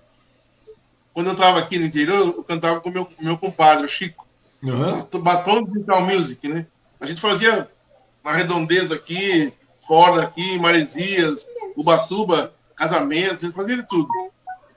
[1.17, 4.27] Quando eu estava aqui no interior, eu cantava com o meu, meu compadre, o Chico.
[4.61, 5.03] Uhum.
[5.19, 6.67] Batom Digital Music, né?
[6.99, 7.67] A gente fazia
[8.23, 9.51] uma redondeza aqui,
[9.87, 14.07] fora aqui, Maresias, Ubatuba, casamentos, a gente fazia de tudo.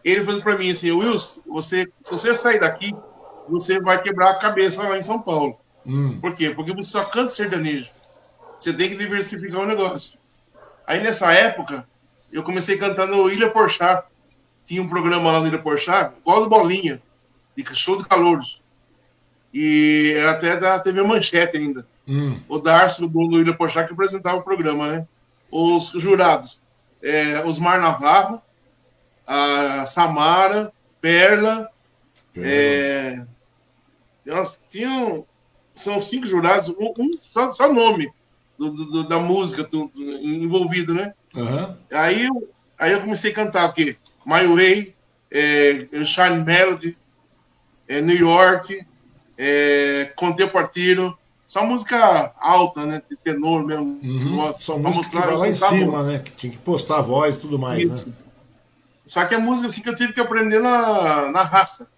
[0.02, 2.90] Ele falou para mim assim, Wilson, você, se você sair daqui,
[3.46, 5.60] você vai quebrar a cabeça lá em São Paulo.
[5.84, 6.18] Hum.
[6.22, 6.54] Por quê?
[6.56, 7.90] Porque você só canta sertanejo.
[8.58, 10.18] Você tem que diversificar o negócio.
[10.86, 11.86] Aí nessa época,
[12.32, 14.08] eu comecei cantando Ilha Porchat.
[14.70, 17.02] Tinha um programa lá no Ilha Porchat, igual do Bolinha,
[17.56, 18.62] de show de calouros.
[19.52, 21.84] E era até da TV Manchete ainda.
[22.06, 22.38] Hum.
[22.48, 25.08] O Darcy, do Ilha Porchat, que apresentava o programa, né?
[25.50, 26.60] Os jurados,
[27.02, 28.40] é, Osmar Navarro,
[29.26, 31.68] a Samara, Perla,
[32.36, 33.24] é,
[34.24, 35.26] elas tinham,
[35.74, 38.08] são cinco jurados, um, um só, só, nome
[38.56, 41.12] do, do, da música do, envolvido, né?
[41.34, 41.76] Uhum.
[41.90, 42.28] Aí,
[42.78, 43.96] aí eu comecei a cantar o quê?
[44.26, 44.94] My Way,
[45.30, 46.96] é, Shine Melody,
[47.88, 48.86] é, New York,
[49.36, 50.12] é,
[50.52, 51.16] Partido,
[51.50, 53.02] só música alta, né?
[53.10, 53.98] De tenor mesmo.
[54.04, 54.52] Uhum.
[54.52, 56.20] Só música que vai lá em cima, né?
[56.20, 58.08] Que tinha que postar a voz e tudo mais, Isso.
[58.08, 58.14] né?
[59.04, 61.90] Só que é música assim que eu tive que aprender na, na raça.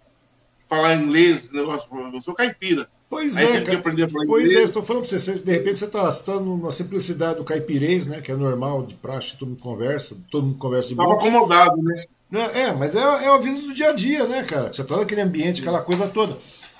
[0.67, 1.87] Falar inglês, negócio.
[2.11, 2.89] Eu sou caipira.
[3.13, 3.79] Pois Aí é, cara.
[4.25, 4.55] pois inglês.
[4.55, 8.21] é, estou falando para você, de repente você está tá na simplicidade do caipirês, né?
[8.21, 10.93] Que é normal, de praxe, todo mundo conversa, todo mundo conversa de.
[10.95, 12.05] Estava acomodado, né?
[12.33, 14.73] É, é, mas é, é a vida do dia a dia, né, cara?
[14.73, 16.35] Você está naquele ambiente, aquela coisa toda.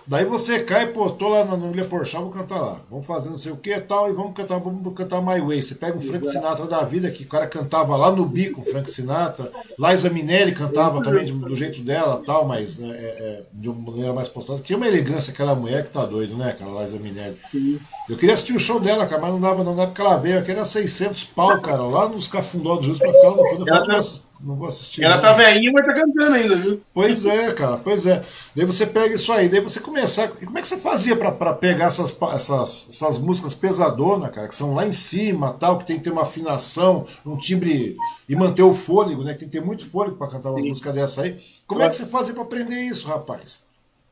[0.06, 2.78] Daí você cai, pô, tô lá no, no Leporchá, vou cantar lá.
[2.90, 5.62] Vamos fazer não sei o que e tal, e vamos cantar, vamos cantar My Way.
[5.62, 8.90] Você pega o Frank Sinatra da vida, que o cara cantava lá no bico, Frank
[8.90, 9.52] Sinatra.
[9.80, 13.92] Liza Minelli cantava também de, do jeito dela tal, mas né, é, é, de uma
[13.92, 14.60] maneira mais postada.
[14.60, 17.38] Tinha uma elegância aquela mulher que tá doido, né, cara, Liza Minelli.
[17.42, 17.80] Sim.
[18.10, 20.40] Eu queria assistir o show dela, cara, mas não dava, não dava porque ela veio.
[20.40, 23.68] Aqui era 600 pau, cara, lá nos cafundó do Justo pra ficar lá no fundo.
[23.68, 24.02] Eu falei,
[24.42, 25.04] não vou assistir.
[25.04, 25.22] Ela não.
[25.22, 26.82] tá velhinha, mas tá cantando ainda, viu?
[26.94, 28.22] Pois é, cara, pois é.
[28.56, 30.32] Daí você pega isso aí, daí você começar.
[30.42, 34.56] E como é que você fazia para pegar essas, essas, essas músicas pesadonas, cara, que
[34.56, 37.96] são lá em cima, tal, que tem que ter uma afinação, um timbre
[38.28, 39.34] e manter o fôlego, né?
[39.34, 40.70] Que tem que ter muito fôlego para cantar umas Sim.
[40.70, 41.40] músicas dessa aí.
[41.66, 43.66] Como é que você fazia para aprender isso, rapaz?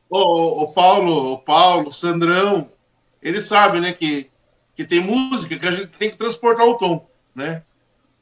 [0.08, 2.70] O, o Paulo, o Paulo, o Sandrão,
[3.22, 4.28] eles sabem, né, que,
[4.74, 7.62] que tem música que a gente tem que transportar o tom, né?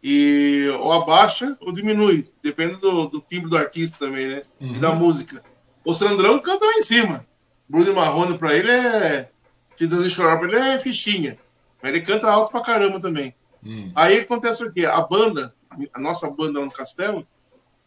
[0.02, 4.42] E ou abaixa ou diminui, depende do, do timbre do artista também, né?
[4.60, 4.76] Uhum.
[4.76, 5.42] E da música.
[5.84, 7.26] O Sandrão canta lá em cima.
[7.68, 9.30] Bruno Marrone pra ele é.
[9.76, 11.38] Que de chorar pra ele é fichinha.
[11.82, 13.34] Mas ele canta alto pra caramba também.
[13.64, 13.92] Uhum.
[13.94, 14.86] Aí acontece o quê?
[14.86, 15.54] A banda,
[15.92, 17.26] a nossa banda no Castelo,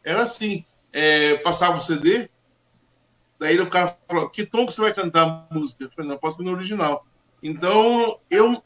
[0.03, 2.29] era assim: é, passava o CD,
[3.39, 5.83] daí o cara falou: Que tom que você vai cantar a música?
[5.83, 7.05] Eu falei: Não, posso ir no original.
[7.41, 8.63] Então, eu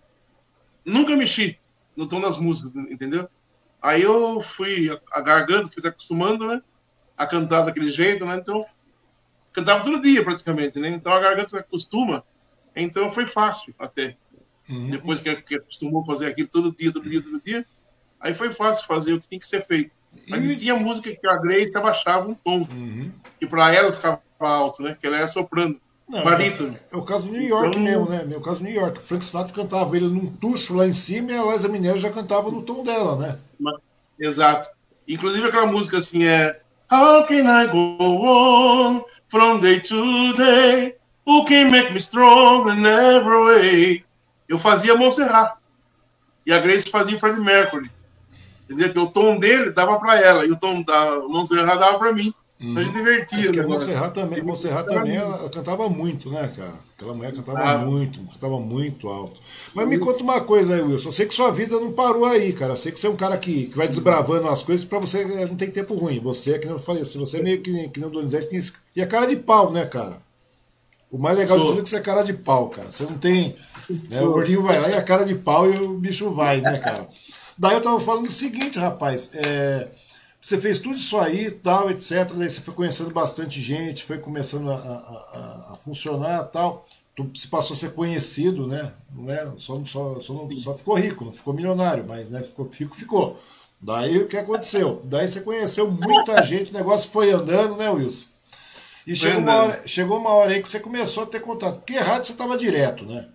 [0.85, 1.57] nunca mexi
[1.95, 3.27] no tom das músicas, entendeu?
[3.87, 6.61] Aí eu fui a garganta, fui se acostumando, né?
[7.17, 8.35] A cantar daquele jeito, né?
[8.35, 8.59] Então,
[9.53, 10.89] cantava todo dia praticamente, né?
[10.89, 12.23] Então a garganta se acostuma.
[12.75, 14.15] Então foi fácil até.
[14.69, 14.89] Uhum.
[14.89, 17.65] Depois que, que acostumou a fazer aquilo todo dia, todo dia, todo dia,
[18.19, 19.95] aí foi fácil fazer o que tinha que ser feito.
[20.27, 20.57] Mas e...
[20.57, 22.67] tinha música que a Grace abaixava um tom.
[22.69, 23.09] Uhum.
[23.39, 24.97] E para ela ficava alto, né?
[24.99, 25.79] Que ela era soprando.
[26.07, 26.47] Não, É,
[26.93, 28.25] é, o caso do New York então, mesmo, né?
[28.31, 28.97] É o caso do New York.
[28.97, 32.09] O Frank Sinatra cantava ele num tucho lá em cima e a Liza Minnelli já
[32.09, 33.39] cantava no tom dela, né?
[34.17, 34.69] Exato.
[35.07, 40.95] Inclusive aquela música assim é How can I go on from day to day?
[41.25, 44.05] Who can make me strong in every way?
[44.47, 45.57] Eu fazia Montserrat.
[46.45, 47.91] E a Grace fazia Freddie Mercury.
[48.63, 48.93] Entendeu?
[48.93, 52.33] Que o tom dele dava para ela e o tom da Montserrat dava para mim.
[52.59, 52.71] Uhum.
[52.71, 53.61] Então a gente divertia.
[53.61, 56.73] É Montserrat também, Montserrat também ela, cantava muito, né, cara?
[56.95, 57.77] Aquela mulher cantava ah.
[57.77, 59.39] muito, cantava muito alto.
[59.75, 61.09] Mas me conta uma coisa aí, Wilson.
[61.09, 62.73] Eu sei que sua vida não parou aí, cara.
[62.73, 65.21] Eu sei que você é um cara que, que vai desbravando as coisas para você
[65.21, 66.19] eh, não tem tempo ruim.
[66.19, 68.59] Você, é que eu falei, se você é meio que, que nem o Donizete, tem
[68.95, 70.17] e a cara de pau, né, cara?
[71.11, 71.67] O mais legal Sou.
[71.67, 72.89] de tudo é que você é cara de pau, cara.
[72.89, 73.55] Você não tem.
[73.87, 76.79] Né, o gordinho vai lá e a cara de pau e o bicho vai, né,
[76.79, 77.07] cara?
[77.57, 79.31] Daí eu tava falando o seguinte, rapaz.
[79.35, 79.87] É
[80.39, 82.31] você fez tudo isso aí, tal, etc.
[82.33, 86.87] Daí você foi conhecendo bastante gente, foi começando a, a, a funcionar tal.
[87.15, 88.93] Tu se passou a ser conhecido, né?
[89.11, 92.69] Não é, só, só, só, não, só ficou rico, não ficou milionário, mas né, ficou
[92.69, 93.37] rico, ficou.
[93.81, 95.01] Daí o que aconteceu?
[95.05, 98.29] Daí você conheceu muita gente, o negócio foi andando, né, Wilson?
[99.07, 101.77] E chegou uma, hora, chegou uma hora aí que você começou a ter contato.
[101.77, 103.29] Porque rádio você estava direto, né?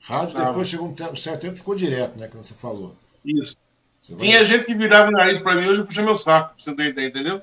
[0.00, 2.26] Rádio depois chegou um, certo tempo ficou direto, né?
[2.26, 2.96] Que você falou.
[3.24, 3.54] Isso.
[4.00, 6.74] Tinha gente que virava o nariz pra mim, hoje eu puxei meu saco, pra você
[6.74, 7.42] ter ideia, entendeu?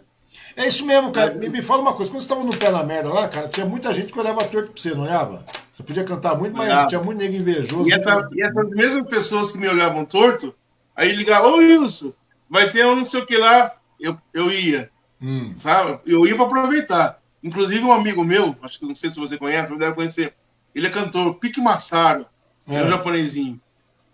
[0.56, 1.34] É isso mesmo, cara.
[1.36, 2.12] Me, me fala uma coisa.
[2.12, 4.72] Quando você estava no pé na merda lá, cara, tinha muita gente que olhava torto
[4.72, 5.46] pra você, não olhava?
[5.72, 6.88] Você podia cantar muito, mas olhava.
[6.88, 7.88] tinha muito nego invejoso.
[7.88, 10.54] E, essa, e, essas mesmas pessoas que me olhavam torto,
[10.96, 12.12] aí ligavam, ô Wilson,
[12.50, 14.90] vai ter um não sei o que lá, eu, eu ia.
[15.22, 15.54] Hum.
[15.56, 16.00] Sabe?
[16.06, 17.22] Eu ia pra aproveitar.
[17.44, 20.34] Inclusive um amigo meu, acho que não sei se você conhece, você deve conhecer,
[20.74, 22.26] ele é cantor, Pique Massaro,
[22.68, 23.62] é, é um japonesinho.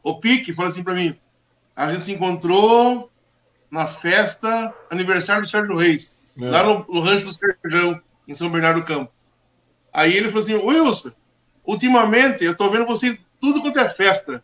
[0.03, 1.17] O Pique falou assim pra mim,
[1.75, 3.11] a gente se encontrou
[3.69, 6.49] na festa aniversário do Sérgio Reis, é.
[6.49, 9.11] lá no, no, rancho do Serjão, em São Bernardo do Campo.
[9.91, 11.11] Aí ele falou assim: Wilson,
[11.65, 14.43] ultimamente eu tô vendo você tudo quanto é festa.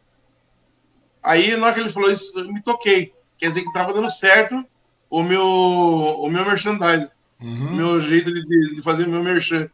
[1.22, 3.14] Aí, na hora que ele falou isso, eu me toquei.
[3.38, 4.66] Quer dizer que tava dando certo
[5.10, 7.10] o meu, o meu merchandising,
[7.42, 7.68] uhum.
[7.68, 9.68] o meu jeito de, de fazer meu merchan.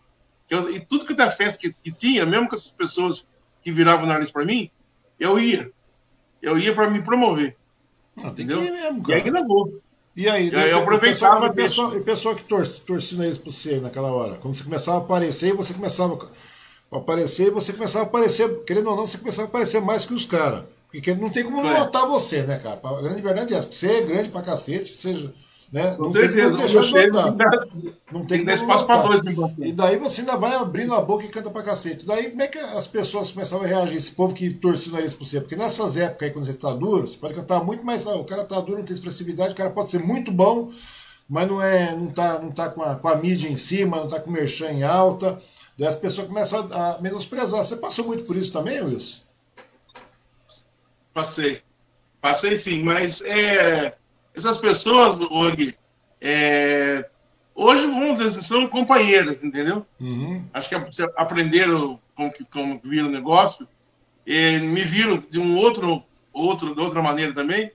[0.49, 3.33] Eu, e tudo que é festa que, que, tinha, mesmo com essas pessoas
[3.63, 4.69] que viravam nariz para mim,
[5.19, 5.71] eu ia
[6.41, 7.55] eu ia para me promover.
[8.17, 8.59] Não, tem entendeu?
[8.59, 9.19] que ir mesmo, cara.
[9.19, 9.81] E aí gravou.
[10.15, 11.47] E aí, e aí eu aproveitava.
[11.47, 14.99] O pessoal, o pessoal que torce, torcia nariz para você naquela hora, quando você começava
[14.99, 16.17] a aparecer, você começava
[16.91, 20.13] a aparecer, você começava a aparecer, querendo ou não, você começava a aparecer mais que
[20.13, 20.63] os caras.
[20.89, 21.79] Porque não tem como não é.
[21.79, 22.79] notar você, né, cara?
[22.81, 25.33] A grande verdade é essa, que você é grande pra cacete, seja
[25.71, 25.95] né?
[25.97, 27.67] não tem como deixar de notar.
[28.11, 29.21] Não tem, tem espaço para dois.
[29.57, 32.05] E daí você ainda vai abrindo a boca e canta pra cacete.
[32.05, 35.13] Daí como é que as pessoas começavam a reagir, esse povo que torcia o nariz
[35.13, 35.41] por você?
[35.41, 38.23] Porque nessas épocas aí, quando você tá duro, você pode cantar muito, mas ah, o
[38.23, 40.71] cara tá duro, não tem expressividade, o cara pode ser muito bom,
[41.27, 44.07] mas não é, não tá, não tá com, a, com a mídia em cima, não
[44.07, 45.39] tá com o merchan em alta.
[45.77, 47.63] Daí as pessoas começam a menosprezar.
[47.63, 49.21] Você passou muito por isso também, Wilson?
[51.13, 51.61] Passei.
[52.21, 53.93] Passei sim, mas é
[54.35, 55.75] essas pessoas, hoje,
[56.19, 57.05] é,
[57.53, 59.85] hoje, vamos dizer, são companheiras, entendeu?
[59.99, 60.43] Uhum.
[60.53, 60.75] Acho que
[61.17, 63.67] aprenderam como, que, como viram o negócio,
[64.25, 67.71] e me viram de um outro, outro, de outra maneira também,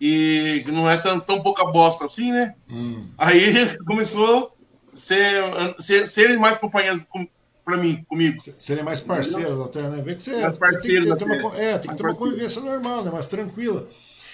[0.00, 2.54] e não é tão, tão pouca bosta assim, né?
[2.70, 3.08] Uhum.
[3.16, 4.52] Aí começou
[4.92, 5.42] a ser,
[5.78, 7.26] ser, serem mais companheiras com,
[7.64, 8.36] para mim, comigo.
[8.58, 10.02] Serem mais parceiras até, né?
[10.02, 13.02] Vê que você parceiros tem, tem, tem, uma, é, tem que ter uma convivência normal,
[13.02, 13.10] né?
[13.10, 13.88] Mais tranquila.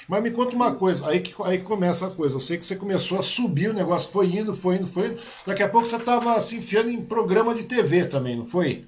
[0.08, 2.34] Mas me conta uma coisa, aí que, aí começa a coisa.
[2.36, 5.20] Eu sei que você começou a subir o negócio, foi indo, foi indo, foi indo.
[5.46, 8.86] Daqui a pouco você estava se enfiando em programa de TV também, não foi?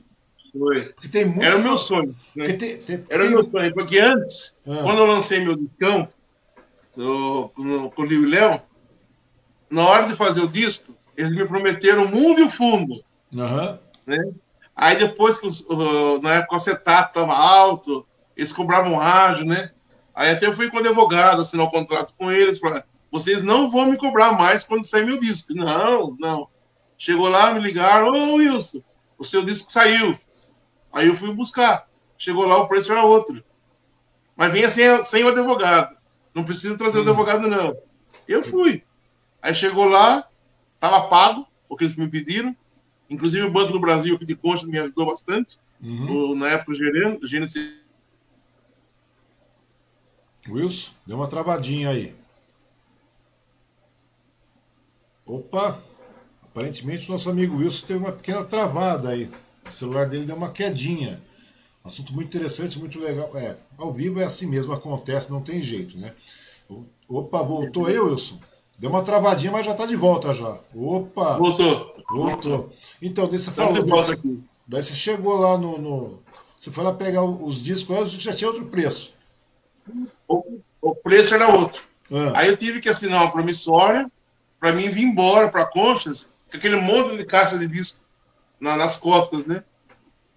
[0.56, 0.84] Foi.
[0.86, 1.42] Porque tem muito...
[1.42, 2.14] Era o meu sonho.
[2.34, 2.52] Né?
[2.52, 4.80] Tem, tem, Era o meu sonho, porque antes, ah.
[4.82, 6.08] quando eu lancei meu discão
[6.96, 8.60] do, com, com o Liu e Léo,
[9.70, 13.02] na hora de fazer o disco, eles me prometeram o mundo e o fundo.
[13.34, 13.78] Uhum.
[14.06, 14.32] Né?
[14.76, 15.48] Aí depois que
[16.22, 18.06] na época o acetato estava alto,
[18.36, 19.70] eles cobravam rádio, né?
[20.14, 23.42] Aí até eu fui com o advogado, assinar o um contrato com eles, falar, vocês
[23.42, 25.54] não vão me cobrar mais quando sair meu disco.
[25.54, 26.48] Não, não.
[26.96, 28.82] Chegou lá, me ligaram, ô Wilson,
[29.18, 30.18] o seu disco saiu.
[30.92, 31.88] Aí eu fui buscar.
[32.16, 33.42] Chegou lá, o preço era outro.
[34.36, 35.96] Mas vinha sem, sem o advogado.
[36.34, 37.02] Não precisa trazer hum.
[37.02, 37.76] o advogado, não.
[38.26, 38.82] Eu fui.
[39.42, 40.26] Aí chegou lá,
[40.74, 42.56] estava pago, o que eles me pediram.
[43.10, 45.58] Inclusive o Banco do Brasil, aqui de Concha, me ajudou bastante.
[45.80, 46.34] uhum.
[46.34, 47.83] na época gerente, gerente.
[50.48, 52.14] Wilson, deu uma travadinha aí.
[55.26, 55.78] Opa!
[56.42, 59.30] Aparentemente o nosso amigo Wilson teve uma pequena travada aí.
[59.66, 61.20] O celular dele deu uma quedinha.
[61.82, 63.30] Assunto muito interessante, muito legal.
[63.36, 66.14] É, ao vivo é assim mesmo, acontece, não tem jeito, né?
[67.08, 68.38] Opa, voltou aí, Wilson?
[68.78, 70.58] Deu uma travadinha, mas já tá de volta já.
[70.74, 71.38] Opa!
[71.38, 71.94] Voltou.
[72.10, 72.70] Voltou.
[73.00, 73.82] Então, você falou.
[73.84, 76.22] Desse, daí você chegou lá no, no,
[76.56, 79.13] Você foi lá pegar os discos, já tinha outro preço.
[80.28, 81.82] O, o preço era outro.
[82.12, 82.40] Ah.
[82.40, 84.10] Aí eu tive que assinar uma promissória
[84.58, 88.00] para mim vir embora para Conchas, com aquele monte de caixa de disco
[88.58, 89.62] na, nas costas, né?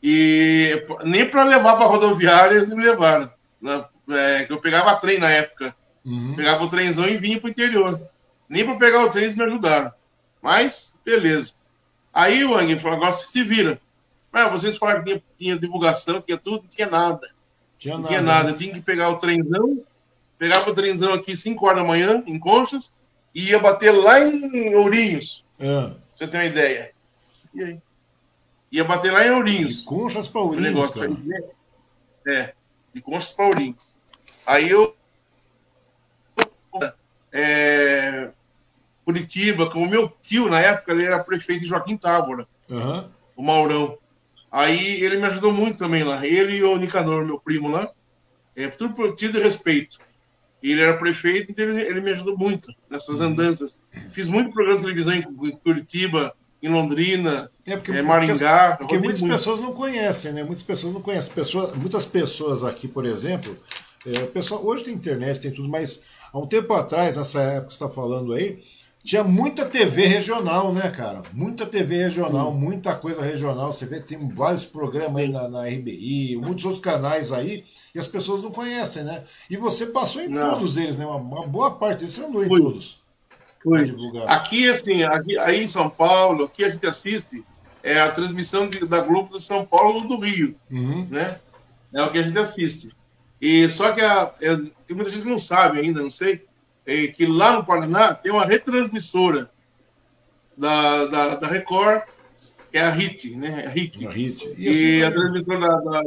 [0.02, 3.32] E nem para levar para rodoviária eles me levaram.
[3.62, 3.86] Né?
[4.10, 5.76] É, eu pegava trem na época.
[6.06, 6.36] Uhum.
[6.36, 8.02] Pegava o trenzão e vinha para o interior.
[8.48, 9.92] Nem para pegar o trem eles me ajudaram.
[10.42, 11.56] Mas, beleza.
[12.14, 13.80] Aí o Ang falou: agora se vira.
[14.32, 17.28] Mas vocês falaram que tinha, tinha divulgação, tinha tudo, não tinha nada.
[17.78, 18.52] Tinha não nada, tinha nada.
[18.52, 18.58] Né?
[18.58, 19.84] Tinha que pegar o trenzão,
[20.38, 22.94] pegava o trenzão aqui 5 horas da manhã, em Conchas,
[23.34, 25.46] e ia bater lá em Ourinhos.
[25.60, 25.92] É.
[26.16, 26.92] Você tem uma ideia.
[27.54, 27.80] E aí?
[28.72, 29.80] Ia bater lá em Ourinhos.
[29.80, 31.16] De conchas para Ourinhos, negócio, cara.
[32.28, 32.54] É,
[32.94, 33.96] de conchas para Ourinhos.
[34.46, 34.96] Aí eu...
[37.32, 38.30] É,
[39.06, 42.48] Curitiba, como meu tio, na época, ele era prefeito de Joaquim Távora.
[42.70, 43.10] Uhum.
[43.36, 43.98] O Maurão.
[44.52, 46.26] Aí ele me ajudou muito também lá.
[46.26, 47.90] Ele e o Nicanor, meu primo lá.
[48.56, 49.98] É, tudo por tido respeito.
[50.64, 53.28] E ele era prefeito, então ele, ele me ajudou muito nessas uhum.
[53.28, 53.80] andanças.
[54.12, 58.70] Fiz muito programa de televisão em Curitiba, em Londrina, é porque, é, Maringá.
[58.70, 59.34] Porque, porque muitas muito.
[59.34, 60.44] pessoas não conhecem, né?
[60.44, 61.34] Muitas pessoas não conhecem.
[61.34, 63.56] Pessoa, muitas pessoas aqui, por exemplo,
[64.06, 67.74] é, pessoal, hoje tem internet, tem tudo, mas há um tempo atrás, nessa época que
[67.76, 68.60] você está falando aí,
[69.08, 71.24] tinha muita TV regional, né, cara?
[71.32, 72.58] Muita TV regional, Sim.
[72.58, 73.72] muita coisa regional.
[73.72, 77.64] Você vê, tem vários programas aí na, na RBI, muitos outros canais aí
[77.96, 79.24] e as pessoas não conhecem, né?
[79.50, 80.50] E você passou em não.
[80.50, 81.06] todos eles, né?
[81.06, 82.62] Uma, uma, boa parte deles você andou em Fui.
[82.62, 83.02] todos.
[83.64, 83.82] Fui.
[84.28, 87.46] Aqui, assim, aqui, aí em São Paulo, aqui a gente assiste
[87.82, 91.08] é a transmissão de, da Globo de São Paulo ou do Rio, uhum.
[91.10, 91.40] né?
[91.94, 92.90] É o que a gente assiste.
[93.40, 96.46] E só que a, é, tem muita gente que não sabe ainda, não sei,
[96.88, 99.52] é que lá no Paraná tem uma retransmissora
[100.58, 102.02] da, da, da Record,
[102.72, 103.66] que é a HIT, né?
[103.68, 104.08] A HIT.
[104.08, 104.56] A, HIT.
[104.58, 106.04] E a transmissora da, da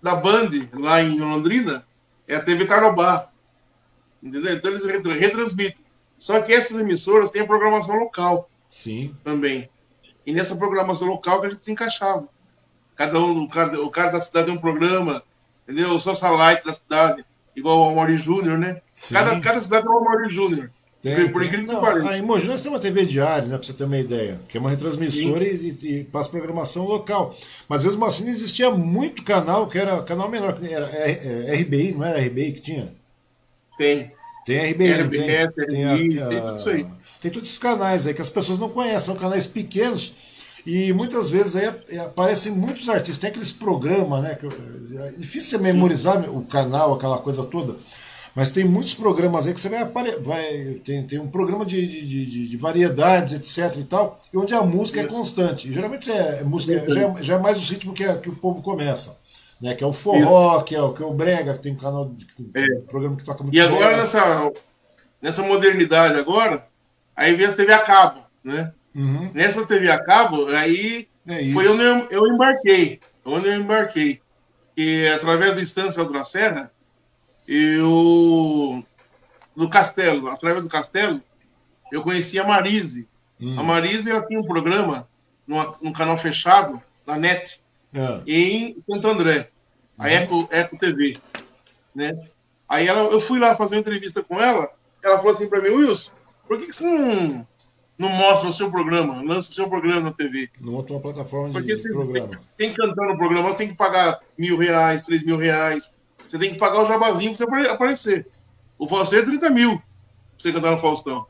[0.00, 1.84] da Band, lá em Londrina,
[2.26, 3.28] é a TV Tarobá.
[4.22, 4.54] Entendeu?
[4.54, 5.84] Então eles retransmitem.
[6.16, 8.50] Só que essas emissoras têm a programação local.
[8.68, 9.14] Sim.
[9.24, 9.68] Também.
[10.26, 12.28] E nessa programação local que a gente se encaixava.
[12.96, 15.22] Cada um, o cara, o cara da cidade tem um programa,
[15.62, 15.90] entendeu?
[15.90, 17.24] O Socialite da cidade,
[17.58, 18.80] igual o Amaury Júnior, né?
[19.10, 20.70] Cada, cada cidade tem um Amaury Júnior.
[21.00, 22.10] Tem, por, incrível que pareça.
[22.10, 24.70] A Imogina tem uma TV diária, né, para você ter uma ideia, que é uma
[24.70, 27.34] retransmissora e, e, e, passa programação local.
[27.68, 31.10] Mas mesmo assim existia muito canal, que era canal menor, que era é,
[31.52, 32.92] é, RBI, não era RBI que tinha?
[33.78, 34.10] Tem.
[34.44, 36.86] Tem RBI, RBI tem, RBI, tem, a, tem, tudo isso aí.
[37.20, 40.37] Tem todos esses canais aí que as pessoas não conhecem, são canais pequenos
[40.68, 43.16] e muitas vezes aí aparecem muitos artistas.
[43.16, 44.34] Tem aqueles programas, né?
[44.34, 46.30] Que, é difícil você memorizar Sim.
[46.30, 47.74] o canal, aquela coisa toda.
[48.34, 49.82] Mas tem muitos programas aí que você vai.
[50.20, 53.78] vai tem, tem um programa de, de, de, de variedades, etc.
[53.78, 55.14] e tal, onde a música é Isso.
[55.14, 55.70] é constante.
[55.70, 58.28] E, geralmente é, é música, já é, já é mais o ritmo que, é, que
[58.28, 59.18] o povo começa.
[59.62, 61.76] Né, que é o forró, que é o, que é o brega, que tem um
[61.76, 62.76] canal de é.
[62.76, 64.52] um programa que toca muito E agora nessa,
[65.20, 66.64] nessa modernidade agora,
[67.16, 68.72] aí vem a TV a cabo, né?
[68.98, 69.30] Uhum.
[69.32, 74.20] Nessas TV a cabo, aí é foi onde eu, eu embarquei, onde eu embarquei.
[74.76, 76.72] E através do Estância da Serra,
[77.46, 78.84] eu
[79.54, 81.22] no Castelo, através do Castelo,
[81.92, 83.06] eu conheci a Marise.
[83.40, 83.58] Hum.
[83.58, 85.08] A Marise ela tinha um programa
[85.46, 87.60] numa, num canal fechado na NET
[87.94, 88.22] é.
[88.26, 89.48] em Santo André,
[89.96, 90.08] a uhum.
[90.08, 91.12] Eco, Eco TV,
[91.94, 92.20] né?
[92.68, 94.68] Aí ela, eu fui lá fazer uma entrevista com ela,
[95.04, 96.10] ela falou assim para mim, Wilson,
[96.48, 97.46] por que, que você não,
[97.98, 100.48] não mostra o seu programa, lança o seu programa na TV?
[100.60, 102.28] Não monta uma plataforma Porque de programa.
[102.28, 105.90] Tem, tem que cantar no programa, você tem que pagar mil reais, três mil reais,
[106.26, 108.26] você tem que pagar o jabazinho pra você aparecer.
[108.78, 109.86] O Faustão é 30 mil pra
[110.38, 111.26] você cantar no Faustão.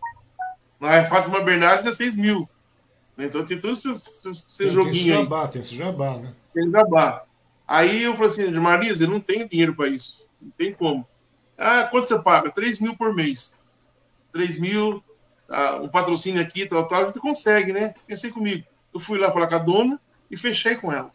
[0.78, 2.48] Na Fátima Bernardes é 6 mil.
[3.16, 4.92] Então tem todos esses, esses tem, joguinhos.
[4.96, 5.48] Tem esse jabá, aí.
[5.48, 6.34] tem esse jabá, né?
[6.54, 7.24] Tem jabá.
[7.66, 10.24] Aí eu falei assim, Marisa, eu não tenho dinheiro para isso.
[10.40, 11.06] Não tem como.
[11.56, 12.50] Ah, quanto você paga?
[12.50, 13.54] 3 mil por mês.
[14.32, 15.02] 3 mil,
[15.48, 17.94] ah, um patrocínio aqui, tal, tal, a gente consegue, né?
[18.06, 18.64] Pensei comigo.
[18.92, 21.10] Eu fui lá falar com a dona e fechei com ela.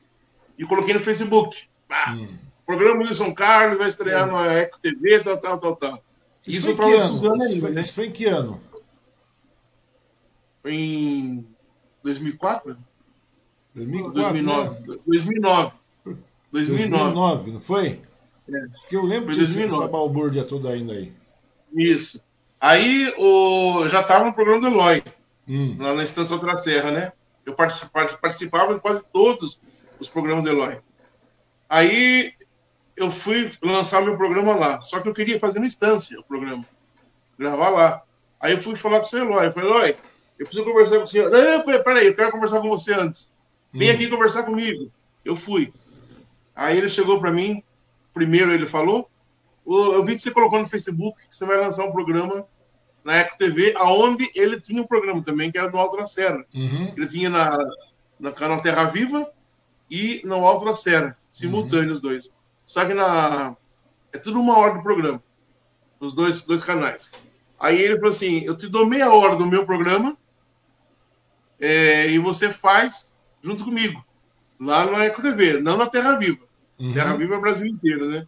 [0.58, 1.64] E coloquei no Facebook.
[1.90, 4.32] Ah, hum programa de São Carlos vai estrear é.
[4.32, 6.04] no Eco TV, tal, tal, tal, tal.
[6.46, 7.82] Isso, isso foi, Suzana isso, foi, né?
[7.82, 8.60] isso foi em que ano?
[10.62, 11.48] Foi em
[12.04, 12.78] 2004?
[13.76, 14.70] 2004 2009.
[14.70, 15.00] Né?
[15.06, 15.72] 2009.
[16.06, 16.24] 2009.
[16.52, 18.02] 2009, não foi?
[18.50, 18.60] É.
[18.82, 21.14] Porque eu lembro dessa balbúrdia toda ainda aí.
[21.74, 22.26] Isso.
[22.64, 25.04] Aí o, já estava no programa do Eloy,
[25.50, 25.76] hum.
[25.78, 27.12] lá na Estância Outra Serra, né?
[27.46, 29.60] Eu participava, participava de quase todos
[30.00, 30.78] os programas do Eloy.
[31.68, 32.32] Aí
[32.96, 34.82] eu fui lançar meu programa lá.
[34.82, 36.64] Só que eu queria fazer no Estância o programa.
[37.38, 38.02] Gravar lá.
[38.40, 39.46] Aí eu fui falar com o seu Eloy.
[39.48, 39.96] Eu falei, Eloy,
[40.40, 41.30] eu preciso conversar com o senhor.
[41.30, 43.34] Não, não, peraí, eu quero conversar com você antes.
[43.74, 43.94] Vem hum.
[43.94, 44.90] aqui conversar comigo.
[45.26, 45.70] Eu fui.
[46.56, 47.62] Aí ele chegou para mim,
[48.14, 49.10] primeiro ele falou,
[49.68, 52.48] eu vi que você colocou no Facebook que você vai lançar um programa
[53.04, 56.46] na Eco TV, aonde ele tinha um programa também, que era no Alto da Serra.
[56.54, 56.94] Uhum.
[56.96, 57.58] Ele tinha na,
[58.20, 59.30] na canal Terra Viva
[59.90, 61.94] e no Alto da Serra, simultâneos uhum.
[61.94, 62.32] os dois.
[62.64, 63.56] Só que na.
[64.14, 65.22] É tudo uma hora do programa,
[66.00, 67.12] nos dois, dois canais.
[67.60, 70.18] Aí ele falou assim: eu te dou meia hora do meu programa
[71.60, 74.04] é, e você faz junto comigo,
[74.60, 76.46] lá no Eco TV, não na Terra Viva.
[76.80, 76.94] Uhum.
[76.94, 78.28] Terra Viva é o Brasil inteiro, né?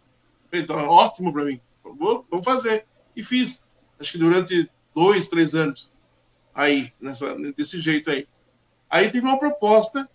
[0.52, 1.60] Então, ótimo para mim.
[1.84, 2.86] Vou, vou fazer.
[3.16, 3.72] E fiz.
[4.00, 5.92] Acho que durante dois, três anos.
[6.54, 8.28] Aí, nessa, desse jeito aí.
[8.90, 10.10] Aí teve uma proposta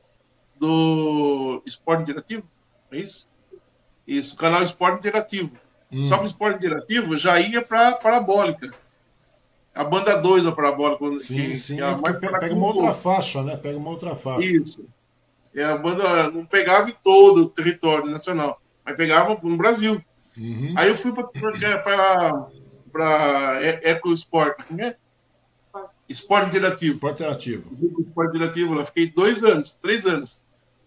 [0.56, 2.44] do Esporte Interativo,
[2.90, 3.28] é isso?
[4.06, 5.52] Isso, canal Esporte Interativo.
[5.92, 6.04] Hum.
[6.04, 8.70] Só que o Esporte Interativo já ia para Parabólica.
[9.74, 11.18] A banda 2 da Parabólica.
[11.18, 11.76] Sim, que, sim.
[11.76, 13.56] Que é pega, pega uma outra faixa, né?
[13.56, 14.46] Pega uma outra faixa.
[14.46, 14.88] Isso.
[15.54, 20.02] E a banda não pegava em todo o território nacional, mas pegava no Brasil.
[20.38, 20.74] Uhum.
[20.76, 22.50] Aí eu fui para
[23.82, 24.96] Eco Sport, né?
[26.08, 26.94] Esporte Interativo.
[26.94, 27.76] Esporte Interativo.
[28.00, 28.84] Esporte Interativo lá.
[28.84, 30.40] Fiquei dois anos, três anos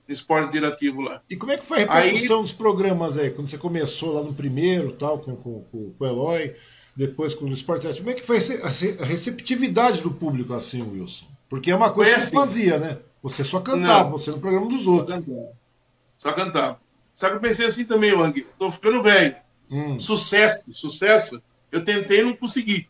[0.08, 1.22] no Esporte Interativo lá.
[1.30, 2.44] E como é que foi a repercussão aí...
[2.44, 3.32] dos programas aí?
[3.32, 6.54] Quando você começou lá no primeiro, tal, com, com, com, o Eloy,
[6.96, 11.28] depois com o Esporte Interativo, como é que foi a receptividade do público assim, Wilson?
[11.50, 12.46] Porque é uma coisa foi que você assim.
[12.46, 13.00] fazia, né?
[13.22, 14.12] Você só cantava, Não.
[14.12, 15.16] você no programa dos outros.
[15.16, 15.54] Só cantava.
[16.18, 16.80] Só cantava.
[17.14, 19.36] Só que eu pensei assim também, Wang, tô ficando velho.
[19.72, 19.98] Hum.
[20.00, 21.42] Sucesso, sucesso,
[21.74, 22.88] eu tentei e não consegui.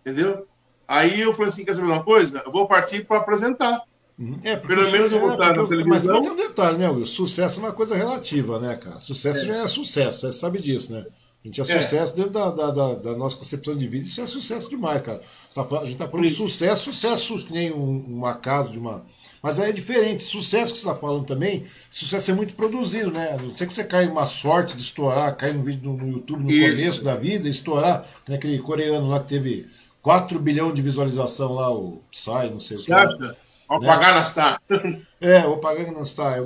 [0.00, 0.46] Entendeu?
[0.88, 2.42] Aí eu falei assim: quer saber uma coisa?
[2.44, 3.82] Eu vou partir para apresentar.
[4.18, 4.38] Uhum.
[4.42, 6.14] É, Pelo menos eu vou é, estar na televisão.
[6.14, 7.04] Mas tem um detalhe, né, Will?
[7.04, 8.98] Sucesso é uma coisa relativa, né, cara?
[8.98, 9.46] Sucesso é.
[9.46, 11.04] já é sucesso, você sabe disso, né?
[11.44, 11.80] A gente é, é.
[11.80, 15.20] sucesso dentro da, da, da, da, nossa concepção de vida, isso é sucesso demais, cara.
[15.54, 19.04] Tá a gente tá falando de sucesso, sucesso, que nem um, um acaso de uma
[19.44, 20.22] mas aí é diferente.
[20.22, 23.36] Sucesso que você está falando também, sucesso é muito produzido, né?
[23.38, 26.50] Não sei que você cai numa sorte de estourar, cair no vídeo no, YouTube no
[26.50, 26.74] Isso.
[26.74, 28.36] começo da vida, estourar, né?
[28.36, 29.68] aquele coreano lá que teve
[30.00, 32.92] 4 bilhões de visualização lá, o Psy, não sei o que.
[32.94, 33.86] O né?
[33.86, 34.62] Paganastar.
[35.20, 36.38] É, o Paganastar.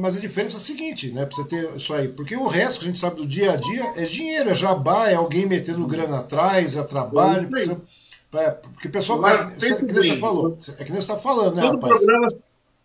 [0.00, 1.24] Mas a diferença é a seguinte, né?
[1.24, 2.08] Pra você ter isso aí.
[2.08, 5.08] Porque o resto que a gente sabe do dia a dia é dinheiro, é jabá,
[5.08, 7.48] é alguém metendo grana atrás, é trabalho.
[7.48, 7.80] Precisa
[8.34, 9.48] é, porque o pessoal vai.
[9.48, 10.56] Você, é que você falou.
[10.78, 12.04] É que nem você está falando, né, todo rapaz?
[12.04, 12.28] Programa,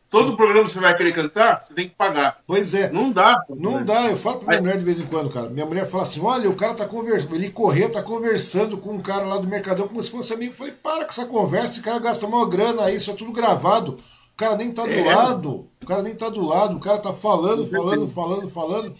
[0.09, 2.39] todo programa que você vai querer cantar, você tem que pagar.
[2.47, 2.91] Pois é.
[2.91, 3.43] Não dá.
[3.49, 4.09] Não dá.
[4.09, 5.49] Eu falo para minha mulher de vez em quando, cara.
[5.49, 7.35] Minha mulher fala assim: olha, o cara tá conversando.
[7.35, 10.51] Ele correu, tá conversando com um cara lá do Mercadão como se fosse amigo.
[10.51, 13.31] Eu falei: para com essa conversa, esse cara gasta uma grana aí, isso é tudo
[13.31, 13.97] gravado.
[14.33, 15.15] O cara nem tá do é.
[15.15, 15.69] lado.
[15.81, 16.75] O cara nem tá do lado.
[16.75, 18.95] O cara tá falando, falando, falando, falando.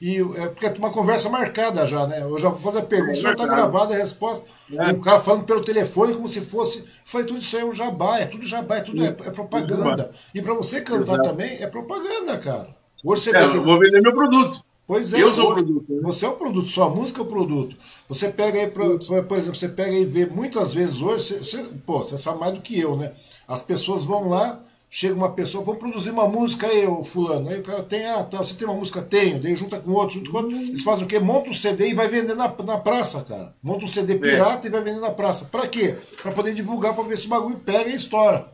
[0.00, 2.22] E é porque é uma conversa marcada já, né?
[2.22, 4.46] Eu já vou fazer a pergunta, é já está gravada a resposta.
[4.72, 4.90] É.
[4.90, 6.84] E o cara falando pelo telefone como se fosse.
[7.04, 10.10] Falei, tudo isso aí é um jabá, é tudo jabá, é tudo é, é propaganda.
[10.34, 11.28] E para você cantar Exato.
[11.30, 12.68] também é propaganda, cara.
[13.02, 14.60] Hoje você é, eu vou vender meu produto.
[14.86, 15.92] Pois é, eu sou o produto.
[15.92, 16.00] Né?
[16.02, 17.76] Você é o produto, sua música é o produto.
[18.08, 21.64] Você pega aí, por, por exemplo, você pega e vê muitas vezes hoje, você, você,
[21.84, 23.12] pô, você sabe mais do que eu, né?
[23.48, 27.48] As pessoas vão lá, chega uma pessoa, vamos produzir uma música aí, fulano.
[27.48, 29.02] Aí o cara tem, ah, tá, você tem uma música?
[29.02, 29.40] Tenho.
[29.40, 30.56] Daí junta com outro, junto com outro.
[30.56, 31.18] Eles fazem o quê?
[31.18, 33.54] Monta um CD e vai vender na, na praça, cara.
[33.62, 34.18] Monta um CD é.
[34.18, 34.68] pirata é.
[34.68, 35.46] e vai vender na praça.
[35.46, 35.96] Pra quê?
[36.22, 38.46] Pra poder divulgar, pra ver se o bagulho pega e estoura.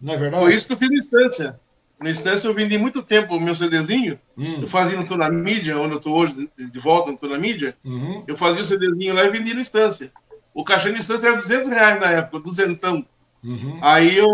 [0.00, 0.44] Não é verdade?
[0.44, 1.60] Foi isso que eu fiz na instância.
[1.98, 4.18] Na instância eu vendi muito tempo o meu CDzinho.
[4.36, 4.60] Hum.
[4.60, 7.38] Eu fazia no Tô na Mídia, onde eu tô hoje, de volta no Tô na
[7.38, 7.74] Mídia.
[7.82, 8.22] Uhum.
[8.26, 10.12] Eu fazia o CDzinho lá e vendia na instância.
[10.52, 13.04] O cachê na instância era 200 reais na época, duzentão.
[13.46, 13.78] Uhum.
[13.80, 14.28] Aí eu,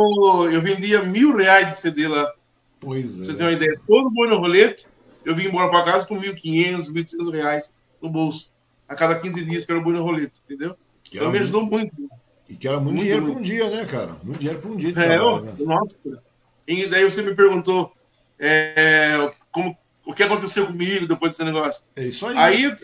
[0.51, 2.33] eu vendia mil reais de CD lá.
[2.81, 3.25] Pois é.
[3.27, 3.79] Você tem uma ideia?
[3.87, 4.87] Todo boi no rolete,
[5.25, 8.51] eu vim embora para casa com 1.500, 1.800 reais no bolso.
[8.89, 10.75] A cada 15 dias que era o boi no rolete, entendeu?
[11.05, 11.95] Que então me ajudou muito.
[12.49, 14.17] E que era muito, muito dinheiro para um dia, né, cara?
[14.25, 15.55] Muito dinheiro para um dia é, trabalho, né?
[15.59, 16.23] Nossa.
[16.67, 17.93] E daí você me perguntou
[18.39, 21.85] é, como, o que aconteceu comigo depois desse negócio.
[21.95, 22.37] É isso aí.
[22.39, 22.77] Aí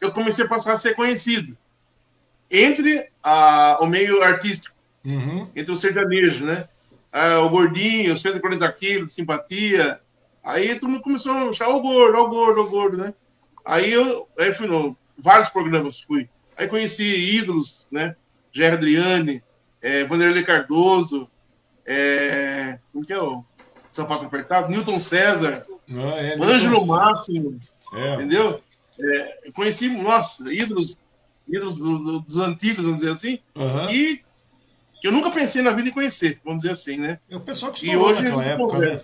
[0.00, 1.56] eu comecei a passar a ser conhecido
[2.50, 5.48] entre a, o meio artístico uhum.
[5.54, 6.64] entre os sertanejos, né?
[7.12, 10.00] Ah, o gordinho, 140 quilos simpatia.
[10.42, 13.14] Aí todo mundo começou a chamar o gordo, o gordo, o gordo, né?
[13.64, 16.28] Aí eu aí fui no vários programas, fui.
[16.56, 18.16] Aí conheci ídolos, né?
[18.52, 19.42] Jair Adriane,
[19.82, 21.28] é, Vanderlei Cardoso,
[21.86, 23.44] é, como que é o...
[23.90, 27.58] sapato apertado, Newton César, ah, é, Ângelo Máximo,
[27.92, 28.14] é.
[28.14, 28.60] entendeu?
[29.02, 30.98] É, conheci, nossa, ídolos,
[31.48, 33.90] ídolos do, do, dos antigos, vamos dizer assim, uhum.
[33.90, 34.22] e
[35.02, 37.18] eu nunca pensei na vida em conhecer, vamos dizer assim, né?
[37.30, 39.00] É o pessoal que estourou naquela época, né?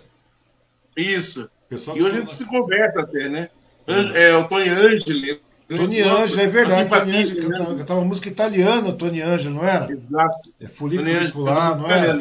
[0.95, 1.49] Isso.
[1.69, 3.49] E hoje a gente se conversa até, né?
[3.87, 4.15] Uhum.
[4.15, 5.41] É, o Tony Angeli.
[5.75, 6.89] Tony Angelo, é verdade.
[6.89, 7.75] Tony Angelo né?
[7.79, 9.91] cantava música italiana, Tony Angelo, não era?
[9.91, 10.53] Exato.
[10.59, 12.17] É folicular, não era?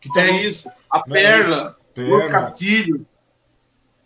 [0.00, 0.26] Que tava...
[0.26, 0.68] É isso.
[0.90, 3.00] A Perla, os Castilhos.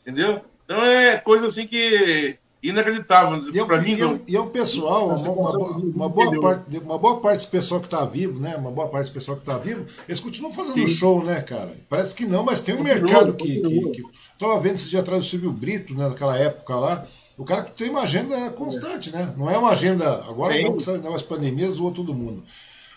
[0.03, 0.45] Entendeu?
[0.65, 3.39] Então é coisa assim que inacreditável.
[3.52, 7.36] E, para mim, e, é um pessoal, uma, uma, uma, boa parte, uma boa parte
[7.39, 8.56] desse pessoal que está vivo, né?
[8.56, 10.86] Uma boa parte desse pessoal que está vivo, eles continuam fazendo Sim.
[10.86, 11.72] show, né, cara?
[11.89, 14.02] Parece que não, mas tem um continua, mercado que, que, que.
[14.39, 17.06] Tava vendo esse dia atrás o Silvio Brito, né, naquela época lá.
[17.36, 19.32] O cara tem uma agenda constante, né?
[19.36, 20.05] Não é uma agenda.
[20.28, 20.62] Agora Sim.
[20.62, 22.43] não, não as pandemias zoou todo mundo.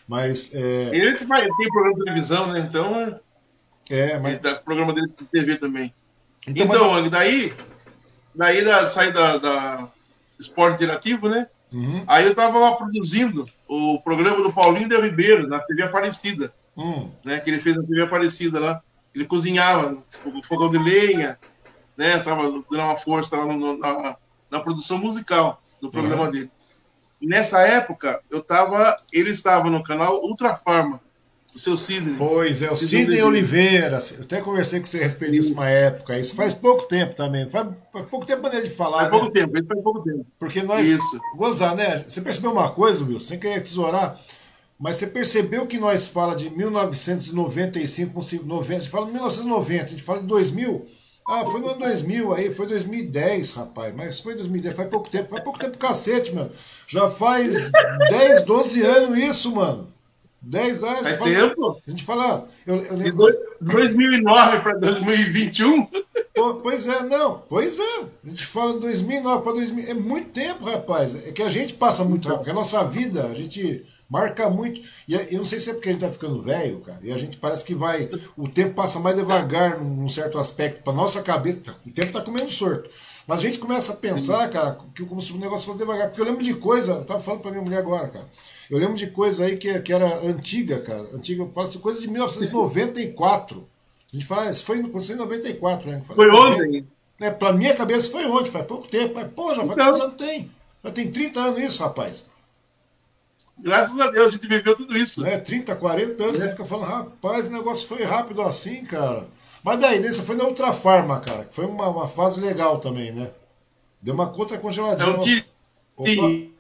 [0.08, 0.56] Mas.
[0.56, 0.90] É...
[0.92, 2.60] Ele tem programa de televisão, né?
[2.60, 3.20] Então.
[3.90, 4.34] É, mas.
[4.34, 5.94] Ele tá programa dele de TV também.
[6.48, 7.12] Então, então mas...
[7.12, 7.54] daí
[8.34, 9.92] daí da, saí da, da
[10.40, 11.48] Esporte Interativo, né?
[11.72, 12.04] Uhum.
[12.08, 16.52] Aí eu tava lá produzindo o programa do Paulinho de Ribeiro, na TV Aparecida.
[16.76, 17.12] Uhum.
[17.26, 18.82] Né, que ele fez na TV Aparecida lá.
[19.14, 21.38] Ele cozinhava no fogão de lenha,
[21.98, 22.18] né?
[22.20, 24.16] Tava dando uma força lá no, na,
[24.50, 26.32] na, produção musical do programa uhum.
[26.32, 26.52] dele.
[27.20, 31.00] E nessa época, eu tava, ele estava no canal Ultra Farma
[31.54, 32.16] o seu Sidney.
[32.18, 34.00] Pois é, o Sidney Oliveira.
[34.18, 36.18] Eu até conversei com você a respeito disso uma época.
[36.18, 37.50] Isso faz pouco tempo também.
[37.50, 39.00] Faz, faz pouco tempo maneira de falar.
[39.00, 39.20] Faz né?
[39.20, 40.26] pouco tempo, faz pouco tempo.
[40.40, 40.90] Porque nós.
[40.90, 41.20] Isso.
[41.36, 42.04] Gozar, né?
[42.08, 44.18] Você percebeu uma coisa, Wilson, sem querer tesourar,
[44.80, 49.88] mas você percebeu que nós fala de 1995, 90, a gente fala de 1990, a
[49.88, 50.88] gente fala de 2000.
[51.28, 53.94] Ah, foi no ano 2000 aí, foi 2010, rapaz.
[53.96, 55.30] Mas foi 2010, faz pouco tempo.
[55.30, 56.50] Faz pouco tempo cacete, mano.
[56.88, 57.72] Já faz
[58.10, 59.92] 10, 12 anos isso, mano.
[60.42, 61.02] 10 anos.
[61.02, 61.80] Faz tempo?
[61.88, 62.48] A gente fala.
[62.66, 65.88] Eu, eu lembro, dois, 2009 para 2021?
[66.34, 67.44] Pô, pois é, não.
[67.48, 68.00] Pois é.
[68.26, 69.90] A gente fala 2009 para 2000.
[69.90, 71.28] É muito tempo, rapaz.
[71.28, 72.40] É que a gente passa muito rápido.
[72.40, 74.82] Porque a nossa vida, a gente marca muito.
[75.08, 77.00] E eu não sei se é porque a gente tá ficando velho, cara.
[77.04, 78.10] E a gente parece que vai.
[78.36, 80.82] O tempo passa mais devagar num certo aspecto.
[80.84, 81.60] Para nossa cabeça.
[81.86, 82.90] O tempo tá comendo sorto.
[83.28, 86.08] Mas a gente começa a pensar, cara, que como se o negócio fosse devagar.
[86.08, 86.94] Porque eu lembro de coisa.
[86.94, 88.28] Eu tava falando para minha mulher agora, cara.
[88.72, 91.06] Eu lembro de coisa aí que, que era antiga, cara.
[91.14, 93.68] Antiga, parece coisa de 1994.
[94.08, 96.02] A gente fala, isso foi aconteceu em 94, né?
[96.02, 96.88] Foi ontem.
[97.20, 99.16] É, pra minha cabeça foi ontem, faz pouco tempo.
[99.16, 100.50] Mas, pô, já faz então, quantos anos tem?
[100.82, 102.28] Já tem 30 anos isso, rapaz.
[103.60, 105.26] Graças a Deus a gente viveu tudo isso.
[105.26, 106.46] É, 30, 40 anos, é.
[106.46, 109.28] você fica falando, rapaz, o negócio foi rápido assim, cara.
[109.66, 113.12] Mas daí, você foi na Ultra Farma, cara, que foi uma, uma fase legal também,
[113.12, 113.30] né?
[114.02, 115.10] Deu uma conta congeladinha.
[115.10, 115.44] Então, que...
[115.98, 116.51] Opa.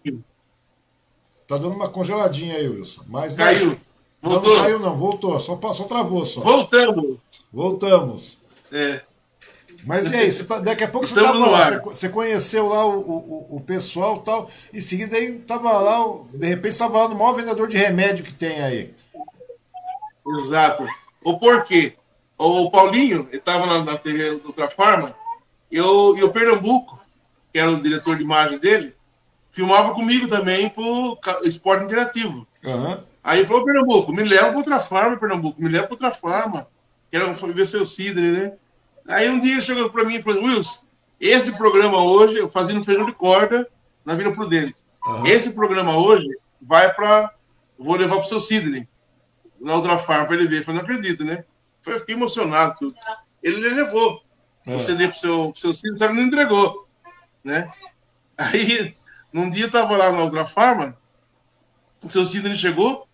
[1.51, 3.03] Tá dando uma congeladinha aí, Wilson.
[3.09, 3.77] Mas caiu.
[4.21, 4.95] Não, não caiu, não.
[4.95, 5.37] Voltou.
[5.37, 6.39] Só, só travou só.
[6.39, 7.17] Voltamos.
[7.51, 8.37] Voltamos.
[8.71, 9.01] É.
[9.85, 12.99] Mas e aí, tá, daqui a pouco você tava lá, você, você, conheceu lá o,
[12.99, 17.15] o, o pessoal e tal, em seguida aí tava lá, de repente estava lá no
[17.15, 18.93] maior vendedor de remédio que tem aí.
[20.37, 20.85] Exato.
[21.23, 21.95] O porquê?
[22.37, 25.15] O Paulinho, ele estava na, na TV Ultrafarma,
[25.71, 27.03] e o Pernambuco,
[27.51, 28.93] que era o diretor de imagem dele,
[29.51, 32.47] filmava comigo também pro esporte interativo.
[32.63, 33.03] Uhum.
[33.23, 36.67] Aí ele falou, Pernambuco, me leva para outra farma, Pernambuco, me leva para outra farma.
[37.11, 38.53] Quero ver seu Sidney, né?
[39.07, 40.87] Aí um dia ele chegou para mim e falou, Wilson,
[41.19, 43.67] esse programa hoje, eu fazendo feijão de corda
[44.03, 44.83] na Vila Prudente.
[45.05, 45.27] Uhum.
[45.27, 46.27] Esse programa hoje
[46.61, 47.31] vai para.
[47.77, 48.87] Vou levar para o seu Sidney,
[49.59, 50.59] na outra farma, para ele ver.
[50.59, 51.43] Eu falei, não acredito, né?
[51.85, 52.75] Eu fiquei emocionado.
[52.77, 52.95] Tudo.
[53.41, 54.21] Ele levou
[54.67, 56.87] o CD para o seu, seu Sidney, só que não entregou.
[57.43, 57.69] Né?
[58.37, 58.95] Aí
[59.33, 60.97] num dia eu tava lá na outra farma,
[62.03, 63.07] o seu Sidney chegou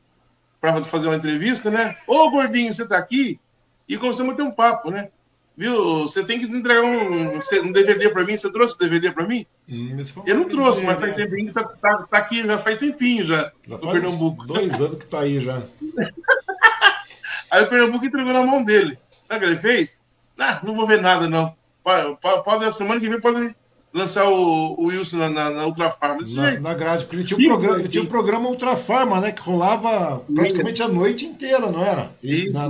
[0.59, 1.95] para fazer uma entrevista, né?
[2.07, 3.39] Ô, gordinho, você tá aqui?
[3.87, 5.09] E começamos a ter um papo, né?
[5.55, 6.01] Viu?
[6.01, 8.37] Você tem que entregar um, um DVD para mim.
[8.37, 9.45] Você trouxe o DVD para mim?
[9.67, 11.25] Hum, eu não trouxe, mas faz né?
[11.25, 13.51] tempinho tá, tá, tá, aqui, já faz tempinho já.
[13.67, 14.45] Já faz Pernambuco.
[14.45, 15.61] dois anos que tá aí já.
[17.49, 18.99] aí o Pernambuco entregou na mão dele.
[19.23, 19.99] Sabe o que ele fez?
[20.37, 21.55] Ah, não vou ver nada, não.
[21.83, 23.55] Pode, pode, a semana que vem pode
[23.93, 26.21] lançar o, o Wilson na, na, na Ultra Farma.
[26.33, 29.19] Na, na, grade, porque ele tinha, sim, um programa, ele tinha um programa Ultra Farma,
[29.19, 29.31] né?
[29.31, 32.09] Que rolava praticamente a noite inteira, não era?
[32.51, 32.67] Na,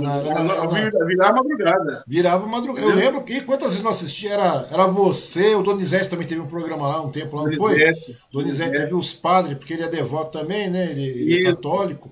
[1.04, 2.04] virava madrugada.
[2.06, 2.86] Virava madrugada.
[2.86, 6.46] Eu lembro que quantas vezes nós assistíamos, era, era você, o Donizete também teve um
[6.46, 8.16] programa lá um tempo lá, não Donizete, foi?
[8.32, 10.90] Donizete teve os padres, porque ele é devoto também, né?
[10.90, 12.10] Ele, ele é católico.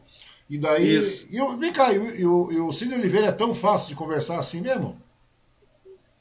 [0.48, 0.96] E daí.
[0.96, 1.28] Isso.
[1.34, 4.60] E, vem cá, e, o, e o Cid Oliveira é tão fácil de conversar assim
[4.60, 4.96] mesmo?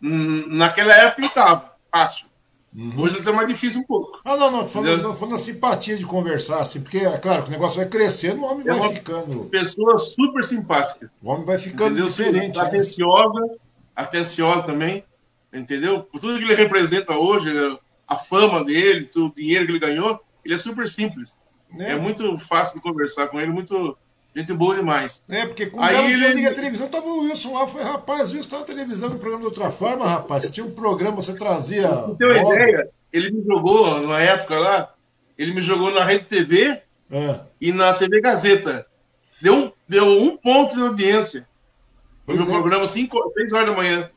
[0.02, 2.35] Hum, naquela época estava fácil.
[2.76, 3.00] Uhum.
[3.00, 4.20] Hoje está mais difícil um pouco.
[4.26, 7.50] Ah, não, não, falando, não, falando da simpatia de conversar, assim, porque, é claro, que
[7.50, 9.46] o negócio vai crescendo, o homem é vai ficando.
[9.46, 11.10] Pessoa super simpática.
[11.24, 12.08] O homem vai ficando Entendeu?
[12.08, 12.58] diferente.
[12.58, 12.66] Né?
[12.66, 13.56] Atenciosa,
[13.96, 15.06] atenciosa também,
[15.54, 16.04] entendeu?
[16.04, 17.50] Por tudo que ele representa hoje,
[18.06, 21.42] a fama dele, o dinheiro que ele ganhou, ele é super simples.
[21.80, 23.98] É, é muito fácil de conversar com ele, muito
[24.36, 25.24] gente boa demais.
[25.30, 26.28] É, porque quando Aí ele...
[26.28, 29.42] liguei a televisão, tava o Wilson lá, foi, rapaz, o Wilson tava televisando um programa
[29.42, 30.44] de outra forma, rapaz.
[30.44, 31.88] Você tinha um programa, você trazia.
[31.88, 32.90] Você tem uma ideia?
[33.14, 34.94] Ele me jogou, na época lá,
[35.38, 37.40] ele me jogou na Rede TV é.
[37.62, 38.86] e na TV Gazeta.
[39.42, 41.48] Deu, deu um ponto de audiência.
[42.26, 42.62] Pois no meu é.
[42.62, 43.10] programa, 6
[43.54, 44.10] horas da manhã.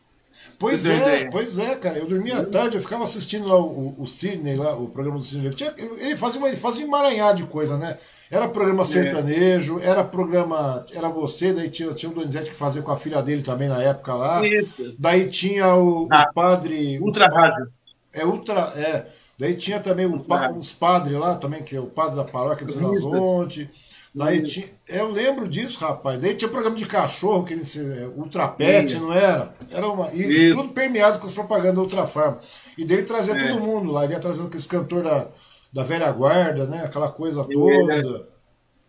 [0.58, 1.98] Pois é, pois é, cara.
[1.98, 5.24] Eu dormia à tarde, eu ficava assistindo lá o, o Sidney, lá, o programa do
[5.24, 5.52] Sidney.
[6.00, 7.96] Ele fazia, ele fazia um emaranhado de coisa, né?
[8.30, 8.84] Era programa é.
[8.84, 10.84] sertanejo, era programa.
[10.94, 13.80] Era você, daí tinha, tinha o Donizete que fazia com a filha dele também na
[13.80, 14.46] época lá.
[14.46, 14.96] Isso.
[14.98, 16.98] Daí tinha o, ah, o padre.
[17.00, 17.68] Ultra o, Rádio.
[18.14, 18.72] É, Ultra.
[18.76, 19.06] É.
[19.38, 20.20] Daí tinha também o,
[20.58, 23.70] os padres lá também, que é o padre da paróquia de Sanzonte.
[24.18, 26.18] Daí tinha, eu lembro disso, rapaz.
[26.18, 29.54] Daí tinha programa de cachorro, que ele se, é, Ultrapet, não era?
[29.70, 30.12] Era uma.
[30.12, 30.56] E Isso.
[30.56, 32.38] tudo permeado com as propagandas da Ultrafarma.
[32.76, 33.48] E dele trazia é.
[33.48, 34.02] todo mundo lá.
[34.02, 35.28] Ele ia trazendo aqueles cantor da,
[35.72, 36.82] da velha guarda, né?
[36.84, 38.28] Aquela coisa toda.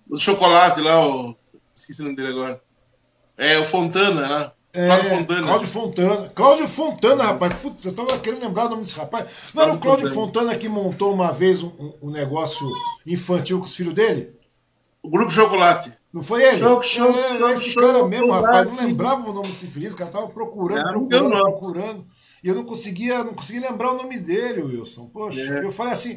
[0.09, 1.35] O chocolate lá, o.
[1.75, 2.59] Esqueci o nome dele agora.
[3.37, 4.51] É, o Fontana, né?
[4.73, 5.43] É, Cláudio Fontana.
[5.43, 6.29] Cláudio Fontana.
[6.29, 7.53] Cláudio Fontana, rapaz.
[7.53, 9.51] Putz, eu tava querendo lembrar o nome desse rapaz.
[9.53, 10.25] Não era o Cláudio Fontana.
[10.25, 12.67] Fontana que montou uma vez um, um negócio
[13.05, 14.38] infantil com os filhos dele?
[15.09, 15.91] O Grupo Chocolate.
[16.13, 16.59] Não foi ele?
[16.59, 18.67] Show, show, é, show, esse cara mesmo, rapaz.
[18.67, 20.11] Não lembrava o nome desse infeliz, cara.
[20.11, 22.05] Tava procurando, é, procurando, procurando.
[22.43, 25.07] E eu não conseguia, não conseguia lembrar o nome dele, Wilson.
[25.07, 25.65] Poxa, é.
[25.65, 26.15] eu falei assim.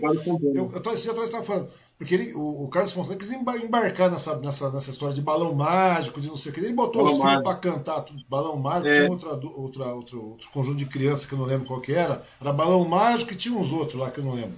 [0.54, 1.68] Eu, eu tô assim atrás estava falando.
[1.96, 6.20] Porque ele, o, o, Carlos Fontana quis embarcar nessa, nessa, nessa história de balão mágico,
[6.20, 6.60] de não sei o que.
[6.60, 8.88] Ele botou balão os filhos para cantar tudo, balão mágico.
[8.88, 8.94] É.
[8.94, 12.22] Tinha outra, outra, outro, outro conjunto de crianças que eu não lembro qual que era.
[12.40, 14.56] Era balão mágico e tinha uns outros lá que eu não lembro.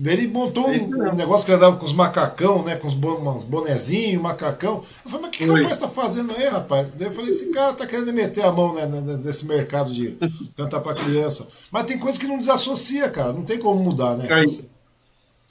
[0.00, 2.76] Daí ele montou um, um, negócio que ele andava com os macacão, né?
[2.76, 4.76] Com os bonezinhos, macacão.
[5.04, 6.86] Eu falei, mas o que, o rapaz tá fazendo aí, rapaz?
[6.96, 8.86] Daí eu falei, esse cara tá querendo meter a mão né,
[9.24, 10.16] nesse mercado de
[10.56, 11.48] cantar pra criança.
[11.72, 13.32] Mas tem coisas que não desassocia, cara.
[13.32, 14.28] Não tem como mudar, né?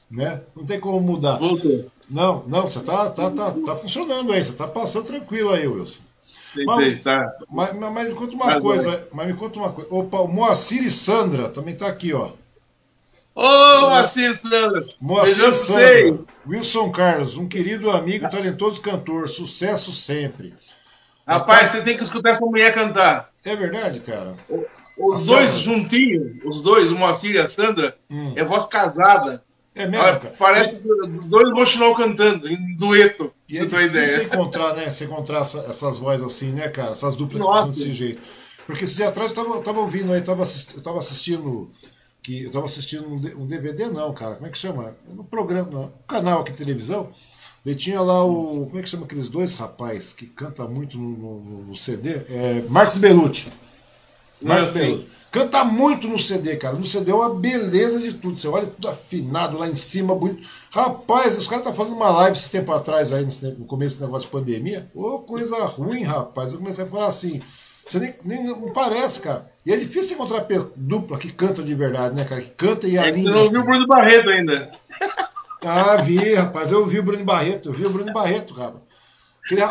[0.10, 0.42] né?
[0.56, 1.38] Não tem como mudar.
[1.40, 1.86] Voltou.
[2.10, 6.04] Não, não, você tá, tá, tá, tá funcionando aí, você tá passando tranquilo aí, Wilson.
[6.66, 7.36] Mas, tá.
[7.52, 9.94] mas, mas, mas, me conta uma coisa, mas me conta uma coisa.
[9.94, 12.32] Opa, o Moacir e Sandra também tá aqui, ó.
[13.38, 14.88] Ô, Moacir Sandra!
[15.00, 20.56] Moacir Sandra, Wilson Carlos, um querido amigo talentoso cantor, sucesso sempre.
[21.28, 23.30] Rapaz, você tem que escutar essa mulher cantar.
[23.46, 24.36] É verdade, cara?
[24.98, 25.66] Os a dois Sandra.
[25.66, 28.34] juntinhos, os dois, o Moacir e a Sandra, hum.
[28.36, 29.44] é voz casada.
[29.76, 30.20] É mesmo?
[30.40, 30.82] Parece
[31.26, 33.32] dois Bochinol cantando, em dueto.
[33.48, 34.90] E é difícil encontrar, né?
[34.90, 36.90] Você encontrar essa, essas vozes assim, né, cara?
[36.90, 38.22] Essas duplas que desse jeito.
[38.66, 40.42] Porque esse dia atrás eu tava, tava ouvindo aí, tava,
[40.76, 41.68] eu tava assistindo
[42.28, 44.94] que eu estava assistindo um DVD, não, cara, como é que chama?
[45.08, 47.10] No programa, no canal aqui de televisão,
[47.64, 48.66] daí tinha lá o.
[48.66, 52.10] Como é que chama aqueles dois rapazes que canta muito no, no, no CD?
[52.28, 53.48] É Marcos Bellucci.
[54.44, 55.08] Marcos Bellucci.
[55.32, 56.76] Canta muito no CD, cara.
[56.76, 58.36] No CD é uma beleza de tudo.
[58.38, 60.46] Você olha tudo afinado lá em cima, bonito.
[60.72, 63.26] Rapaz, os caras estão tá fazendo uma live esse tempo atrás, aí,
[63.58, 64.92] no começo do negócio de pandemia.
[64.94, 66.52] Ô, coisa ruim, rapaz.
[66.52, 67.40] Eu comecei a falar assim.
[67.86, 69.50] Você nem, nem não parece, cara.
[69.68, 72.40] E é difícil encontrar dupla que canta de verdade, né, cara?
[72.40, 73.30] Que canta e alinha.
[73.30, 73.52] É você não assim.
[73.52, 74.72] viu o Bruno Barreto ainda.
[75.62, 76.72] Ah, vi, rapaz.
[76.72, 77.68] Eu vi o Bruno Barreto.
[77.68, 78.76] Eu vi o Bruno Barreto, cara.
[79.46, 79.68] Queria...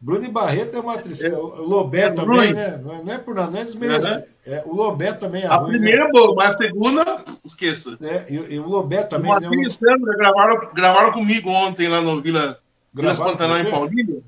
[0.00, 1.24] Bruno Barreto é uma atriz.
[1.24, 2.52] É, o Lobé é também, ruim.
[2.52, 2.80] né?
[2.84, 4.28] Não é, por nada, não é desmerecer.
[4.46, 6.08] É, o Lobé também é A ruim, primeira né?
[6.08, 7.98] é boa, mas a segunda, esqueça.
[8.00, 9.32] É, e, e o Lobé também.
[9.32, 9.48] O né?
[9.66, 12.60] e Sandra gravaram, gravaram comigo ontem lá no Vila,
[12.94, 14.22] Vila Pantanal em Paulínia.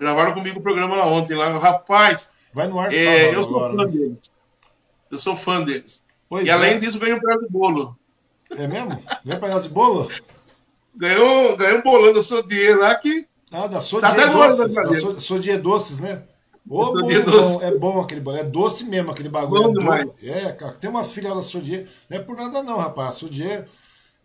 [0.00, 1.36] Gravaram comigo o programa lá ontem.
[1.36, 1.56] Lá.
[1.56, 3.92] Rapaz, Vai no ar é, Eu sou agora, fã né?
[3.92, 4.18] deles.
[5.10, 6.02] Eu sou fã deles.
[6.28, 6.52] Pois e é.
[6.52, 7.96] além disso, ganhou um pedaço de bolo.
[8.50, 8.90] É mesmo?
[9.24, 10.10] Ganhou um pedaço de bolo?
[10.96, 13.26] Ganhou, ganhou um bolão da Sodier lá que.
[13.52, 14.74] Ah, da Sodier tá Doces.
[14.74, 16.24] Da Sodier Doces, né?
[16.68, 18.36] Ô, bom, bom, é bom aquele bolo.
[18.36, 19.72] É doce mesmo aquele bagulho.
[19.72, 19.92] Bom
[20.22, 20.72] é, é, cara.
[20.72, 21.88] Tem umas filiais da Sodier.
[22.10, 23.08] Não é por nada não, rapaz.
[23.08, 23.66] A Sodier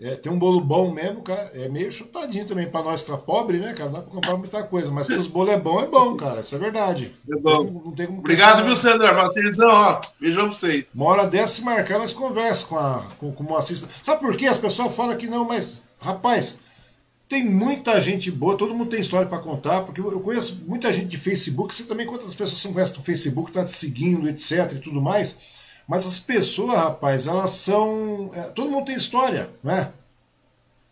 [0.03, 1.49] é, tem um bolo bom mesmo, cara.
[1.53, 3.89] É meio chutadinho também pra nós que tá pobre, né, cara?
[3.89, 4.91] Não dá pra comprar muita coisa.
[4.91, 6.41] Mas que os bolos é bom, é bom, cara.
[6.41, 7.13] Isso é verdade.
[7.31, 7.63] É bom.
[7.63, 9.13] Não tem, não tem como Obrigado, viu, Sandra?
[9.13, 10.01] Marcelizão, ó.
[10.19, 10.85] Beijão pra vocês.
[10.93, 13.77] Uma hora dessa, se marcar, nós conversamos com, a, com, com o Moacir.
[13.77, 14.45] Sabe por quê?
[14.45, 16.59] As pessoas falam que não, mas, rapaz,
[17.29, 21.07] tem muita gente boa, todo mundo tem história para contar, porque eu conheço muita gente
[21.07, 21.73] de Facebook.
[21.73, 25.62] Você também, quantas pessoas você conhece no Facebook, tá te seguindo, etc e tudo mais.
[25.87, 28.29] Mas as pessoas, rapaz, elas são.
[28.33, 29.91] É, todo mundo tem história, né?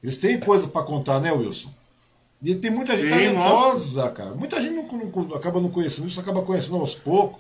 [0.03, 1.69] Eles têm coisa para contar, né, Wilson?
[2.43, 4.13] E tem muita gente Sim, talentosa, nossa.
[4.13, 4.31] cara.
[4.31, 7.39] Muita gente não, não, acaba não conhecendo isso, acaba conhecendo aos poucos.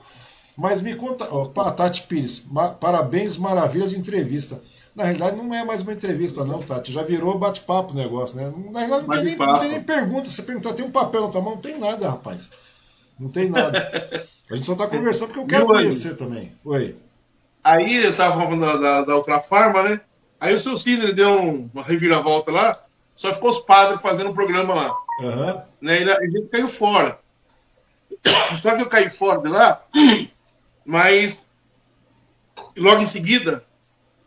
[0.55, 2.45] Mas me conta, ó, Tati Pires,
[2.79, 4.61] parabéns, maravilha de entrevista.
[4.95, 6.91] Na realidade, não é mais uma entrevista, não, Tati.
[6.91, 8.53] Já virou bate-papo o negócio, né?
[8.71, 10.29] Na realidade, não tem, nem, não tem, nem, pergunta.
[10.29, 11.55] Você perguntar, tem um papel na tua mão?
[11.55, 12.51] Não tem nada, rapaz.
[13.19, 13.79] Não tem nada.
[14.51, 16.53] A gente só tá conversando porque eu quero conhecer também.
[16.65, 16.95] Oi.
[17.63, 20.01] Aí eu tava falando da, da, da outra farma, né?
[20.39, 22.83] Aí o seu Cine deu um, uma reviravolta lá,
[23.13, 24.95] só ficou os padres fazendo um programa lá.
[25.19, 25.61] Uhum.
[25.79, 26.01] Né?
[26.01, 27.19] E a gente caiu fora.
[28.55, 29.83] Só que eu caí fora de lá,
[30.85, 31.49] mas
[32.75, 33.63] logo em seguida,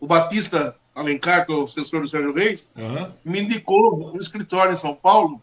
[0.01, 3.13] o Batista Alencar, que é o assessor do Sérgio Reis, uhum.
[3.25, 5.43] me indicou um escritório em São Paulo,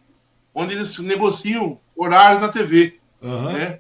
[0.54, 3.00] onde eles negociam horários na TV.
[3.22, 3.52] Uhum.
[3.52, 3.80] Né?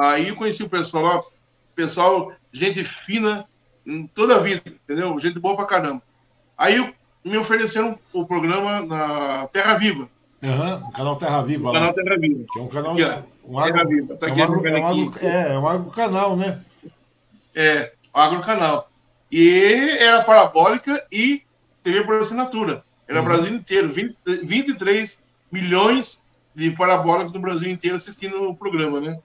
[0.00, 1.20] Aí eu conheci o pessoal lá,
[1.74, 3.46] pessoal, gente fina
[4.14, 5.18] toda a vida, entendeu?
[5.18, 6.02] Gente boa pra caramba.
[6.56, 6.94] Aí
[7.24, 10.08] me ofereceram o programa na Terra Viva.
[10.42, 11.70] Uhum, o canal Terra Viva.
[11.70, 12.44] O canal Terra Viva.
[12.52, 12.92] Que é um canal.
[12.92, 13.04] Aqui,
[13.44, 14.16] um agro, Terra Viva.
[14.16, 16.60] Tá é, um agro, é, um agro, é, é um agro canal, né?
[17.54, 17.92] É.
[19.30, 21.42] E era parabólica e
[21.82, 22.82] TV por assinatura.
[23.08, 23.24] Era uhum.
[23.24, 23.92] o Brasil inteiro.
[23.92, 29.18] 20, 23 milhões de parabólicos no Brasil inteiro assistindo o programa, né?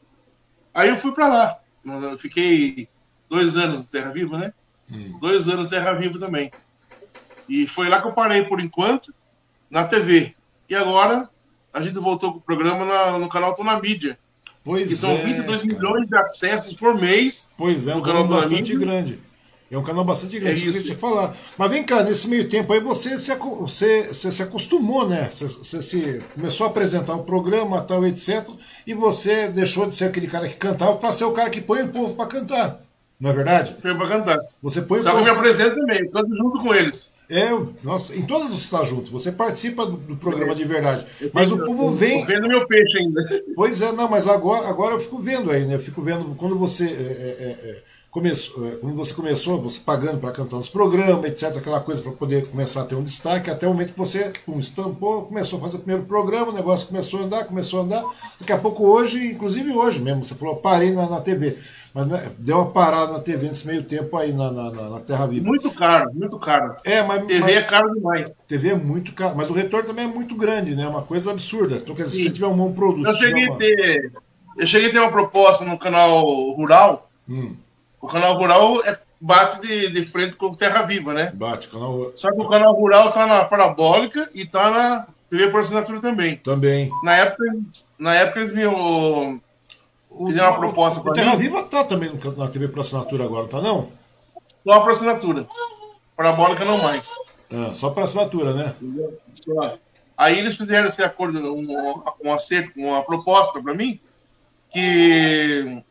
[0.73, 1.59] Aí eu fui para lá.
[1.87, 2.87] Eu fiquei
[3.29, 4.53] dois anos no Terra Viva, né?
[4.91, 5.17] Hum.
[5.19, 6.51] Dois anos no Terra Viva também.
[7.47, 9.13] E foi lá que eu parei por enquanto,
[9.69, 10.35] na TV.
[10.69, 11.29] E agora
[11.73, 14.17] a gente voltou com o programa na, no canal Tô na Mídia.
[14.63, 15.73] Pois que são é, 22 cara.
[15.73, 17.53] milhões de acessos por mês.
[17.57, 19.19] Pois é, um canal bastante grande.
[19.69, 21.35] É um canal bastante grande, é isso que eu te falar.
[21.57, 25.29] Mas vem cá, nesse meio tempo aí você se, você, você se acostumou, né?
[25.29, 28.47] Você, você se começou a apresentar o programa, tal, etc.
[28.87, 31.81] E você deixou de ser aquele cara que cantava para ser o cara que põe
[31.83, 32.79] o povo para cantar.
[33.19, 33.75] Não é verdade?
[33.81, 34.39] Põe para cantar.
[34.61, 37.17] Você põe Só que eu me apresento também, canto junto com eles.
[37.29, 37.49] É,
[37.83, 41.05] nossa, em todas você está junto, você participa do, do programa de verdade.
[41.33, 42.21] mas o povo vem.
[42.21, 43.43] Estou vendo meu peixe ainda.
[43.53, 45.75] Pois é, não, mas agora, agora eu fico vendo aí, né?
[45.75, 46.85] Eu fico vendo quando você.
[46.85, 47.83] É, é, é,
[48.17, 52.11] começou, é, quando você começou, você pagando para cantar nos programas, etc., aquela coisa para
[52.13, 55.61] poder começar a ter um destaque, até o momento que você um, estampou, começou a
[55.61, 58.03] fazer o primeiro programa, o negócio começou a andar, começou a andar.
[58.39, 61.55] Daqui a pouco hoje, inclusive hoje mesmo, você falou, parei na, na TV.
[61.93, 65.27] Mas né, deu uma parada na TV nesse meio tempo aí na, na, na Terra
[65.27, 65.45] Viva.
[65.45, 66.75] Muito caro, muito caro.
[66.85, 67.23] É, mas.
[67.23, 68.33] TV mas, é caro demais.
[68.47, 70.83] TV é muito caro, mas o retorno também é muito grande, né?
[70.83, 71.75] É uma coisa absurda.
[71.75, 72.23] Então, quer dizer, Sim.
[72.23, 73.07] se tiver um bom produto.
[73.07, 73.57] Eu cheguei, uma...
[73.57, 74.11] ter,
[74.57, 77.11] eu cheguei a ter uma proposta no canal rural.
[77.29, 77.55] Hum
[78.01, 81.31] o canal rural é, bate de, de frente com Terra Viva, né?
[81.33, 85.61] Bate, canal Só que o canal rural tá na parabólica e tá na TV por
[85.61, 86.37] assinatura também.
[86.37, 86.91] Também.
[87.03, 87.43] Na época,
[87.97, 89.39] na época eles me o,
[90.27, 91.19] fizeram uma proposta para mim.
[91.19, 93.89] Terra Viva tá também na TV por assinatura agora, tá não?
[94.63, 95.47] Só por assinatura.
[96.15, 97.13] Parabólica não mais.
[97.51, 98.73] Ah, só para assinatura, né?
[100.17, 103.99] Aí eles fizeram esse acordo, um, um acerto, uma proposta para mim,
[104.71, 105.83] que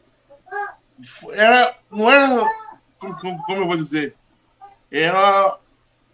[1.33, 2.49] era, não era,
[2.99, 4.15] como, como eu vou dizer,
[4.91, 5.59] era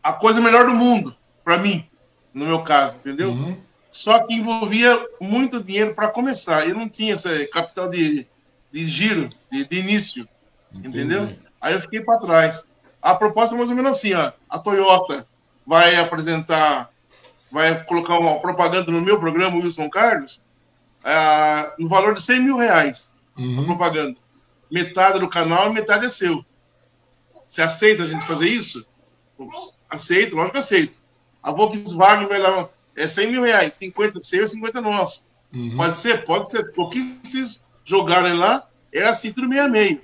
[0.03, 1.15] a coisa melhor do mundo,
[1.45, 1.87] para mim,
[2.35, 3.31] no meu caso, entendeu?
[3.31, 3.57] Uhum.
[3.91, 6.67] Só que envolvia muito dinheiro para começar.
[6.67, 8.27] Eu não tinha esse capital de,
[8.73, 10.27] de giro, de, de início,
[10.73, 10.99] Entendi.
[10.99, 11.37] entendeu?
[11.61, 12.75] Aí eu fiquei para trás.
[13.01, 15.27] A proposta é mais ou menos assim, ó, a Toyota
[15.67, 16.91] vai apresentar,
[17.51, 20.41] vai colocar uma propaganda no meu programa, Wilson Carlos,
[21.05, 23.61] uh, no valor de 100 mil reais, uhum.
[23.61, 24.17] a propaganda
[24.73, 26.45] metade do canal e metade é seu.
[27.47, 28.87] Você aceita a gente fazer isso?
[29.91, 30.99] Aceito, lógico que aceito.
[31.43, 35.31] A Volkswagen vai dar é 100 mil reais, 50 seu e 50 nosso.
[35.53, 35.77] Uhum.
[35.77, 36.25] Pode ser?
[36.25, 36.73] Pode ser.
[36.77, 40.01] O que vocês jogarem lá era assim, tudo meio a meio.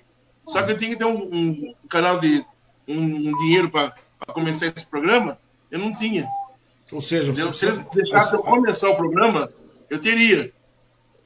[0.46, 2.44] Só que eu tinha que ter um, um canal de
[2.86, 3.94] um, um dinheiro para
[4.28, 5.38] começar esse programa.
[5.70, 6.26] Eu não tinha.
[6.92, 9.50] Ou seja, se eles deixassem eu começar o programa,
[9.90, 10.52] eu teria.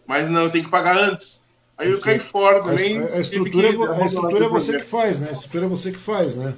[0.06, 1.48] Mas não, eu tenho que pagar antes.
[1.82, 2.98] Aí eu caí fora também.
[2.98, 5.28] A, a estrutura, que, a estrutura é você que faz, né?
[5.28, 6.54] A estrutura é você que faz, né?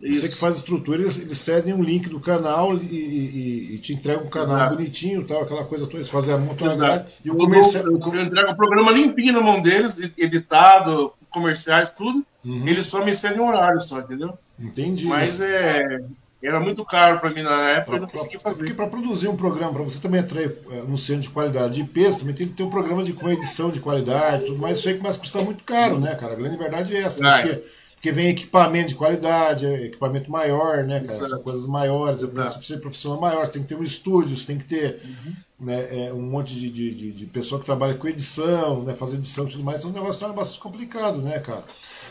[0.00, 0.20] Isso.
[0.20, 3.78] Você que faz a estrutura, eles, eles cedem um link do canal e, e, e
[3.78, 4.76] te entregam um canal Exato.
[4.76, 5.98] bonitinho, tal, aquela coisa toda.
[5.98, 6.78] Eles fazem a montagem
[7.24, 7.84] e o comercial.
[7.84, 12.24] Eu, eu, eu entrego o programa limpinho na mão deles, editado, comerciais, tudo.
[12.44, 12.66] Uhum.
[12.66, 14.36] Eles só me cedem horário só, entendeu?
[14.58, 15.06] Entendi.
[15.06, 16.00] Mas é.
[16.42, 18.58] Era muito caro para mim na época, pra, eu não consegui fazer.
[18.58, 22.20] Porque para produzir um programa, para você também atrair é, centro de qualidade de peso,
[22.20, 24.78] também tem que ter um programa de, com edição de qualidade tudo mais.
[24.78, 26.32] Isso aí começa a custar muito caro, né, cara?
[26.32, 27.22] A grande verdade é essa.
[27.22, 27.38] Né?
[27.38, 27.62] Porque,
[27.94, 31.26] porque vem equipamento de qualidade, é equipamento maior, né, cara?
[31.26, 32.22] São coisas maiores.
[32.22, 35.00] Você precisa ser profissional maior, você tem que ter um estúdio, você tem que ter
[35.04, 35.32] uhum.
[35.60, 39.18] né, é, um monte de, de, de, de, pessoa que trabalha com edição, né, fazer
[39.18, 39.78] edição e tudo mais.
[39.78, 41.62] Então o negócio torna bastante complicado, né, cara?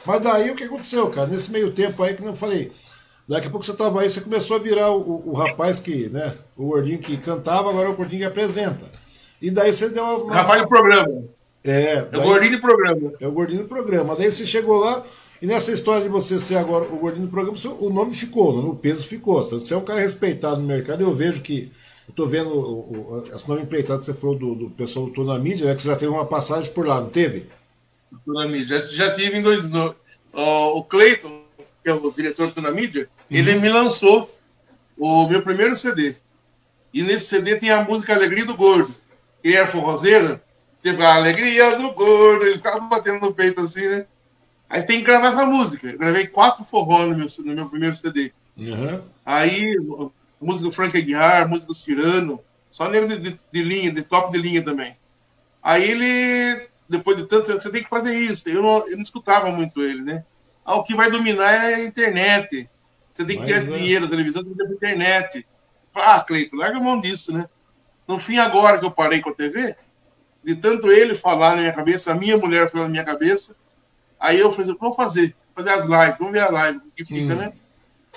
[0.06, 1.28] Mas daí o que aconteceu, cara?
[1.28, 2.72] Nesse meio tempo aí que não falei
[3.32, 6.34] Daqui a pouco você estava aí, você começou a virar o, o, rapaz que, né?
[6.58, 8.86] O gordinho que cantava, agora é o gordinho que apresenta.
[9.41, 10.34] E daí você deu uma.
[10.34, 11.24] Rapaz do programa.
[11.64, 12.02] É.
[12.02, 13.14] Daí, é o gordinho do programa.
[13.22, 14.18] É o gordinho do programa.
[14.18, 15.02] Daí você chegou lá,
[15.41, 18.76] e nessa história de você ser agora o gordinho do programa, o nome ficou, o
[18.76, 19.41] peso ficou.
[19.41, 21.72] Você é um cara respeitado no mercado, eu vejo que
[22.10, 25.14] Eu tô vendo o, o, essa nova empreitada que você falou do, do pessoal do
[25.14, 25.76] Tô na Mídia, né?
[25.76, 27.48] Que você já teve uma passagem por lá, não teve?
[28.26, 28.78] Tô na Mídia.
[28.80, 29.64] Já, já tive em dois.
[29.64, 29.95] No,
[30.34, 31.44] o Cleiton,
[31.82, 33.08] que é o diretor do Tô na Mídia.
[33.38, 34.30] Ele me lançou
[34.98, 36.16] o meu primeiro CD.
[36.94, 38.94] E nesse CD tem a música Alegria do Gordo.
[39.44, 40.40] Ele era forrozeiro,
[40.82, 44.06] teve a Alegria do Gordo, ele ficava batendo no peito assim, né?
[44.70, 45.88] Aí tem que gravar essa música.
[45.88, 48.32] Eu gravei quatro forró no meu, no meu primeiro CD.
[48.58, 49.02] Uhum.
[49.26, 49.78] Aí,
[50.40, 52.40] música do Frank Aguiar, música do Cirano,
[52.70, 54.95] só nego de, de, de, linha, de top de linha também.
[55.62, 58.48] Aí ele, depois de tanto tempo, você tem que fazer isso.
[58.49, 60.24] Eu não, eu não escutava muito ele, né?
[60.66, 62.70] Ah, o que vai dominar é a internet.
[63.22, 63.77] Você tem que Mas ter esse é.
[63.77, 65.48] dinheiro, a televisão tem que ter a internet.
[65.95, 67.48] Ah, Cleito, larga a mão disso, né?
[68.07, 69.76] No fim, agora que eu parei com a TV,
[70.43, 73.57] de tanto ele falar na minha cabeça, a minha mulher falou na minha cabeça,
[74.19, 77.34] aí eu falei, vou fazer, fazer as lives, vamos ver a live, o que fica,
[77.34, 77.38] hum.
[77.38, 77.53] né?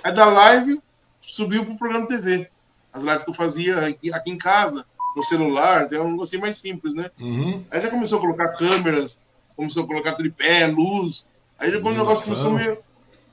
[0.03, 0.81] Aí da live,
[1.21, 2.49] subiu pro programa TV.
[2.93, 6.43] As lives que eu fazia aqui, aqui em casa, no celular, então é um negocinho
[6.43, 7.11] mais simples, né?
[7.21, 7.65] Uhum.
[7.71, 12.27] Aí já começou a colocar câmeras, começou a colocar tripé, luz, aí depois o negócio
[12.27, 12.77] começou a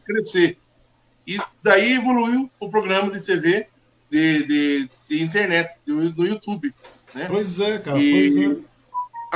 [0.06, 0.58] crescer.
[1.32, 3.68] E daí evoluiu o programa de TV
[4.10, 6.74] de, de, de internet, do, do, YouTube.
[7.16, 7.26] Né?
[7.30, 8.72] Pois é, cara, e pois é.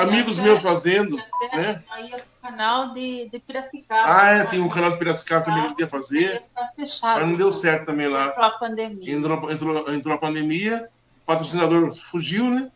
[0.03, 1.15] Amigos meus fazendo.
[1.15, 1.81] Né?
[1.89, 4.03] Aí é o canal de, de Piracicaba.
[4.05, 6.43] Ah, é, tem um canal de Piracicaba também que eu queria fazer.
[6.53, 7.21] Tá fechado.
[7.21, 8.27] Mas não deu certo também lá.
[8.27, 9.13] Entrou a pandemia.
[9.13, 10.89] Entrou, entrou, entrou a pandemia,
[11.23, 12.69] o patrocinador fugiu, né?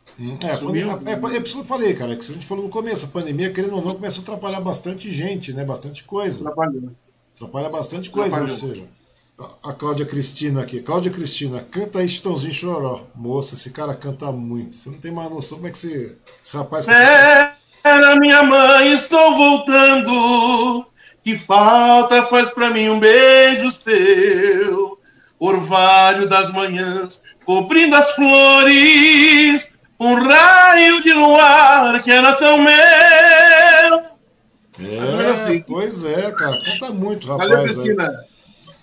[0.45, 0.91] É, Sumiu.
[1.05, 3.07] É, é, é, é isso que eu falei, cara, que a gente falou no começo,
[3.07, 5.65] a pandemia, querendo ou não, começou a atrapalhar bastante gente, né?
[5.65, 6.49] Bastante coisa.
[6.49, 6.91] Atrapalhou.
[7.35, 8.69] Atrapalha bastante coisa, Atrapalhou.
[8.69, 8.98] ou seja
[9.63, 10.81] a Cláudia Cristina aqui.
[10.81, 13.01] Cláudia Cristina, canta aí Chitãozinho Choró.
[13.15, 14.73] Moça, esse cara canta muito.
[14.73, 17.57] Você não tem mais noção como é que esse, esse rapaz canta.
[17.83, 20.85] Era minha mãe, estou voltando.
[21.23, 24.99] Que falta faz pra mim um beijo seu.
[25.39, 29.79] Orvalho das manhãs, cobrindo as flores.
[29.97, 34.09] Um raio de luar que era tão meu.
[34.81, 35.61] É, assim.
[35.61, 36.57] pois é, cara.
[36.63, 37.49] Canta muito, rapaz.
[37.49, 38.09] Valeu, Cristina.
[38.09, 38.38] Aí.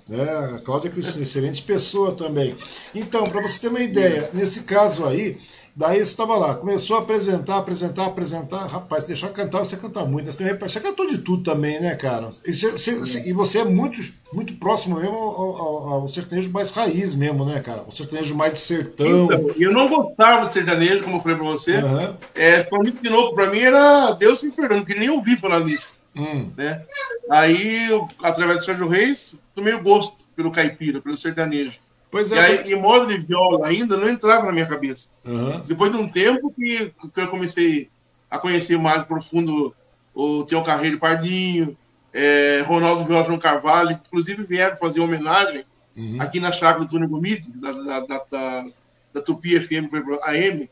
[0.09, 0.55] Né?
[0.55, 2.55] A Cláudia Cristina, excelente pessoa também.
[2.95, 5.37] Então, para você ter uma ideia, nesse caso aí,
[5.75, 10.31] daí você estava lá, começou a apresentar, apresentar, apresentar, rapaz, deixou cantar, você canta muito,
[10.31, 12.29] você, tem, você cantou de tudo também, né, cara?
[12.47, 14.01] E você, você, e você é muito,
[14.33, 17.85] muito próximo mesmo ao, ao, ao, sertanejo mais raiz mesmo, né, cara?
[17.87, 19.25] O sertanejo mais de sertão.
[19.25, 21.79] Então, eu não gostava de sertanejo, como eu falei para você.
[21.79, 22.17] Uhum.
[22.35, 25.96] É, mim, de novo, para mim era Deus se perdoando, queria nem ouvir falar nisso.
[26.17, 26.51] Hum.
[26.57, 26.83] Né?
[27.31, 27.89] Aí,
[28.23, 31.79] através do Sérgio Reis, tomei o gosto pelo caipira, pelo sertanejo.
[32.11, 32.37] Pois é.
[32.37, 35.11] E aí, em modo de viola ainda não entrava na minha cabeça.
[35.25, 35.61] Uhum.
[35.67, 37.91] Depois de um tempo que, que eu comecei
[38.31, 39.75] a conhecer mais profundo
[40.15, 41.77] o Tião Carreiro Pardinho,
[42.13, 45.65] é, Ronaldo Viola João Carvalho, inclusive vieram fazer homenagem
[45.97, 46.17] uhum.
[46.21, 48.65] aqui na chácara do Túnel Gomide, da, da, da,
[49.13, 49.91] da, Tupi FM
[50.23, 50.71] AM.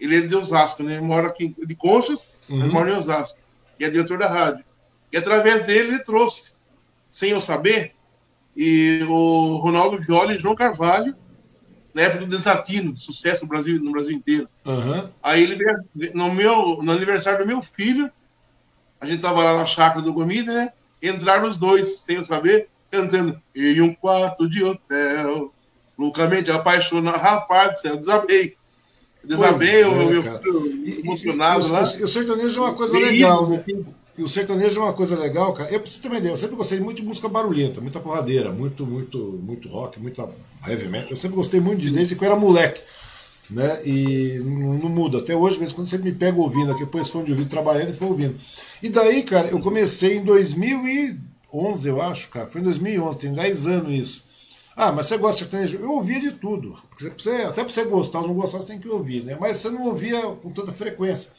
[0.00, 0.94] Ele é de Osasco, né?
[0.94, 2.58] Ele mora aqui de Conchas, uhum.
[2.58, 3.38] mas mora em Osasco.
[3.78, 4.64] E é diretor da rádio.
[5.12, 6.52] E através dele ele trouxe,
[7.10, 7.94] sem eu saber,
[8.56, 11.14] e o Ronaldo Viola e João Carvalho,
[11.94, 14.48] na época do Desatino, sucesso no Brasil, no Brasil inteiro.
[14.64, 15.10] Uhum.
[15.22, 15.58] Aí ele
[16.14, 18.10] no meu, no aniversário do meu filho,
[19.00, 20.72] a gente tava lá na chácara do Gomide, né?
[21.02, 25.52] Entraram os dois, sem eu saber, cantando em um quarto de hotel,
[25.98, 27.18] loucamente apaixonado.
[27.18, 28.56] Rapaz, eu desabei.
[29.24, 30.72] Desabei, eu, é, eu,
[31.04, 31.64] emocionado.
[31.64, 31.82] E, e, lá.
[31.82, 33.56] o sertanejo é uma coisa legal, né?
[33.56, 33.84] Assim,
[34.16, 35.70] e o sertanejo é uma coisa legal, cara.
[35.72, 39.68] Eu, pra você eu sempre gostei muito de música barulhenta, muita porradeira, muito, muito, muito
[39.68, 40.28] rock, muita
[40.66, 41.10] heavy metal.
[41.10, 42.82] Eu sempre gostei muito de desde que eu era moleque.
[43.50, 43.86] Né?
[43.86, 45.18] E não, não muda.
[45.18, 47.94] Até hoje, mesmo quando você me pega ouvindo aqui, depois fone de ouvido trabalhando e
[47.94, 48.36] foi ouvindo.
[48.82, 52.46] E daí, cara, eu comecei em 2011, eu acho, cara.
[52.46, 54.24] Foi em 2011, tem 10 anos isso.
[54.76, 55.78] Ah, mas você gosta de sertanejo?
[55.78, 56.74] Eu ouvia de tudo.
[56.88, 59.36] Porque você, até pra você gostar ou não gostar, você tem que ouvir, né?
[59.40, 61.32] Mas você não ouvia com tanta frequência.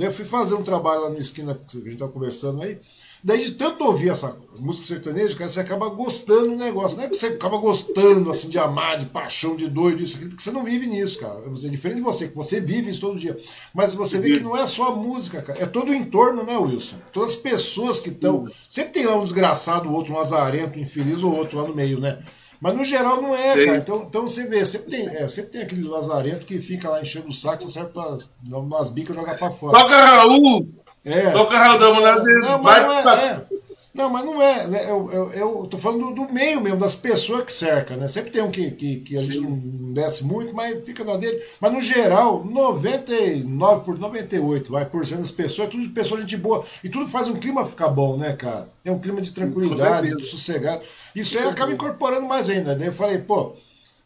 [0.00, 2.78] Daí eu fui fazer um trabalho lá no esquina que a gente estava conversando aí.
[3.22, 6.96] Daí de tanto ouvir essa música sertaneja, cara, você acaba gostando do negócio.
[6.96, 10.30] Não é que você acaba gostando assim de amar, de paixão, de doido, isso, aquilo,
[10.30, 11.38] porque você não vive nisso, cara.
[11.44, 13.38] É diferente de você, que você vive isso todo dia.
[13.74, 15.62] Mas você vê que não é só a música, cara.
[15.62, 16.96] É todo o entorno, né, Wilson?
[17.12, 18.50] Todas as pessoas que estão.
[18.70, 22.00] Sempre tem lá um desgraçado, outro, um lazarento, um infeliz ou outro lá no meio,
[22.00, 22.18] né?
[22.60, 23.64] Mas no geral não é, Sim.
[23.64, 23.76] cara.
[23.78, 27.28] Então, então você vê, sempre tem, é, sempre tem aquele lazarento que fica lá enchendo
[27.28, 29.78] o saco, serve pra dar umas bicas e jogar pra fora.
[29.78, 30.68] Toca Raul!
[31.02, 31.30] É.
[31.30, 32.40] Toca Raul da mulher dele.
[32.40, 33.46] Não, mas não é, é.
[33.92, 34.66] Não, mas não é.
[34.68, 34.90] Né?
[34.90, 38.06] Eu, eu, eu tô falando do, do, meio mesmo, das pessoas que cercam, né?
[38.06, 41.42] Sempre tem um que, que, que a gente não desce muito, mas fica na dele.
[41.60, 46.20] Mas no geral, 99 por 98 vai, por cento das pessoas, é tudo de pessoa
[46.20, 46.64] gente boa.
[46.84, 48.68] E tudo faz um clima ficar bom, né, cara?
[48.84, 50.82] É um clima de tranquilidade, de sossegado.
[51.14, 52.76] Isso aí acaba incorporando mais ainda.
[52.76, 53.54] Daí eu falei, pô,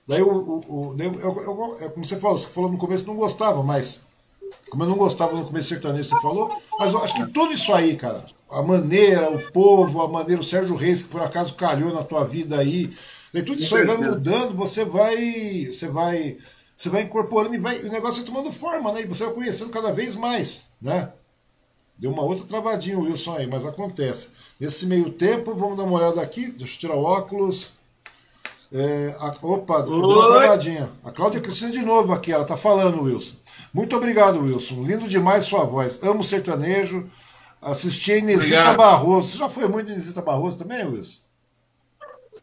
[0.06, 0.30] Daí o.
[0.30, 3.62] o, o eu, eu, eu, é como você falou, você falou no começo não gostava,
[3.62, 4.04] mas.
[4.70, 7.72] Como eu não gostava no começo sertanejo, você falou, mas eu acho que tudo isso
[7.72, 11.92] aí, cara, a maneira, o povo, a maneira, o Sérgio Reis, que por acaso calhou
[11.92, 12.90] na tua vida aí,
[13.32, 15.66] daí tudo isso aí vai mudando, você vai.
[15.66, 16.36] Você vai.
[16.76, 19.02] Você vai incorporando e vai, o negócio vai tomando forma, né?
[19.02, 21.12] E você vai conhecendo cada vez mais, né?
[21.96, 24.30] Deu uma outra travadinha o Wilson aí, mas acontece.
[24.58, 26.50] Nesse meio tempo, vamos dar uma olhada aqui.
[26.50, 27.74] Deixa eu tirar o óculos.
[28.72, 30.90] É, a, opa, deu uma travadinha.
[31.04, 33.36] A Cláudia Cristina de novo aqui, ela tá falando, Wilson.
[33.72, 34.82] Muito obrigado, Wilson.
[34.82, 36.02] Lindo demais sua voz.
[36.02, 37.08] Amo sertanejo.
[37.64, 38.76] Assisti a Inesita obrigado.
[38.76, 39.28] Barroso.
[39.28, 41.22] Você já foi muito Inesita Barroso também, Wilson?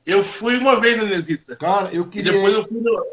[0.06, 1.56] Eu fui uma vez na Inesita.
[1.56, 2.32] Cara, eu queria.
[2.32, 3.06] E depois eu fui, no...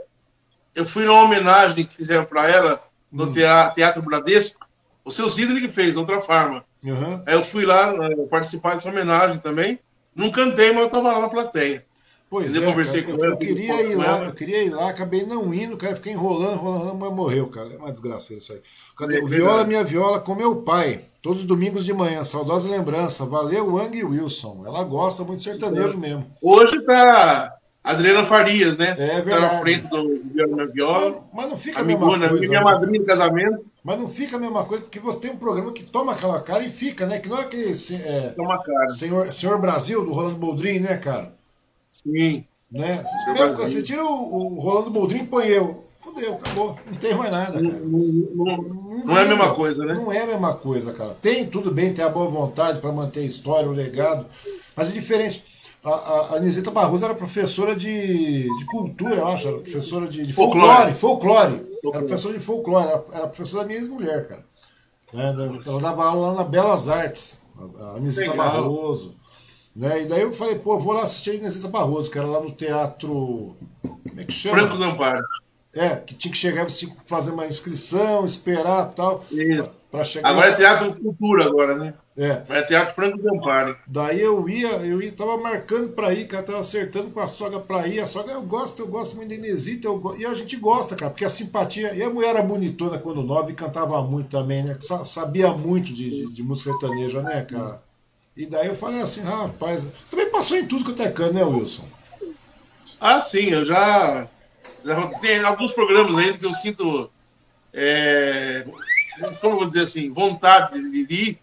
[0.75, 2.83] eu fui numa homenagem que fizeram para ela
[3.13, 3.33] no hum.
[3.33, 4.67] Teatro Bradesco.
[5.05, 6.65] O seu Sidney que fez, outra farma.
[6.85, 7.23] Uhum.
[7.27, 9.79] Aí eu fui lá né, participar dessa homenagem também.
[10.15, 11.85] Não cantei, mas eu estava lá na plateia.
[12.31, 15.25] Pois é, conversei cara, com eu, eu queria ir lá, eu queria ir lá, acabei
[15.25, 17.73] não indo, cara, fiquei enrolando, enrolando, mas morreu, cara.
[17.73, 18.61] É uma desgraça isso aí.
[18.99, 19.19] Cadê?
[19.19, 23.27] É o Viola Minha Viola com meu pai, todos os domingos de manhã, saudosa lembrança.
[23.27, 24.63] Valeu, Wang Wilson.
[24.65, 26.25] Ela gosta muito de sertanejo mesmo.
[26.41, 28.95] Hoje tá Adriana Farias, né?
[28.99, 29.29] É verdade.
[29.29, 31.11] Tá na frente do Viola Viola.
[31.11, 32.33] Mas, mas não fica a mesma coisa.
[32.33, 32.65] Minha né?
[32.65, 33.67] madrinha do casamento.
[33.85, 36.65] Mas não fica a mesma coisa, porque você tem um programa que toma aquela cara
[36.65, 37.19] e fica, né?
[37.19, 37.75] Que não é aquele.
[38.07, 38.87] É, toma cara.
[38.87, 41.35] Senhor, Senhor Brasil, do Rolando Boldrin, né, cara?
[41.93, 42.47] Sim.
[42.73, 43.03] Né?
[43.37, 45.85] Meu, você tira o, o Rolando Boldrin e põe eu.
[45.99, 46.79] Fudeu, acabou.
[46.87, 47.53] Não tem mais nada.
[47.55, 47.63] Cara.
[47.63, 49.95] Não, não, não, não é a mesma coisa, né?
[49.95, 51.13] Não é a mesma coisa, cara.
[51.15, 54.25] Tem, tudo bem, tem a boa vontade para manter a história, o legado,
[54.77, 55.45] mas é diferente.
[55.83, 60.25] A, a, a Nisita Barroso era professora de, de cultura, eu acho, era professora de,
[60.25, 60.95] de folclore, folclore.
[60.95, 61.69] folclore.
[61.85, 64.45] Era professora de folclore, era, era professora da minha ex-mulher, cara.
[65.13, 65.61] Né?
[65.67, 67.45] Ela dava aula lá na Belas Artes,
[67.81, 69.17] a Anisita Barroso.
[69.75, 70.03] Né?
[70.03, 72.53] E daí eu falei, pô, vou lá assistir a Inesita Barroso, que era lá no
[72.53, 73.57] teatro.
[73.83, 74.59] Como é que chama?
[74.59, 75.25] Franco Zamparo.
[75.75, 76.67] É, que tinha que chegar,
[77.05, 79.25] fazer uma inscrição, esperar tal.
[79.31, 79.63] Isso.
[79.63, 80.53] Pra, pra chegar agora lá.
[80.53, 81.95] é Teatro Cultura, agora, né?
[82.17, 82.43] É.
[82.49, 83.77] É Teatro Franco Zamparo.
[83.87, 87.61] Daí eu ia, eu ia, tava marcando pra ir, cara, tava acertando com a sogra
[87.61, 88.01] pra ir.
[88.01, 91.11] A sogra, eu gosto, eu gosto muito da Inesita, eu, e a gente gosta, cara,
[91.11, 91.95] porque a simpatia.
[91.95, 94.77] E a mulher era bonitona quando nova e cantava muito também, né?
[95.05, 97.81] Sabia muito de, de, de música sertaneja, né, cara?
[98.37, 101.45] E daí eu falei assim, rapaz, você também passou em tudo que eu canto, né,
[101.45, 101.85] Wilson?
[103.01, 104.27] Ah, sim, eu já
[105.21, 107.11] tem alguns programas ainda que eu sinto,
[107.73, 108.65] é,
[109.41, 111.39] como eu vou dizer assim, vontade de ir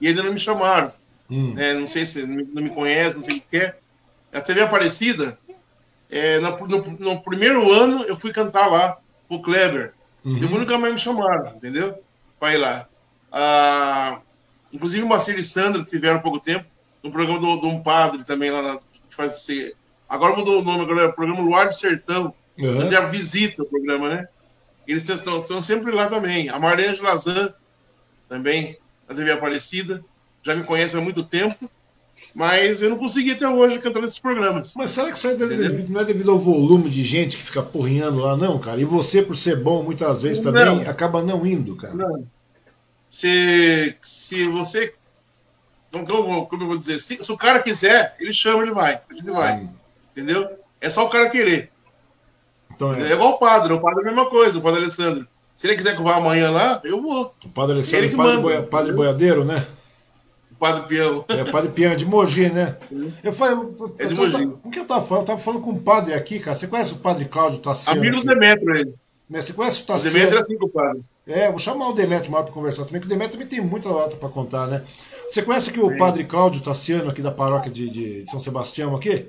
[0.00, 0.92] e ainda não me chamaram.
[1.30, 1.54] Hum.
[1.58, 3.76] É, não sei se não me conhece, não sei o que é.
[4.32, 5.38] A TV Aparecida,
[6.08, 8.98] é, no, no, no, primeiro ano eu fui cantar lá,
[9.28, 9.92] o Kleber.
[10.24, 10.36] Uhum.
[10.36, 12.02] E nunca mais me chamaram, entendeu?
[12.38, 12.88] Para ir lá.
[13.32, 14.20] Ah,
[14.72, 16.64] Inclusive o Marcelo e Sandra tiveram há pouco tempo,
[17.02, 18.78] no programa de um padre também lá na.
[19.08, 19.46] Faz,
[20.08, 22.32] agora mudou o nome, agora é o programa Luar do Sertão.
[22.60, 22.88] Uhum.
[22.88, 24.28] Já visita o programa, né?
[24.86, 26.48] Eles estão, estão sempre lá também.
[26.48, 27.52] A Marlene Lazan,
[28.28, 28.76] também,
[29.08, 30.02] na TV Aparecida,
[30.42, 31.70] já me conhece há muito tempo,
[32.34, 34.74] mas eu não consegui até hoje cantar nesses programas.
[34.76, 37.62] Mas será que isso é devido, não é devido ao volume de gente que fica
[37.62, 38.80] porrinhando lá, não, cara?
[38.80, 40.80] E você, por ser bom, muitas vezes também, não.
[40.90, 41.94] acaba não indo, cara?
[41.94, 42.24] Não
[43.10, 44.94] se, se você.
[45.90, 47.00] Como, como eu vou dizer?
[47.00, 49.00] Se, se, o cara quiser, ele chama, ele vai.
[49.10, 49.68] Ele vai.
[50.12, 50.48] Entendeu?
[50.80, 51.72] É só o cara querer.
[52.80, 53.10] Então é.
[53.10, 53.72] é igual o padre.
[53.74, 55.26] O padre é a mesma coisa, o padre Alessandro.
[55.54, 57.32] Se ele quiser que eu vá amanhã lá, eu vou.
[57.44, 59.62] O padre Alessandro, o padre, boia, padre boiadeiro, né?
[60.50, 61.24] O padre Pião.
[61.28, 62.76] É, o padre Pião, de Mogi, né?
[63.22, 64.56] Eu falei, eu, é de Mogi.
[64.64, 65.22] o que eu tava falando?
[65.22, 66.54] Eu tava falando com um padre aqui, cara.
[66.54, 68.00] Você conhece o padre Cláudio Tassiano?
[68.00, 68.94] Amigo do Demetrio, ele.
[69.28, 69.40] Né?
[69.40, 70.16] Você conhece o Tassiano?
[70.16, 71.02] O Demetrio é assim com o padre.
[71.26, 73.90] É, vou chamar o Demetrio mais para conversar também, que o Demetrio também tem muita
[73.90, 74.82] lata para contar, né?
[75.28, 75.96] Você conhece aqui o Sim.
[75.96, 79.28] Padre Cláudio Tassiano, aqui da paróquia de, de, São Sebastião, aqui?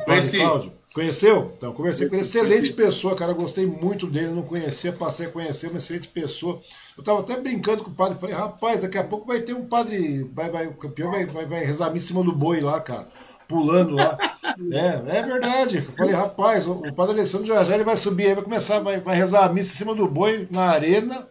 [0.00, 0.38] O Padre.
[0.38, 0.72] Cláudio.
[0.94, 1.52] Conheceu?
[1.56, 2.22] Então, conversei com ele.
[2.22, 3.32] Excelente pessoa, cara.
[3.32, 4.28] Gostei muito dele.
[4.28, 5.66] Não conhecia, passei a conhecer.
[5.66, 6.60] Uma excelente pessoa.
[6.96, 8.18] Eu tava até brincando com o padre.
[8.18, 10.22] Falei, rapaz, daqui a pouco vai ter um padre.
[10.32, 13.08] Vai, vai, o campeão vai, vai, vai rezar em cima do boi lá, cara
[13.48, 14.16] pulando lá.
[14.70, 15.78] É, é verdade.
[15.78, 19.00] Eu falei, rapaz, o, padre Alessandro já já ele vai subir aí, vai começar, vai,
[19.00, 21.26] vai rezar a missa em cima do boi na arena.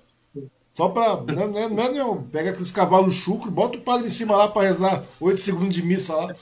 [0.73, 1.21] Só pra.
[1.21, 4.63] Não, não, não, não, pega aqueles cavalos chucro, bota o padre em cima lá pra
[4.63, 6.35] rezar oito segundos de missa lá.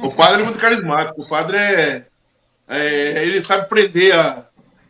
[0.00, 1.20] O padre é muito carismático.
[1.20, 2.06] O padre é.
[2.68, 4.46] É ele sabe prender a,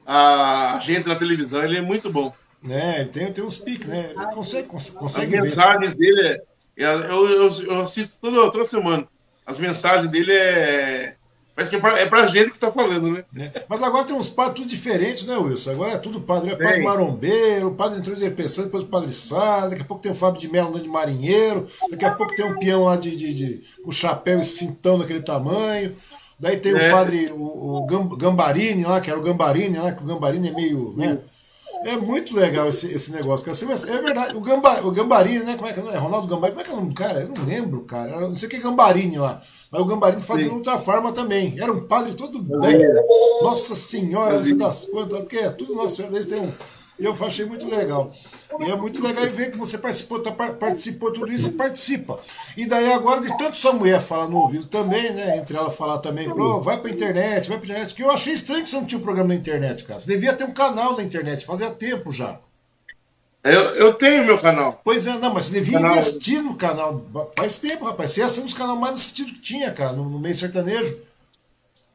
[0.06, 2.32] a gente na televisão, ele é muito bom.
[2.68, 4.12] É, ele tem, tem uns piques, né?
[4.16, 6.40] Ele consegue, consegue As mensagens dele, é,
[6.76, 9.06] eu, eu, eu assisto toda, toda semana
[9.46, 11.14] as mensagens dele é.
[11.54, 13.24] Parece que é pra, é pra gente que tá falando, né?
[13.38, 13.62] É.
[13.68, 15.70] Mas agora tem uns padres tudo diferentes, né, Wilson?
[15.70, 16.50] Agora é tudo padre.
[16.50, 20.02] É padre marombeiro, o padre entrou de pensando, depois o padre Sá, daqui a pouco
[20.02, 22.96] tem o Fábio de Mello andando de marinheiro, daqui a pouco tem um peão lá
[22.96, 25.94] de, de, de com chapéu e cintão daquele tamanho.
[26.44, 26.88] Daí tem é.
[26.88, 30.52] o padre, o, o, Gambarini lá, que era o Gambarini lá, que o Gambarini é
[30.52, 31.18] meio, né?
[31.86, 33.46] É muito legal esse, esse negócio.
[33.46, 33.96] Cara.
[33.96, 34.36] É verdade.
[34.36, 35.54] O, Gamba, o Gambarini, né?
[35.56, 35.96] Como é que é?
[35.96, 36.52] Ronaldo Gambarini.
[36.52, 37.20] Como é que é o nome do cara?
[37.20, 38.10] Eu não lembro, cara.
[38.10, 39.40] Era, não sei o que é Gambarini lá.
[39.70, 41.54] Mas o Gambarini fazia outra forma também.
[41.58, 42.78] Era um padre todo bem.
[43.42, 45.18] Nossa Senhora, das quantas.
[45.20, 46.14] Porque é tudo Nossa Senhora.
[46.14, 46.52] Eles têm um
[46.98, 48.10] eu achei muito legal.
[48.60, 52.18] E é muito legal ver que você participou, tá, participou tudo isso e participa.
[52.56, 55.38] E daí agora, de tanto sua mulher falar no ouvido também, né?
[55.38, 58.62] Entre ela falar também, oh, vai pra internet, vai pra internet, que eu achei estranho
[58.62, 59.98] que você não tinha um programa na internet, cara.
[59.98, 62.38] Você devia ter um canal na internet, fazia tempo já.
[63.42, 64.80] Eu, eu tenho meu canal.
[64.82, 65.92] Pois é, não, mas você devia canal.
[65.92, 67.04] investir no canal.
[67.36, 68.10] Faz tempo, rapaz.
[68.10, 70.96] Você ia ser um dos canais mais assistidos que tinha, cara, no, no meio sertanejo.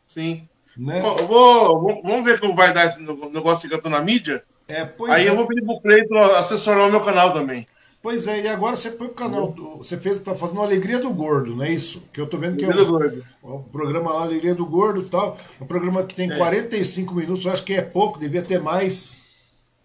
[0.06, 0.48] Sim.
[0.78, 1.02] Né?
[1.02, 4.44] Bom, vou, vamos ver como vai dar esse negócio que eu tô na mídia.
[4.70, 5.30] É, Aí é.
[5.30, 7.66] eu vou pedir pro Cleiton assessorar o meu canal também.
[8.02, 9.54] Pois é, e agora você foi pro canal.
[9.78, 12.08] Você fez, tá fazendo Alegria do Gordo, não é isso?
[12.14, 15.38] Que eu tô vendo que é o, o programa lá, Alegria do Gordo e tal.
[15.60, 16.38] É um programa que tem é.
[16.38, 19.26] 45 minutos, eu acho que é pouco, devia ter mais.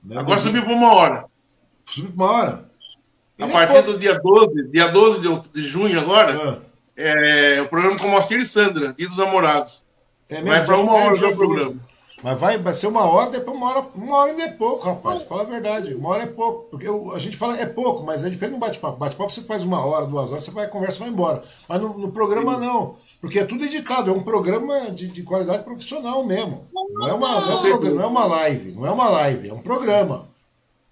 [0.04, 0.16] Né?
[0.16, 1.24] Agora subiu para uma hora.
[1.84, 2.70] Subiu para uma hora.
[3.40, 6.58] A partir do dia 12, dia 12 de, de junho agora, ah.
[6.96, 9.82] é o programa com Moacir e Sandra, Dia dos Namorados.
[10.28, 11.80] É mesmo, Vai para uma hora o programa.
[12.24, 15.24] Mas vai, vai ser uma hora, depois uma hora, uma hora ainda é pouco, rapaz.
[15.24, 15.92] Fala a verdade.
[15.94, 16.70] Uma hora é pouco.
[16.70, 18.96] Porque eu, a gente fala é pouco, mas é diferente no bate-papo.
[18.96, 21.42] Bate-papo você faz uma hora, duas horas, você vai, conversa vai embora.
[21.68, 22.96] Mas no, no, programa não.
[23.20, 26.66] Porque é tudo editado, é um programa de, de qualidade profissional mesmo.
[26.72, 29.48] Não é, uma, não, é um programa, não é uma live, não é uma live,
[29.50, 30.26] é um programa.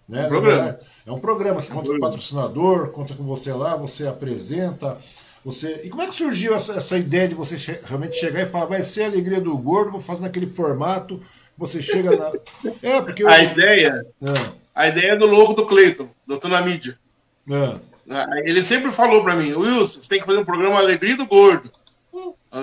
[0.06, 0.26] Né?
[0.26, 0.64] Um programa.
[0.68, 4.98] É, é um programa que conta com o patrocinador, conta com você lá, você apresenta.
[5.44, 5.82] Você...
[5.84, 8.66] E como é que surgiu essa, essa ideia de você che realmente chegar e falar,
[8.66, 11.20] vai ser a alegria do gordo, vou fazer naquele formato,
[11.56, 12.30] você chega na.
[12.82, 13.22] É, porque.
[13.22, 13.28] Eu...
[13.28, 14.06] A ideia.
[14.22, 14.62] É.
[14.74, 16.98] A ideia é do louco do Cleiton, doutor na mídia.
[17.50, 17.92] É.
[18.44, 21.70] Ele sempre falou para mim, Wilson, você tem que fazer um programa Alegria do Gordo.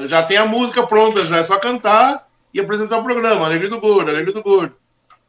[0.08, 3.80] Já tem a música pronta, já é só cantar e apresentar o programa, Alegria do
[3.80, 4.76] Gordo, Alegria do Gordo.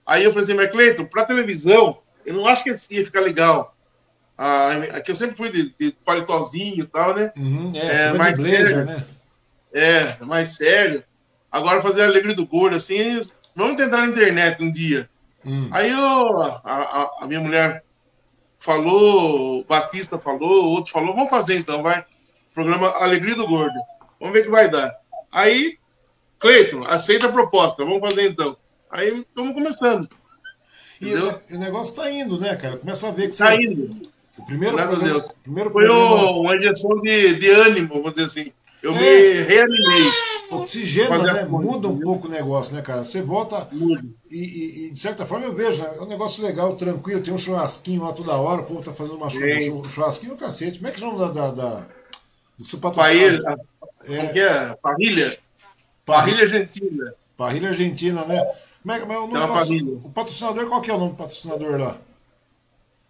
[0.06, 3.74] Aí eu falei assim, mas Cleiton, pra televisão, eu não acho que ia ficar legal.
[4.42, 7.30] Ah, aqui eu sempre fui de, de paletózinho e tal, né?
[7.36, 9.06] Uhum, é, é mais blazer, sério, né?
[9.70, 11.04] É, mais sério.
[11.52, 13.20] Agora fazer a alegria do gordo, assim,
[13.54, 15.06] vamos tentar na internet um dia.
[15.44, 15.68] Hum.
[15.70, 17.84] Aí eu, a, a, a, minha mulher
[18.58, 22.02] falou, o Batista falou, o outro falou, vamos fazer então, vai.
[22.54, 23.78] Programa Alegria do Gordo.
[24.18, 24.90] Vamos ver o que vai dar.
[25.30, 25.76] Aí,
[26.38, 28.56] Cleiton, aceita a proposta, vamos fazer então.
[28.90, 30.08] Aí estamos começando.
[30.98, 32.78] E o, o, negócio tá indo, né, cara?
[32.78, 33.56] Começa a ver que tá você.
[33.56, 34.10] Tá indo.
[34.40, 35.34] O primeiro Graças programa, a Deus.
[35.42, 36.30] Primeiro Foi programa...
[36.32, 38.52] uma injeção de, de ânimo, vamos dizer assim.
[38.82, 38.98] Eu é.
[38.98, 40.12] me reanimei.
[40.50, 41.44] Oxigena, né?
[41.44, 43.04] Muda um pouco o negócio, né, cara?
[43.04, 43.68] Você volta
[44.30, 45.92] e, e, de certa forma eu vejo, né?
[45.96, 49.16] é um negócio legal, tranquilo, tem um churrasquinho lá toda hora, o povo tá fazendo
[49.16, 50.78] uma um churrasquinho, cacete.
[50.78, 51.86] Como é que chama da, da, da
[52.58, 53.42] do seu patrocínio?
[53.44, 53.60] Paella,
[54.08, 54.76] é, como que é?
[54.82, 55.38] Parrilha?
[56.04, 57.14] Parrilha Argentina.
[57.36, 58.44] Parrilha Argentina, né?
[58.82, 61.96] Como é, mas o, nome o patrocinador, qual que é o nome do patrocinador lá?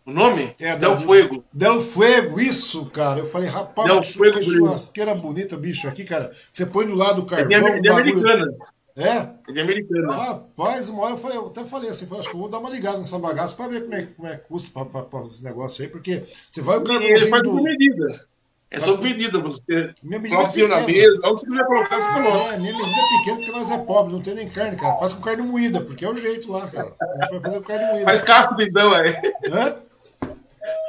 [0.07, 0.53] O nome?
[0.59, 1.45] É, Del, Del Fuego.
[1.53, 3.21] Del Fuego, isso, cara.
[3.21, 6.31] Eu falei, rapaz, Del que, Fuego, que churrasqueira bonita, bicho, aqui, cara.
[6.51, 7.53] Você põe do lado do carvão.
[7.53, 8.57] É de, é americana.
[8.97, 9.17] É?
[9.49, 10.13] É de americana.
[10.13, 12.59] Rapaz, uma hora eu, falei, eu até falei assim, falei, acho que eu vou dar
[12.59, 15.21] uma ligada nessa bagaça pra ver como é, como é que custa pra, pra, pra
[15.21, 17.17] esse negócio aí, porque você vai o carvãozinho.
[17.17, 17.63] Ele faz do...
[17.63, 18.31] medida.
[18.73, 22.13] É sob medida, você minha medida coloca é na mesa, onde você quiser colocar, você
[22.13, 22.55] coloca.
[22.55, 24.95] É, minha medida é pequena porque nós é pobre, não tem nem carne, cara.
[24.95, 26.95] Faz com carne moída, porque é o jeito lá, cara.
[27.01, 28.05] A gente vai fazer com carne moída.
[28.05, 29.11] Faz casco então, aí.
[29.51, 29.77] Hã?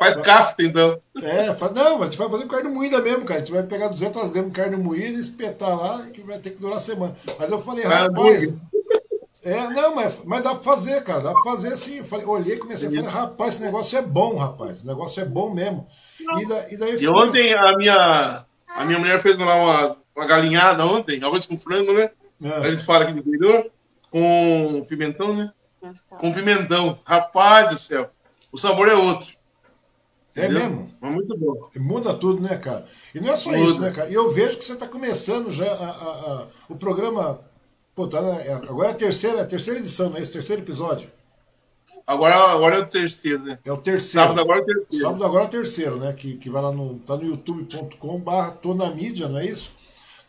[0.02, 1.00] Faz cafta, então.
[1.22, 3.36] É, faz, não, mas a gente vai fazer carne moída mesmo, cara.
[3.36, 6.50] A gente vai pegar 200 gramas de carne moída e espetar lá, que vai ter
[6.50, 7.16] que durar semana.
[7.38, 8.52] Mas eu falei, rapaz.
[9.44, 11.22] É, não, mas, mas dá pra fazer, cara.
[11.22, 12.00] Dá pra fazer assim.
[12.00, 14.82] Eu falei, olhei, comecei a falar, rapaz, esse negócio é bom, rapaz.
[14.82, 15.86] O negócio é bom mesmo.
[16.20, 20.26] E, da, e daí E ontem a minha, a minha mulher fez lá uma, uma
[20.26, 22.10] galinhada ontem, arroz com frango, né?
[22.44, 22.50] É.
[22.50, 23.70] A gente fala aqui no interior,
[24.10, 25.52] com pimentão, né?
[26.20, 26.98] Com pimentão.
[27.06, 28.10] Rapaz do céu.
[28.52, 29.41] O sabor é outro.
[30.36, 30.70] É Entendeu?
[30.70, 30.92] mesmo?
[31.02, 31.68] É muito bom.
[31.78, 32.86] Muda tudo, né, cara?
[33.14, 33.64] E não é só Muda.
[33.64, 34.10] isso, né, cara?
[34.10, 37.42] E eu vejo que você está começando já a, a, a, o programa.
[37.94, 40.62] Pô, tá na, é, agora é a terceira, a terceira edição, não é esse terceiro
[40.62, 41.12] episódio?
[42.08, 43.60] Agora, agora é o terceiro, né?
[43.66, 44.28] É o terceiro.
[44.28, 45.06] Sábado agora é o terceiro.
[45.06, 46.14] Sábado agora é o terceiro, né?
[46.14, 46.98] Que, que vai lá no.
[47.00, 49.74] tá no youtube.com/barra tô na mídia, não é isso?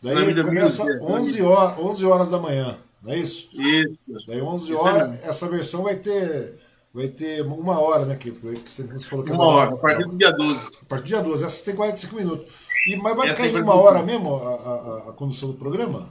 [0.01, 3.49] Daí mídia, começa mídia, 11, horas, 11 horas da manhã, não é isso?
[3.53, 4.27] Isso.
[4.27, 6.59] Daí 11 horas, essa versão vai ter
[6.93, 8.15] vai ter uma hora, né?
[8.15, 10.71] Que você, falou que uma hora, a partir do dia 12.
[10.83, 11.43] A partir do dia 12.
[11.43, 12.53] Essa tem 45 minutos.
[12.87, 16.09] E, mas vai ficar em uma hora mesmo a, a, a, condução do programa?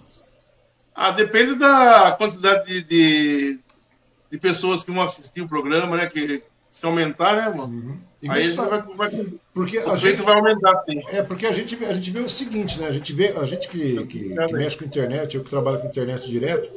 [0.95, 3.59] Ah, depende da quantidade de, de,
[4.31, 6.07] de, pessoas que vão assistir o programa, né?
[6.07, 7.75] Que se aumentar, né, mano?
[7.75, 7.99] Uhum.
[8.31, 8.65] Aí tá...
[8.65, 11.03] vai, vai, porque o a gente vai aumentar, sim.
[11.11, 12.89] É, porque a gente, a gente vê o seguinte, né?
[12.89, 15.89] A gente vê, a gente que, que, que mexe com internet, eu que trabalho com
[15.89, 16.71] internet direto,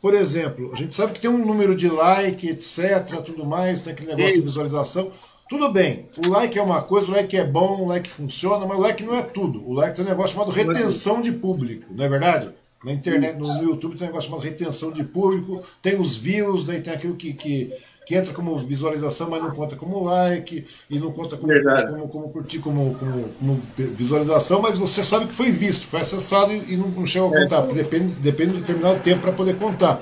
[0.00, 3.92] por exemplo, a gente sabe que tem um número de like, etc, tudo mais, tem
[3.92, 4.40] aquele negócio Isso.
[4.40, 5.10] de visualização.
[5.48, 8.78] Tudo bem, o like é uma coisa, o like é bom, o like funciona, mas
[8.78, 9.66] o like não é tudo.
[9.66, 12.52] O like tem um negócio chamado retenção de público, não é verdade?
[12.84, 16.66] Na internet, no, no YouTube tem um negócio chamado retenção de público, tem os views,
[16.66, 17.72] daí tem aquilo que, que
[18.08, 22.28] que entra como visualização, mas não conta como like, e não conta como, como, como,
[22.30, 26.76] curtir, como, como, como, visualização, mas você sabe que foi visto, foi acessado e, e
[26.78, 30.00] não, não chegou a contar, porque depende, depende de determinado tempo para poder contar.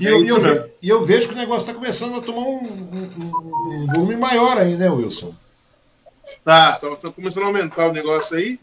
[0.00, 2.56] E, é eu, eu ve, eu vejo que o negócio está começando a tomar um,
[2.56, 5.32] um, um, volume maior aí, né, Wilson?
[6.44, 8.58] Tá, está começando a aumentar o negócio aí.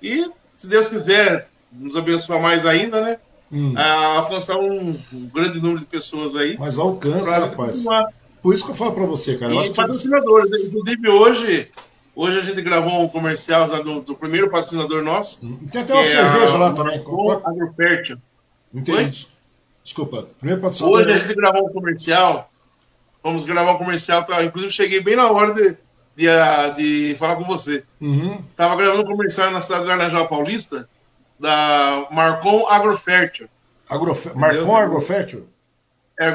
[0.00, 3.18] E, se Deus quiser, nos abençoar mais ainda, né?
[3.52, 3.74] Hum.
[3.76, 6.56] A alcançar um, um, grande número de pessoas aí.
[6.56, 7.78] Mas alcança, rapaz.
[7.78, 8.19] Continuar.
[8.42, 9.52] Por isso que eu falo para você, cara.
[9.52, 10.50] E patrocinadores.
[10.50, 10.66] Você...
[10.66, 11.68] Inclusive, hoje,
[12.14, 15.40] hoje a gente gravou um comercial do, do primeiro patrocinador nosso.
[15.70, 17.02] Tem até uma cerveja é lá também.
[17.02, 18.18] Com Agrofértil.
[18.72, 19.28] Entendi.
[19.82, 20.26] Desculpa.
[20.38, 21.00] Primeiro patrocinador.
[21.00, 22.50] Hoje a gente gravou um comercial.
[23.22, 24.24] Vamos gravar um comercial.
[24.24, 24.42] Tá?
[24.42, 25.76] Inclusive, cheguei bem na hora de,
[26.16, 26.26] de,
[26.76, 27.84] de falar com você.
[28.00, 28.42] Uhum.
[28.56, 30.88] Tava gravando um comercial na cidade de Arnajal Paulista,
[31.38, 33.48] da Marcon Agrofértil.
[33.88, 34.36] Agrofer...
[34.36, 35.48] Marcon Agrofértil?
[36.20, 36.26] É,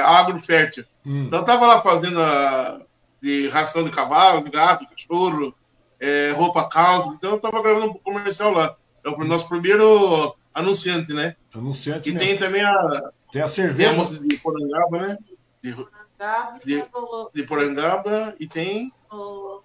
[0.00, 0.84] agrofértil.
[1.06, 1.24] Hum.
[1.24, 2.80] Então eu tava lá fazendo a,
[3.20, 5.54] de ração de cavalo, de gato, de cachorro,
[6.00, 7.08] é, roupa calça.
[7.10, 8.76] Então eu tava gravando um comercial lá.
[9.04, 11.36] É o nosso primeiro anunciante, né?
[11.54, 12.10] Anunciante.
[12.10, 12.26] E mesmo.
[12.26, 13.10] tem também a.
[13.30, 13.90] Tem a cerveja.
[13.90, 15.18] Tem a moça de Porangaba, né?
[15.62, 15.74] De,
[16.64, 16.84] de,
[17.34, 18.92] de Porangaba e tem.
[19.10, 19.60] O...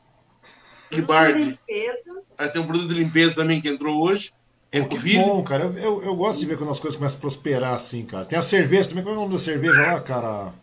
[0.91, 1.59] Libardi.
[1.67, 4.31] Tem um produto de limpeza também que entrou hoje.
[4.71, 5.63] É que bom, cara.
[5.63, 8.25] Eu, eu, eu, gosto de ver quando as coisas começam a prosperar assim, cara.
[8.25, 9.03] Tem a cerveja também.
[9.03, 10.53] Qual é o nome da cerveja lá, cara?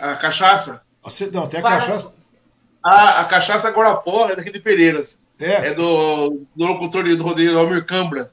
[0.00, 0.82] A, cachaça?
[1.04, 2.14] A, não, tem a cachaça.
[2.82, 5.18] A, a cachaça Guarapó é daqui de Pereiras.
[5.40, 5.68] É.
[5.68, 8.30] É do, do locutor do rodeio Almir Cambra.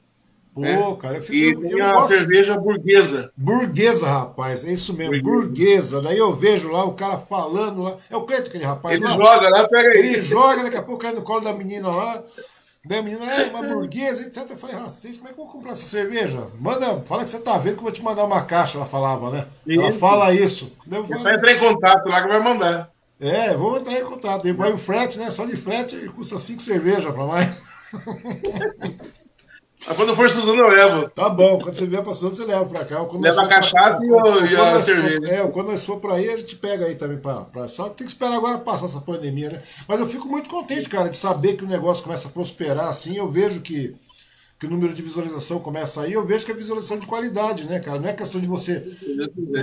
[0.54, 0.96] Pô, é.
[0.96, 1.64] cara, eu fico.
[1.64, 2.08] E tem a gosto...
[2.08, 3.30] cerveja burguesa.
[3.36, 5.30] Burguesa, rapaz, é isso mesmo, burguesa.
[5.30, 6.02] burguesa.
[6.02, 7.96] Daí eu vejo lá o cara falando lá.
[8.10, 9.14] É o Cleito, aquele rapaz ele lá.
[9.14, 10.20] Ele joga lá, pega Ele aí.
[10.20, 12.22] joga, daqui a pouco cai no colo da menina lá.
[12.88, 14.48] Daí a menina, é uma burguesa, etc.
[14.48, 16.46] Eu falei, racista, como é que eu vou comprar essa cerveja?
[16.58, 19.30] Manda, fala que você tá vendo que eu vou te mandar uma caixa, ela falava,
[19.30, 19.46] né?
[19.66, 19.82] Isso.
[19.82, 20.72] Ela fala isso.
[20.86, 22.90] Daí eu falei, só entrar em contato lá que vai mandar.
[23.20, 24.48] É, vamos entrar em contato.
[24.48, 25.30] E vai o frete, né?
[25.30, 27.62] Só de frete custa cinco cervejas para mais.
[29.86, 31.08] Mas quando for Suzano, eu levo.
[31.10, 33.04] Tá bom, quando você vier pra Suzano, você leva pra cá.
[33.04, 34.46] Quando leva a cachaça pra...
[34.50, 35.32] e, a cerveja.
[35.32, 37.68] É, quando nós for pra aí, a gente pega aí também pra, pra.
[37.68, 39.62] Só tem que esperar agora passar essa pandemia, né?
[39.86, 43.16] Mas eu fico muito contente, cara, de saber que o negócio começa a prosperar assim.
[43.16, 43.94] Eu vejo que
[44.58, 47.78] que o número de visualização começa aí, eu vejo que é visualização de qualidade, né,
[47.78, 48.00] cara?
[48.00, 48.84] Não é questão de você.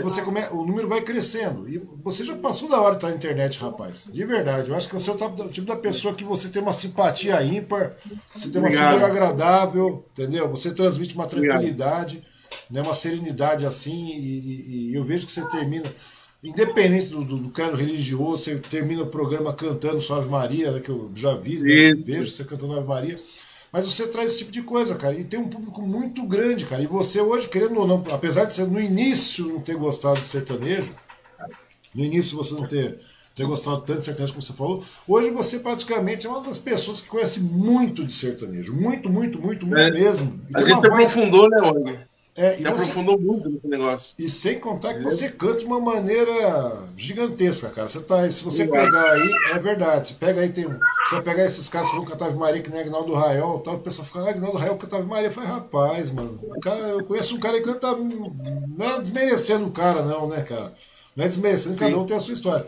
[0.01, 1.67] você come, o número vai crescendo.
[1.67, 4.07] E você já passou da hora de estar na internet, rapaz.
[4.09, 4.69] De verdade.
[4.69, 7.93] Eu acho que você é o tipo da pessoa que você tem uma simpatia ímpar,
[8.33, 8.93] você tem uma Obrigado.
[8.93, 10.49] figura agradável, entendeu?
[10.49, 12.23] Você transmite uma tranquilidade,
[12.71, 15.93] né, uma serenidade assim, e, e, e eu vejo que você termina
[16.41, 20.89] independente do, do, do credo religioso, você termina o programa cantando Suave Maria, né, que
[20.89, 23.15] eu já vi, né, vejo você cantando Ave Maria.
[23.75, 25.13] Mas você traz esse tipo de coisa, cara.
[25.19, 26.81] E tem um público muito grande, cara.
[26.81, 30.25] E você hoje, querendo ou não, apesar de você no início não ter gostado de
[30.25, 30.95] sertanejo,
[31.93, 32.97] no início você não ter,
[33.35, 37.01] ter gostado tanto de sertanejo como você falou, hoje você praticamente é uma das pessoas
[37.01, 38.73] que conhece muito de sertanejo.
[38.73, 39.91] Muito, muito, muito, muito é.
[39.91, 40.39] mesmo.
[40.49, 40.85] E a gente voz...
[40.85, 42.07] aprofundou, né, Olga?
[42.37, 44.13] É, e você aprofundou muito nesse negócio.
[44.19, 47.87] E sem contar que você canta de uma maneira gigantesca, cara.
[47.87, 50.09] Você tá, se você pegar aí, é verdade.
[50.09, 50.77] Você pega aí, tem um.
[51.07, 53.79] Você pegar esses caras que vão cantar Ave Maria, que nem Agnaldo Raiol, tal, o
[53.79, 55.27] pessoal fica, ah, Agnaldo Raiol cantava Ave Maria.
[55.27, 56.37] Eu falei, rapaz, mano.
[56.61, 57.95] Cara, eu conheço um cara que canta.
[57.95, 60.73] Não é desmerecendo o cara, não, né, cara?
[61.15, 61.79] Não é desmerecendo, Sim.
[61.79, 62.65] cada um tem a sua história.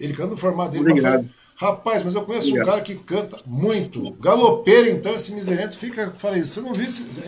[0.00, 0.90] Ele canta no formato dele.
[0.90, 1.28] Obrigado.
[1.60, 2.66] Rapaz, mas eu conheço Obrigado.
[2.66, 4.12] um cara que canta muito.
[4.20, 6.12] Galopeira, então, esse miserento fica.
[6.16, 7.20] Falei, você não viu esse.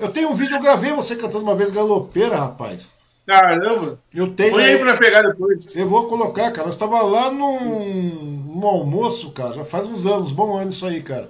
[0.00, 2.96] Eu tenho um vídeo, eu gravei você cantando uma vez galopeira, rapaz.
[3.24, 4.00] Caramba!
[4.12, 4.50] Eu tenho.
[4.50, 5.76] Põe aí pra pegar depois.
[5.76, 6.64] Eu vou colocar, cara.
[6.64, 9.52] Nós estava lá num, num, almoço, cara.
[9.52, 11.28] Já faz uns anos, bom ano isso aí, cara.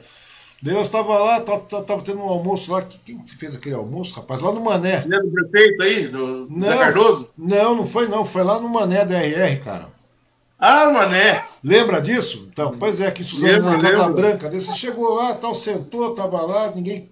[0.63, 2.83] Daí nós estava lá, tava, tava, tendo um almoço lá.
[3.05, 4.41] Quem fez aquele almoço, rapaz?
[4.41, 5.05] Lá no Mané.
[5.07, 6.09] Lembra do prefeito aí?
[6.09, 7.31] Do não, Zé Cardoso?
[7.37, 8.25] Não, não foi não.
[8.25, 9.99] Foi lá no Mané da RR, cara.
[10.59, 11.45] Ah, mané.
[11.63, 12.49] Lembra disso?
[12.53, 14.09] Então, pois é, aqui em Suzano, na Casa.
[14.11, 14.51] Branca.
[14.51, 17.11] Você chegou lá, tal, sentou, tava lá, ninguém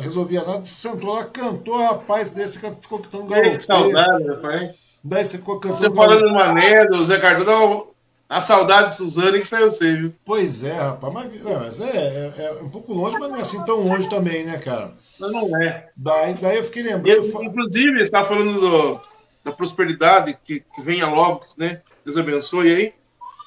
[0.00, 3.56] resolvia nada, você sentou lá, cantou, rapaz, desse ficou cantando galopeiro.
[3.56, 4.82] Que saudade, rapaz.
[5.02, 5.80] Daí você ficou cantando.
[5.80, 7.86] Você falando do Mané, do Zé Cardoso,
[8.28, 10.14] a saudade de Suzano que saiu você, viu?
[10.24, 13.40] Pois é, rapaz, mas, não, mas é, é, é, um pouco longe, mas não é
[13.40, 14.92] assim tão longe também, né, cara?
[15.18, 15.88] Mas não é.
[15.96, 17.24] Daí, daí eu fiquei lembrando.
[17.24, 19.00] E, inclusive, você estava falando do,
[19.44, 21.80] da prosperidade, que, que venha logo, né?
[22.04, 22.92] Deus abençoe aí.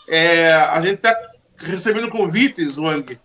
[0.08, 1.16] É, a gente está
[1.58, 3.18] recebendo convites, Wang,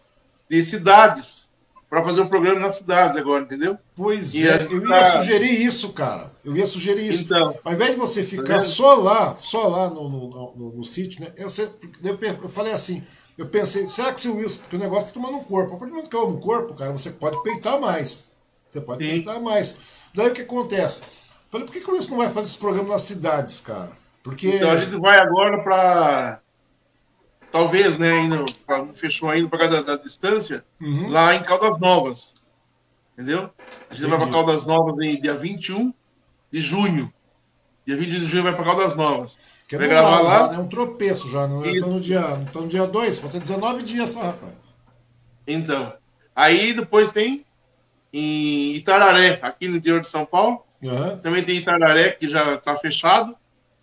[0.48, 1.48] de cidades
[1.90, 3.76] para fazer um programa nas cidades agora, entendeu?
[3.96, 5.04] Pois e é, eu ia tá...
[5.04, 6.30] sugerir isso, cara.
[6.44, 7.22] Eu ia sugerir isso.
[7.22, 10.84] Então, Ao invés de você ficar tá só lá, só lá no, no, no, no
[10.84, 11.32] sítio, né?
[11.36, 11.48] Eu,
[12.04, 13.02] eu, eu, falei assim,
[13.36, 15.78] eu pensei, será que se o Wilson, porque o negócio está tomando um corpo, a
[15.78, 18.34] partir do momento que eu um corpo, cara, você pode peitar mais.
[18.68, 19.10] Você pode Sim.
[19.10, 19.80] peitar mais.
[20.14, 21.02] Daí o que acontece?
[21.50, 23.90] Falei, por que, que o Wilson não vai fazer esse programa nas cidades, cara?
[24.22, 24.46] Porque...
[24.46, 26.40] Então a gente vai agora para
[27.50, 28.44] talvez, né, ainda,
[28.94, 31.10] fechou ainda por causa da, da distância, uhum.
[31.10, 32.34] lá em Caldas Novas.
[33.14, 33.50] Entendeu?
[33.90, 34.06] A gente Entendi.
[34.06, 35.92] vai para Caldas Novas em dia 21
[36.50, 37.12] de junho.
[37.86, 39.38] Dia 20 de junho vai para Caldas Novas.
[39.68, 40.48] Que vai gravar lá.
[40.48, 40.56] Né?
[40.56, 41.46] É um tropeço já.
[41.46, 42.20] Não estou no dia,
[42.54, 44.54] no dia 2, falta 19 dias só, rapaz.
[45.46, 45.92] Então.
[46.34, 47.44] Aí depois tem
[48.12, 50.64] em Itararé, aqui no interior de São Paulo.
[50.82, 51.18] Uhum.
[51.18, 53.36] Também tem Itararé, que já está fechado.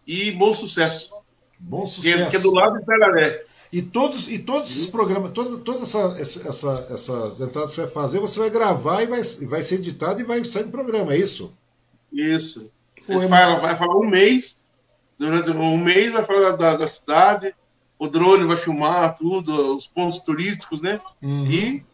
[0.06, 1.16] E Bom Sucesso.
[1.60, 2.26] Bom Sucesso.
[2.26, 3.44] Que, que é do lado de Itararé.
[3.72, 7.90] E todos, e todos esses programas, todas, todas essa, essa, essas entradas que você vai
[7.90, 11.18] fazer, você vai gravar e vai, vai ser editado e vai sair no programa, é
[11.18, 11.54] isso?
[12.12, 12.72] Isso.
[13.06, 14.68] Pô, é fala, vai falar um mês,
[15.18, 17.54] durante um mês vai falar da, da, cidade,
[18.00, 21.00] o drone vai filmar tudo, os pontos turísticos, né?
[21.22, 21.52] Uhum.
[21.52, 21.86] E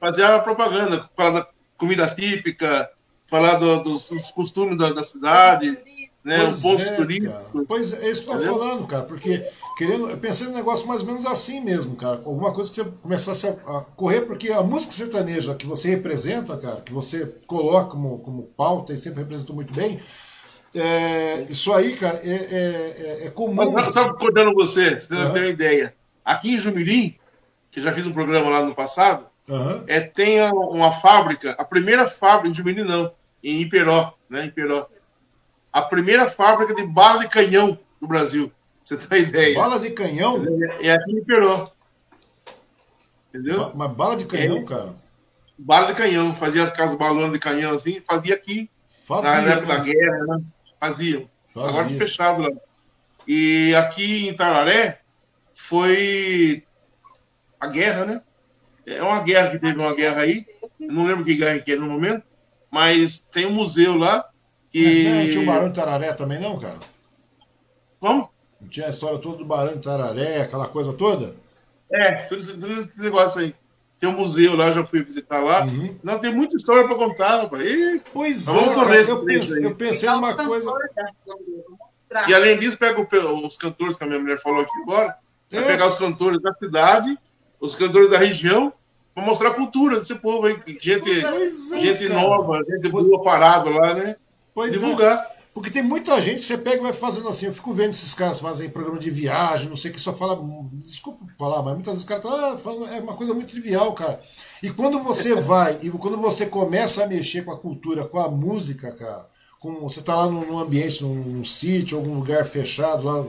[0.00, 2.90] fazer a propaganda, falar da comida típica,
[3.26, 5.78] falar do, dos, dos, costumes da, da cidade
[6.24, 6.38] né?
[6.44, 7.64] Pois um é, turístico.
[7.66, 9.42] Pois é, é isso que eu tô falando, cara, porque
[9.76, 12.20] querendo, eu pensei num negócio mais ou menos assim mesmo, cara.
[12.24, 16.56] Alguma coisa que você começasse a, a correr, porque a música sertaneja que você representa,
[16.56, 20.00] cara, que você coloca como, como pauta e sempre representou muito bem,
[20.74, 23.72] é, isso aí, cara, é, é, é, é comum.
[23.72, 25.32] Mas, só contando você, você uhum.
[25.32, 25.94] ter uma ideia.
[26.24, 27.16] Aqui em Jumirim,
[27.70, 29.84] que já fiz um programa lá no passado, uhum.
[29.86, 34.86] é, tem uma fábrica, a primeira fábrica, em Jumirim não, em Iperó, né, Iperó
[35.72, 38.52] a primeira fábrica de bala de canhão do Brasil.
[38.84, 39.54] Você tem ideia?
[39.54, 40.44] Bala de canhão?
[40.80, 41.64] É aqui em Peró.
[43.28, 43.70] Entendeu?
[43.74, 44.94] Mas bala de canhão, é, cara?
[45.56, 46.34] Bala de canhão.
[46.34, 48.68] Fazia aquelas balonas de canhão assim, fazia aqui.
[48.88, 49.78] Fazia, na época né?
[49.78, 50.42] da guerra, né?
[50.80, 51.30] Faziam.
[51.46, 51.68] Fazia.
[51.68, 52.50] Agora tá fechado lá.
[53.26, 55.00] E aqui em Tararé
[55.54, 56.64] foi
[57.60, 58.22] a guerra, né?
[58.86, 60.46] É uma guerra que teve uma guerra aí.
[60.80, 62.24] Eu não lembro que guerra que é no momento,
[62.70, 64.29] mas tem um museu lá
[64.70, 65.08] que...
[65.08, 66.78] Não, tinha o Barão de Tararé também, não, cara?
[67.98, 68.30] Como?
[68.60, 71.34] Não tinha a história toda do Barão de Tararé, aquela coisa toda?
[71.92, 73.54] É, tudo esse, tudo esse negócio aí.
[73.98, 75.66] Tem um museu lá, já fui visitar lá.
[75.66, 75.94] Uhum.
[76.02, 77.70] Não, tem muita história para contar, rapaz.
[77.70, 80.72] E, pois é, cara, eu, pensei, eu pensei numa coisa.
[82.26, 82.98] E além disso, pega
[83.44, 85.14] os cantores que a minha mulher falou aqui agora.
[85.52, 85.62] É.
[85.62, 87.18] Pegar os cantores da cidade,
[87.60, 88.72] os cantores da região,
[89.14, 90.56] para mostrar a cultura desse povo aí.
[90.80, 91.48] Gente, é,
[91.78, 94.16] gente nova, gente boa parada lá, né?
[94.60, 94.78] Pois é.
[94.78, 95.18] divulgar.
[95.18, 95.40] É.
[95.52, 97.46] Porque tem muita gente, você pega e vai fazendo assim.
[97.46, 100.38] Eu fico vendo esses caras fazem programa de viagem, não sei o que, só fala.
[100.74, 103.92] Desculpa falar, mas muitas vezes o cara tá ah, falando, é uma coisa muito trivial,
[103.92, 104.20] cara.
[104.62, 108.28] E quando você vai, e quando você começa a mexer com a cultura, com a
[108.28, 109.26] música, cara,
[109.60, 113.24] com, você está lá num, ambiente, num, num, sítio, algum lugar fechado, lá,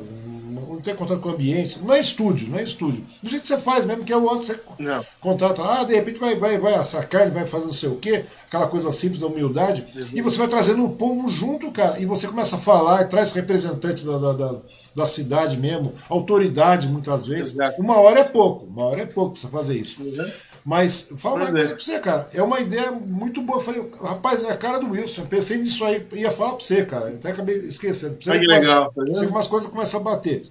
[0.49, 1.79] não tem contato com o ambiente.
[1.79, 3.05] Não é estúdio, não é estúdio.
[3.21, 5.05] Do jeito que você faz mesmo, que é o outro, você não.
[5.19, 8.23] contrata, ah, de repente vai, vai, vai assar carne, vai fazer não sei o quê,
[8.47, 12.27] aquela coisa simples da humildade, e você vai trazendo o povo junto, cara, e você
[12.27, 14.55] começa a falar, e traz representantes da, da, da,
[14.95, 17.53] da cidade mesmo, autoridade muitas vezes.
[17.53, 17.81] Exato.
[17.81, 20.01] Uma hora é pouco, uma hora é pouco pra você fazer isso.
[20.01, 20.31] Uhum.
[20.63, 22.27] Mas, fala uma coisa pra você, cara.
[22.33, 23.57] É uma ideia muito boa.
[23.57, 25.23] Eu falei, rapaz, é a cara do Wilson.
[25.23, 27.09] Eu pensei nisso aí, ia falar pra você, cara.
[27.09, 28.17] Eu até acabei esquecendo.
[28.19, 30.43] Você, que legal, tá umas coisas começam a bater.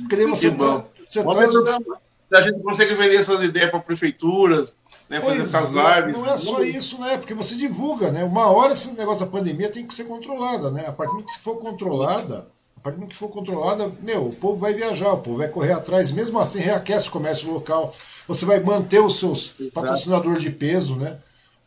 [0.00, 1.54] Porque daí você, tra você traz.
[2.34, 4.74] A gente consegue vender essas ideias para prefeituras,
[5.08, 5.20] né?
[5.20, 6.18] Fazer essas é, lives.
[6.18, 7.18] Não é só isso, né?
[7.18, 8.24] Porque você divulga, né?
[8.24, 10.86] Uma hora esse negócio da pandemia tem que ser controlada, né?
[10.86, 12.48] A partir do que se for controlada
[12.82, 16.10] partir do que for controlada, meu, o povo vai viajar, o povo vai correr atrás,
[16.10, 17.94] mesmo assim reaquece o comércio local.
[18.26, 21.18] Você vai manter os seus patrocinadores de peso, né?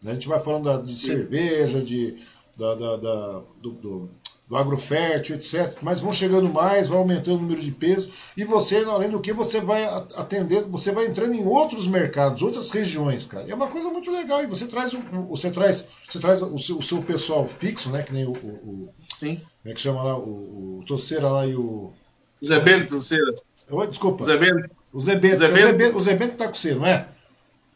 [0.05, 2.15] A gente vai falando de cerveja, de,
[2.57, 4.09] da, da, da do, do,
[4.47, 5.77] do agrofértil, etc.
[5.81, 9.33] Mas vão chegando mais, vai aumentando o número de peso, e você, além do que,
[9.33, 9.83] você vai
[10.15, 13.49] atendendo, você vai entrando em outros mercados, outras regiões, cara.
[13.49, 14.43] É uma coisa muito legal.
[14.43, 14.95] E você traz,
[15.27, 18.03] você traz, você traz o seu, o seu pessoal fixo, né?
[18.03, 18.89] Que nem o, o,
[19.19, 19.37] Sim.
[19.37, 20.17] Como é que chama lá?
[20.17, 21.91] O, o Toceira lá e o.
[22.43, 23.33] Zé Bento Toceira.
[23.71, 24.25] Oi, desculpa.
[24.25, 24.69] Zé Bento.
[24.93, 25.37] O Zé Bento.
[25.39, 25.97] Zé Bento.
[25.97, 27.07] O Zé Bento tá com você, não é?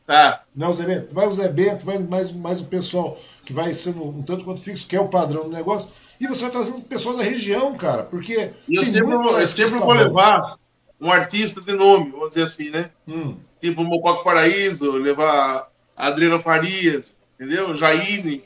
[0.06, 0.44] Tá.
[0.56, 1.16] Não é o Zé Bento.
[1.16, 4.60] Vai o Zé Bento, vai mais, mais o pessoal que vai sendo um tanto quanto
[4.62, 5.90] fixo, que é o padrão do negócio.
[6.20, 8.04] E você vai trazendo o pessoal da região, cara.
[8.04, 8.52] Porque.
[8.68, 10.58] E eu sempre, eu sempre vou levar
[11.00, 12.90] um artista de nome, vamos dizer assim, né?
[13.08, 13.38] Hum.
[13.62, 17.74] Tipo o Mococo Paraíso, levar a Adriana Farias, entendeu?
[17.76, 18.44] Jaine.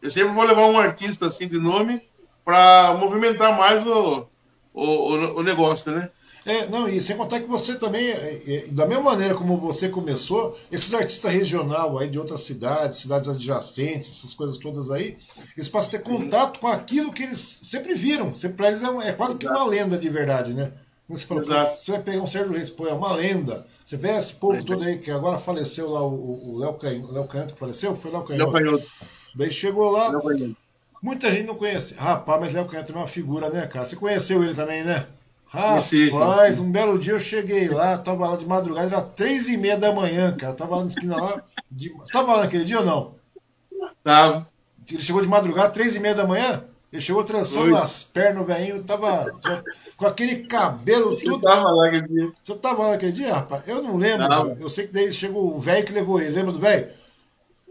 [0.00, 2.02] Eu sempre vou levar um artista assim de nome
[2.44, 4.26] para movimentar mais o,
[4.74, 6.10] o, o, negócio, né?
[6.44, 9.88] É, não, e sem contar que você também, é, é, da mesma maneira como você
[9.88, 15.16] começou, esses artistas regional aí de outras cidades, cidades adjacentes, essas coisas todas aí,
[15.56, 18.34] eles passam a ter contato com aquilo que eles sempre viram.
[18.34, 20.72] Sempre, pra eles é, é quase que uma lenda de verdade, né?
[21.08, 23.66] Você, fala, você vai pegar um Sérgio Reis, pô, é uma lenda.
[23.84, 27.60] Você vê esse povo é, todo aí que agora faleceu lá, o Léo Canhoto, que
[27.60, 27.94] faleceu?
[27.94, 28.52] Foi Léo Canhoto.
[28.52, 28.86] Léo Canhoto.
[29.36, 30.10] Daí chegou lá,
[31.02, 31.94] muita gente não conhece.
[31.94, 33.84] Rapaz, mas Léo Canhoto é uma figura, né, cara?
[33.84, 35.06] Você conheceu ele também, né?
[35.52, 39.76] Rapaz, um belo dia eu cheguei lá, tava lá de madrugada, era três e meia
[39.76, 40.54] da manhã, cara.
[40.54, 41.42] Tava lá na esquina lá.
[41.70, 41.90] De...
[41.90, 43.10] Você tava lá naquele dia ou não?
[44.02, 44.48] Tava.
[44.90, 46.64] Ele chegou de madrugada, três e meia da manhã?
[46.90, 49.30] Ele chegou trançando as pernas, o velhinho tava
[49.96, 51.40] com aquele cabelo tudo.
[51.40, 52.32] Você tava lá naquele dia.
[52.40, 53.68] Você tava lá naquele dia, rapaz?
[53.68, 54.26] Eu não lembro.
[54.58, 56.30] Eu sei que daí chegou o velho que levou ele.
[56.30, 56.88] Lembra do velho?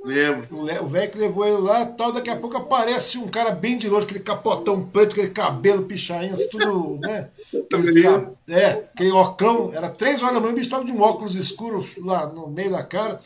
[0.03, 0.47] Lembro.
[0.81, 3.87] O velho que levou ele lá tal, daqui a pouco aparece um cara bem de
[3.87, 7.29] longe, aquele capotão preto, aquele cabelo pichainho, assim, tudo, né?
[7.69, 8.31] Ca...
[8.49, 11.97] É, aquele ocão, era três horas da manhã, o bicho tava de um óculos escuros
[11.97, 13.21] lá no meio da cara.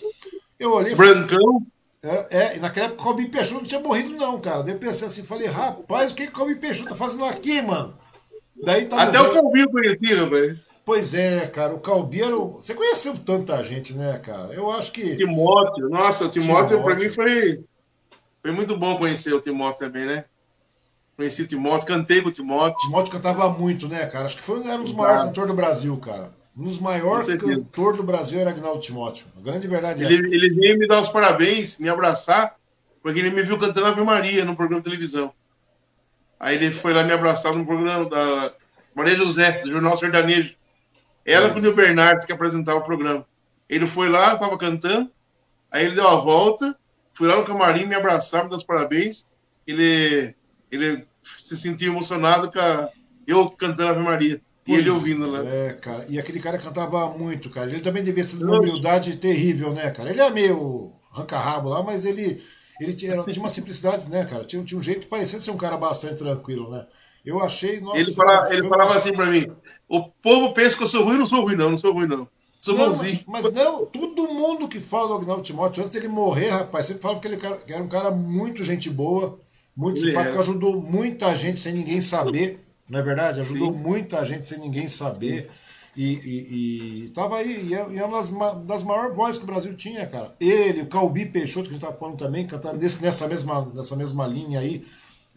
[0.59, 0.93] Eu olhei.
[0.95, 1.65] Brancão?
[2.03, 4.61] É, é, e naquela época o Calvin Peixoto não tinha morrido, não, cara.
[4.61, 7.61] Daí eu pensei assim, falei, rapaz, o que, que o Calvin Peixoto tá fazendo aqui,
[7.61, 7.97] mano?
[8.63, 10.74] Daí tá Até o Calvin eu conheci, rapaz.
[10.85, 12.51] Pois é, cara, o Calbeiro.
[12.51, 14.53] Você conheceu tanta gente, né, cara?
[14.53, 15.15] Eu acho que.
[15.15, 16.83] Timóteo, nossa, o Timóteo, Timóteo.
[16.83, 17.63] pra mim foi.
[18.43, 20.25] Foi muito bom conhecer o Timóteo também, né?
[21.17, 22.77] Conheci o Timóteo, cantei com o Timóteo.
[22.77, 24.25] Timóteo cantava muito, né, cara?
[24.25, 26.31] Acho que foi era um dos maiores cantores do Brasil, cara.
[26.55, 29.25] Um dos maiores cantores do Brasil era Agnaldo Timóteo.
[29.35, 32.55] A grande verdade é ele, ele veio me dar os parabéns, me abraçar,
[33.01, 35.33] porque ele me viu cantando Ave Maria no programa de televisão.
[36.39, 38.53] Aí ele foi lá me abraçar no programa da
[38.93, 40.55] Maria José, do Jornal Sertanejo.
[41.25, 43.25] Ela com o Bernardo que apresentava o programa.
[43.67, 45.09] Ele foi lá, estava cantando,
[45.71, 46.77] aí ele deu a volta,
[47.13, 49.35] fui lá no camarim, me abraçar, me dar os parabéns.
[49.65, 50.35] Ele,
[50.71, 51.07] ele
[51.37, 52.89] se sentiu emocionado com a,
[53.25, 54.41] eu cantando Ave Maria.
[54.63, 55.43] Pois e ele ouvindo lá.
[55.43, 56.05] É, cara.
[56.09, 57.69] E aquele cara cantava muito, cara.
[57.69, 60.09] Ele também devia ser de uma humildade terrível, né, cara?
[60.09, 62.41] Ele é meio ranca-rabo lá, mas ele,
[62.79, 64.43] ele tinha, tinha uma simplicidade, né, cara?
[64.43, 66.85] Tinha, tinha um jeito parecendo ser um cara bastante tranquilo, né?
[67.23, 67.79] Eu achei.
[67.79, 69.45] Nossa, ele, fala, ele falava assim pra mim:
[69.97, 72.27] o povo pensa que eu sou ruim, não sou ruim, não, não sou ruim, não.
[72.61, 73.19] Sou não, bonzinho.
[73.27, 77.03] Mas, mas, não, todo mundo que fala do Agnaldo Timóteo, antes dele morrer, rapaz, sempre
[77.03, 79.39] fala que ele era um cara muito gente boa,
[79.75, 82.59] muito ele simpático, ajudou muita gente sem ninguém saber,
[82.89, 83.39] não é verdade?
[83.41, 83.77] Ajudou Sim.
[83.77, 85.49] muita gente sem ninguém saber.
[85.95, 88.29] E, e, e tava aí, e é, é uma das,
[88.65, 90.35] das maiores vozes que o Brasil tinha, cara.
[90.41, 93.95] Ele, o Calbi Peixoto, que a gente tava falando também, cantando nesse, nessa, mesma, nessa
[93.95, 94.83] mesma linha aí.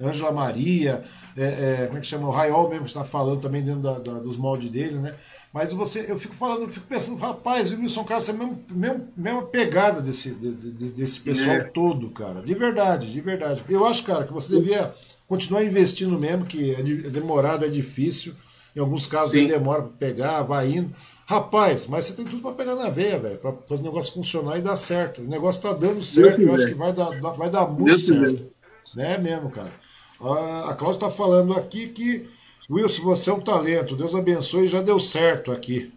[0.01, 1.03] Ângela Maria,
[1.37, 2.29] é, é, como é que chama?
[2.29, 5.15] O Raiol mesmo está falando também dentro da, da, dos moldes dele, né?
[5.53, 8.59] Mas você, eu fico falando, eu fico pensando, rapaz, o Wilson Carlos tem a mesma,
[8.71, 11.65] mesma, mesma pegada desse, de, de, desse pessoal é.
[11.65, 12.43] todo, cara.
[12.43, 13.65] De verdade, de verdade.
[13.69, 14.95] Eu acho, cara, que você devia
[15.27, 18.35] continuar investindo mesmo, que é, é demorado, é difícil.
[18.77, 20.93] Em alguns casos ele demora para pegar, vai indo.
[21.27, 24.59] Rapaz, mas você tem tudo para pegar na veia, velho, para fazer o negócio funcionar
[24.59, 25.23] e dar certo.
[25.23, 28.47] O negócio tá dando certo, eu acho que vai dar, vai dar muito Deus certo.
[28.97, 29.73] É mesmo, cara.
[30.21, 32.29] A Cláudia está falando aqui que,
[32.71, 33.97] Wilson, você é um talento.
[33.97, 35.93] Deus abençoe já deu certo aqui.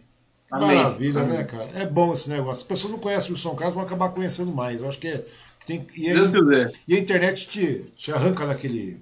[0.51, 0.76] Amém.
[0.76, 1.38] Maravilha, Amém.
[1.38, 1.69] né, cara?
[1.73, 2.61] É bom esse negócio.
[2.61, 4.81] As pessoas não conhecem o Wilson Carlos, vão acabar conhecendo mais.
[4.81, 5.26] Eu acho que é.
[5.65, 6.72] Tem, e, a, Deus quiser.
[6.88, 9.01] e a internet te, te arranca daquele.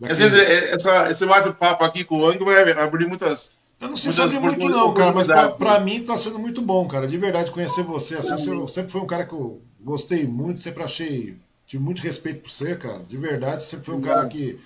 [0.00, 0.40] daquele...
[0.70, 3.58] Essa, esse bate-papo aqui com o Ang vai abrir muitas.
[3.78, 6.62] Eu não sei se abre muito, não, cara, mas pra, pra mim tá sendo muito
[6.62, 7.06] bom, cara.
[7.06, 8.16] De verdade, conhecer você.
[8.16, 11.36] Assim, você sempre foi um cara que eu gostei muito, sempre achei
[11.66, 13.00] Tive muito respeito por você, cara.
[13.00, 14.58] De verdade, você foi um cara que.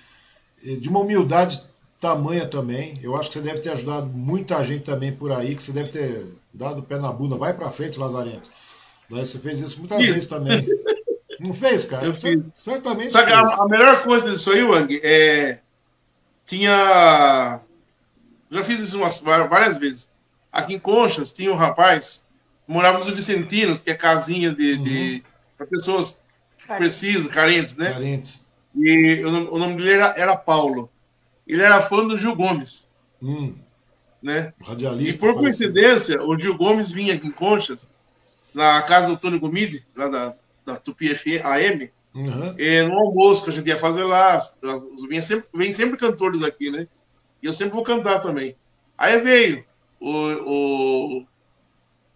[0.65, 1.63] Eh, de uma humildade
[2.01, 2.95] tamanha também.
[3.03, 5.91] Eu acho que você deve ter ajudado muita gente também por aí, que você deve
[5.91, 7.37] ter dado o pé na bunda.
[7.37, 8.51] Vai pra frente, Lazarento.
[9.09, 10.67] Você fez isso muitas vezes também.
[11.41, 12.07] Não fez, cara?
[12.07, 12.43] Eu fiz.
[12.55, 13.11] Certamente.
[13.11, 15.59] Sabe, a, a, melhor coisa disso aí, Wang, é.
[16.45, 17.61] Tinha.
[18.51, 20.11] Já fiz isso umas, várias vezes.
[20.53, 22.33] Aqui em Conchas tinha um rapaz,
[22.67, 24.83] morava nos Vicentinos, que é casinha de, uhum.
[24.83, 25.23] de
[25.57, 26.25] para pessoas
[26.77, 27.93] preciso, carentes, né?
[27.93, 28.47] Carentes.
[28.75, 30.91] E o nome, o nome dele era, era Paulo.
[31.47, 32.93] Ele era fã do Gil Gomes.
[33.23, 33.55] Hum.
[34.23, 34.53] Né?
[34.67, 35.27] Radialista.
[35.27, 37.91] E por coincidência, o Gil Gomes vinha aqui em Conchas,
[38.55, 40.35] na casa do Tony Gomide, lá da,
[40.65, 42.55] da Tupi FM, AM, uhum.
[42.59, 44.39] e no almoço que a gente ia fazer lá.
[45.09, 46.87] Vem sempre, vem sempre cantores aqui, né?
[47.43, 48.57] E eu sempre vou cantar também.
[48.97, 49.65] Aí veio
[49.99, 50.11] o,
[50.47, 51.27] o,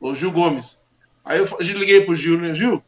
[0.01, 0.78] o Gil Gomes.
[1.24, 2.55] Aí eu liguei pro Gil, né?
[2.55, 2.82] Gil,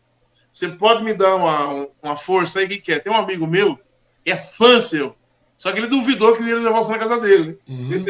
[0.56, 2.64] você pode me dar uma, uma força aí?
[2.64, 2.98] O que, que é?
[2.98, 3.78] Tem um amigo meu,
[4.24, 5.14] é fã seu.
[5.54, 7.58] Só que ele duvidou que ele levar você na casa dele.
[7.68, 8.06] Uhum.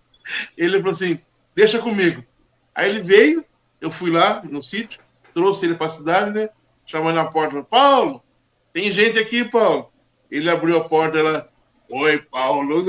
[0.56, 1.20] ele falou assim:
[1.54, 2.24] deixa comigo.
[2.74, 3.44] Aí ele veio,
[3.78, 4.98] eu fui lá no sítio,
[5.34, 6.48] trouxe ele para a cidade, né?
[6.86, 8.24] Chamando na porta, Paulo,
[8.72, 9.92] tem gente aqui, Paulo.
[10.30, 11.46] Ele abriu a porta, ela,
[11.90, 12.82] oi, Paulo.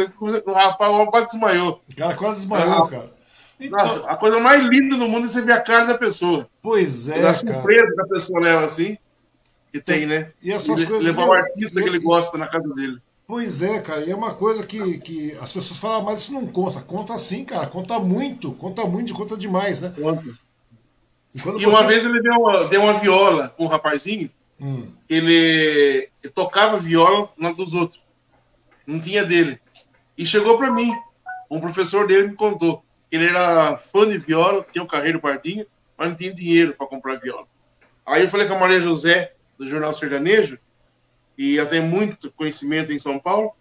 [0.46, 1.82] O rapaz quase desmaiou.
[1.92, 3.12] O cara quase desmaiou, cara.
[3.60, 6.50] Então, Nossa, a coisa mais linda do mundo é você ver a cara da pessoa.
[6.62, 7.28] Pois é.
[7.28, 8.98] A surpresa que a pessoa leva assim.
[9.72, 10.32] Que tem, né?
[10.42, 11.06] E essas e coisas.
[11.06, 13.00] Levar o artista que ele gosta na casa dele.
[13.26, 16.34] Pois é, cara, e é uma coisa que, que as pessoas falam, ah, mas isso
[16.34, 16.82] não conta.
[16.82, 19.94] Conta sim, cara, conta muito, conta muito, conta demais, né?
[20.00, 20.24] Conta.
[21.34, 24.88] E, e uma vez ele deu uma, deu uma viola com um rapazinho, hum.
[25.10, 28.04] ele, ele, tocava viola na dos outros,
[28.86, 29.60] não tinha dele.
[30.18, 30.94] E chegou para mim,
[31.50, 32.83] um professor dele me contou,
[33.16, 35.66] ele era fã de viola, tinha um carreiro pardinho,
[35.98, 37.48] mas não tinha dinheiro para comprar viola.
[38.06, 40.58] Aí eu falei com a Maria José, do Jornal Serganejo,
[41.38, 43.54] e ela tem muito conhecimento em São Paulo,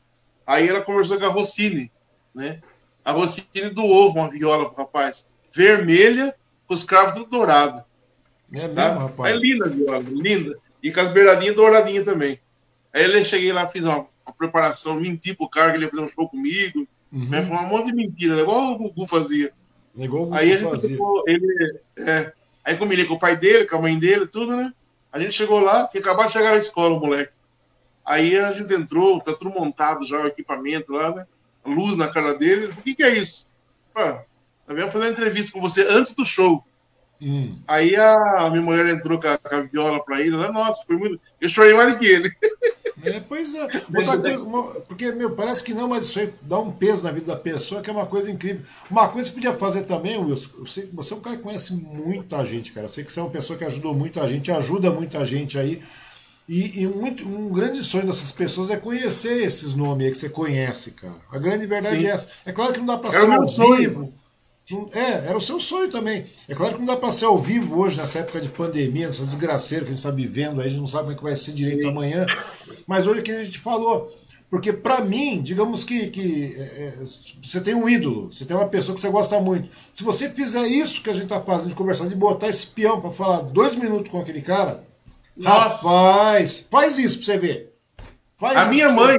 [0.46, 1.90] aí ela conversou com a Rossini,
[2.34, 2.60] né?
[3.04, 6.34] A Rossini doou uma viola pro rapaz, vermelha
[6.66, 7.84] com os cravos tudo dourado.
[8.52, 8.94] É mesmo, tá?
[8.94, 9.34] rapaz?
[9.34, 10.58] É linda a viola, linda.
[10.82, 12.40] E com as beiradinhas douradinhas também.
[12.92, 16.02] Aí eu cheguei lá, fiz uma, uma preparação, menti pro cara que ele ia fazer
[16.02, 16.86] um show comigo.
[17.12, 17.28] Uhum.
[17.28, 17.42] Né?
[17.42, 18.42] Foi um monte de mentira, né?
[18.42, 19.52] igual o Gugu fazia.
[19.98, 20.90] É igual o Gugu aí fazia.
[20.90, 22.32] Ficou, ele, é,
[22.64, 24.72] aí combinei com o pai dele, com a mãe dele, tudo, né?
[25.12, 27.36] A gente chegou lá, tinha acabado de chegar na escola, o moleque.
[28.04, 31.26] Aí a gente entrou, tá tudo montado já, o equipamento lá, né?
[31.64, 32.66] Luz na cara dele.
[32.66, 33.54] O que, que é isso?
[33.92, 34.24] Pá,
[34.66, 36.64] nós viemos fazer uma entrevista com você antes do show.
[37.20, 37.56] Hum.
[37.68, 41.20] Aí a minha mulher entrou com a, com a viola para ele, nossa, foi muito.
[41.40, 42.32] Eu chorei mais do que ele.
[43.04, 43.62] É, pois é.
[43.96, 47.10] Outra coisa, uma, porque, meu, parece que não, mas isso aí dá um peso na
[47.10, 48.62] vida da pessoa, que é uma coisa incrível.
[48.90, 51.42] Uma coisa que você podia fazer também, Wilson, eu sei, você é um cara que
[51.42, 52.86] conhece muita gente, cara.
[52.86, 55.82] Eu sei que você é uma pessoa que ajudou muita gente, ajuda muita gente aí.
[56.48, 60.28] E, e muito, um grande sonho dessas pessoas é conhecer esses nomes aí que você
[60.28, 61.20] conhece, cara.
[61.30, 62.06] A grande verdade Sim.
[62.06, 62.30] é essa.
[62.44, 64.12] É claro que não dá para ser ao vivo.
[64.94, 66.24] É, era o seu sonho também.
[66.48, 69.22] É claro que não dá para ser ao vivo hoje, nessa época de pandemia, nessa
[69.22, 71.36] desgraceira que a gente está vivendo, aí a gente não sabe como é que vai
[71.36, 72.24] ser direito amanhã.
[72.86, 74.12] Mas hoje é que a gente falou.
[74.52, 76.94] Porque para mim, digamos que, que é, é,
[77.42, 79.74] você tem um ídolo, você tem uma pessoa que você gosta muito.
[79.94, 83.00] Se você fizer isso que a gente está fazendo de conversar, de botar esse peão
[83.00, 84.84] para falar dois minutos com aquele cara,
[85.38, 85.88] Nossa.
[85.88, 87.72] rapaz, faz isso para você ver.
[88.36, 89.16] Faz a minha mãe,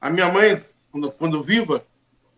[0.00, 1.84] a minha mãe, quando, quando viva,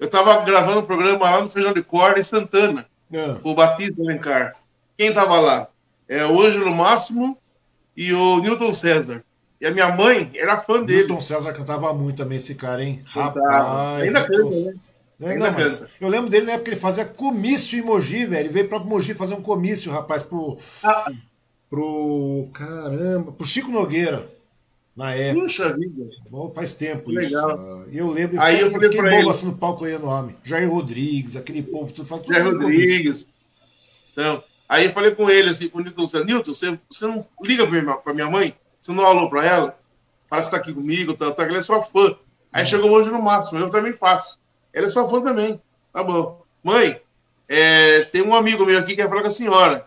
[0.01, 3.35] eu estava gravando um programa lá no Feijão de Corda, em Santana, é.
[3.35, 4.51] com o Batista Alencar.
[4.97, 5.69] Quem estava lá?
[6.09, 7.37] É o Ângelo Máximo
[7.95, 9.23] e o Newton César.
[9.61, 11.01] E a minha mãe era fã dele.
[11.01, 13.03] Newton César cantava muito também, esse cara, hein?
[13.07, 14.03] Rapaz.
[14.03, 14.75] Ainda canta, né?
[15.23, 18.47] É, não, mas eu lembro dele na época que ele fazia comício em Mogi, velho.
[18.47, 20.57] Ele veio para Mogi fazer um comício, rapaz, pro.
[20.83, 21.13] Ah.
[21.69, 22.49] Pro.
[22.55, 24.27] Caramba, pro Chico Nogueira.
[25.01, 25.41] Na época.
[25.41, 26.11] Puxa vida.
[26.29, 27.57] Bom, faz tempo Legal.
[27.57, 27.85] isso.
[27.89, 29.31] E eu lembro, eu aí fiquei, eu, fiquei bobo ele.
[29.31, 30.37] assim no palco aí nome.
[30.45, 32.35] Jair Rodrigues, aquele povo, tudo faz tudo.
[32.35, 33.27] Jair Rodrigues.
[34.13, 37.67] Então, aí eu falei com ele assim, com o Nilton, Nilton, você, você não liga
[38.05, 38.55] pra minha, mãe?
[38.79, 39.79] Você não falou pra ela?
[40.29, 42.15] Fala que você tá aqui comigo, tá, tá, ela é sua fã.
[42.53, 42.69] Aí uhum.
[42.69, 44.39] chegou hoje no máximo, eu também faço.
[44.71, 45.59] Ela é sua fã também.
[45.95, 46.45] Tá bom.
[46.63, 47.01] Mãe,
[47.49, 49.87] é, tem um amigo meu aqui que quer falar com a senhora.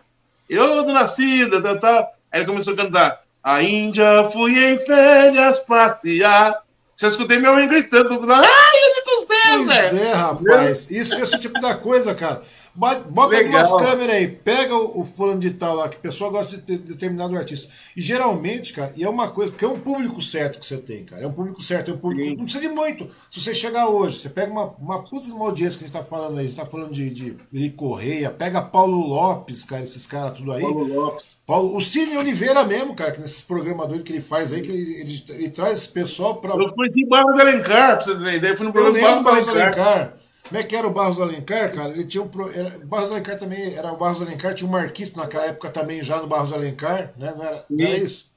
[0.50, 2.10] Eu, do nascida, tá, tá.
[2.32, 3.23] Aí ele começou a cantar.
[3.44, 6.62] A Índia fui em férias passear.
[6.96, 8.42] Já escutei minha mãe gritando do lado.
[8.42, 10.90] Ai, ele do céu, Pois é, rapaz.
[10.90, 12.40] Isso, esse tipo da coisa, cara.
[12.74, 13.52] Bota Legal.
[13.52, 16.76] duas câmeras aí, pega o, o fulano de tal lá, que a pessoa gosta de,
[16.76, 17.72] determinado artista.
[17.96, 21.04] E geralmente, cara, e é uma coisa, porque é um público certo que você tem,
[21.04, 21.22] cara.
[21.22, 22.28] É um público certo, é um público.
[22.28, 22.36] Sim.
[22.36, 23.06] Não precisa de muito.
[23.30, 25.96] Se você chegar hoje, você pega uma, uma puta de uma audiência que a gente
[25.96, 29.82] tá falando aí, a gente tá falando de, de Eli Correia, pega Paulo Lopes, cara,
[29.82, 30.62] esses caras tudo aí.
[30.62, 31.34] Paulo Lopes.
[31.46, 35.00] Paulo, o Cine Oliveira mesmo, cara, que nesses programadores que ele faz aí, que ele,
[35.00, 36.54] ele, ele traz esse pessoal pra.
[36.54, 38.56] Eu fui em Barros do Alencar, pra você ter ideia.
[38.56, 39.86] Fui no programa eu lembro Barros do Alencar.
[39.86, 40.16] Alencar.
[40.48, 41.90] Como é que era o Barros Alencar, cara?
[41.90, 42.28] Ele tinha um.
[42.28, 42.50] Pro...
[42.50, 42.78] Era...
[42.84, 46.26] Barros Alencar também era o Barros Alencar, tinha um Marquito naquela época também já no
[46.26, 47.34] Barros Alencar, né?
[47.34, 48.30] Não era, não era isso?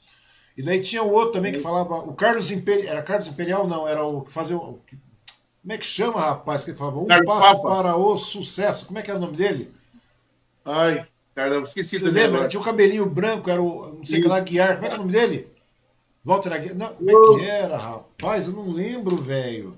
[0.57, 1.95] E daí tinha o outro também que falava.
[1.95, 2.91] O Carlos Imperial.
[2.91, 4.79] Era Carlos Imperial, não, era o que fazia o.
[5.61, 6.63] Como é que chama, rapaz?
[6.63, 6.97] Que ele falava?
[6.97, 7.75] Um Carlos passo Papa.
[7.75, 8.87] para o sucesso.
[8.87, 9.71] Como é que era o nome dele?
[10.65, 11.05] Ai,
[11.35, 12.37] cara, esqueci Você lembra?
[12.37, 12.47] Agora.
[12.47, 13.95] Tinha o um cabelinho branco, era o.
[13.97, 14.75] Não sei o que lá, Guiar.
[14.75, 15.47] Como é que é o nome dele?
[16.25, 16.75] Walter Aguiar.
[16.75, 18.47] Não, como é que era, rapaz?
[18.47, 19.77] Eu não lembro, velho.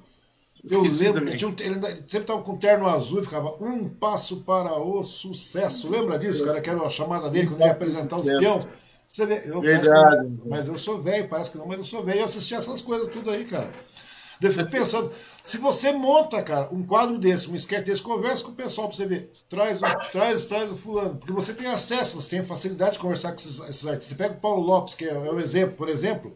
[0.69, 4.77] Eu lembro, ele, um, ele, sempre estava com terno azul e ficava um passo para
[4.79, 5.89] o sucesso.
[5.89, 6.61] Lembra disso, cara?
[6.61, 8.67] Que era a chamada dele quando ele ia apresentar os peões.
[9.07, 10.27] Você vê, eu, Verdade.
[10.27, 12.19] Que, mas eu sou velho, parece que não, mas eu sou velho.
[12.19, 13.69] Eu assisti essas coisas tudo aí, cara.
[14.41, 15.11] Eu fico pensando,
[15.43, 18.95] se você monta, cara, um quadro desse, um sketch desse, conversa com o pessoal pra
[18.95, 19.29] você ver.
[19.49, 19.81] Traz,
[20.11, 21.15] traz, traz o fulano.
[21.15, 24.05] Porque você tem acesso, você tem facilidade de conversar com esses, esses artistas.
[24.05, 26.33] Você pega o Paulo Lopes, que é, é o exemplo, por exemplo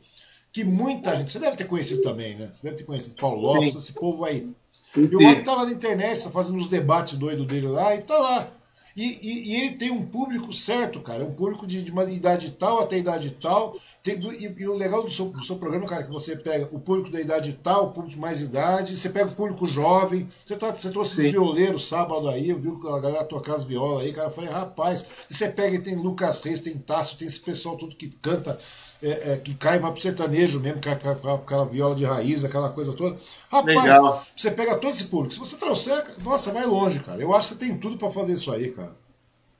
[0.53, 2.47] que muita gente, você deve ter conhecido também, né?
[2.53, 3.79] Você deve ter conhecido Paulo Lopes, Sim.
[3.79, 4.47] esse povo aí.
[4.95, 8.03] E o homem tá lá na internet, tá fazendo uns debates doidos dele lá e
[8.03, 8.47] tá lá.
[8.95, 11.23] E, e, e, ele tem um público certo, cara.
[11.23, 13.75] É um público de, de uma idade tal até idade tal.
[14.03, 16.67] Tem, e, e, o legal do seu, do seu programa, cara, é que você pega
[16.71, 20.27] o público da idade tal, o público de mais idade, você pega o público jovem.
[20.45, 21.31] Você, tá, você trouxe Sim.
[21.31, 24.27] violeiros sábado aí, viu a galera tocar as violas aí, cara.
[24.27, 27.75] Eu falei, rapaz, e você pega e tem Lucas Reis, tem Tássio, tem esse pessoal
[27.75, 28.55] tudo que canta,
[29.03, 32.69] é, é, que cai mais pro sertanejo mesmo, com aquela, aquela viola de raiz, aquela
[32.69, 33.17] coisa toda.
[33.51, 34.23] Rapaz, legal.
[34.33, 35.33] você pega todo esse público.
[35.33, 37.21] Se você trouxer, nossa, vai longe, cara.
[37.21, 38.95] Eu acho que você tem tudo para fazer isso aí, cara.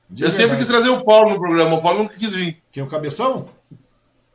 [0.10, 0.36] De eu verdade.
[0.36, 2.58] sempre quis trazer o Paulo no programa, o Paulo nunca quis vir.
[2.72, 3.50] Quem é o Cabeção?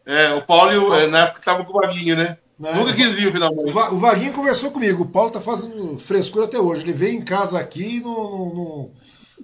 [0.05, 1.07] É, o Paulo, Paulo.
[1.09, 2.37] na época tava com o Vaguinho, né?
[2.59, 3.71] Não, nunca quis vir, finalmente.
[3.71, 6.83] O Vaguinho conversou comigo, o Paulo tá fazendo frescura até hoje.
[6.83, 8.91] Ele veio em casa aqui no, no,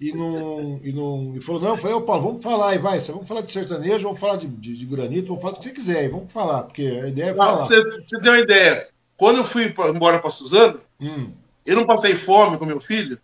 [0.05, 2.99] e não, e não e falou, não, eu falei, ô Paulo, vamos falar aí, vai,
[2.99, 5.73] vamos falar de sertanejo, vamos falar de, de, de granito, vamos falar do que você
[5.73, 7.65] quiser, vamos falar, porque a ideia é falar.
[7.65, 8.87] Você, você tem uma ideia,
[9.17, 11.33] quando eu fui pra, embora para Suzano, hum.
[11.65, 13.19] eu não passei fome com meu filho,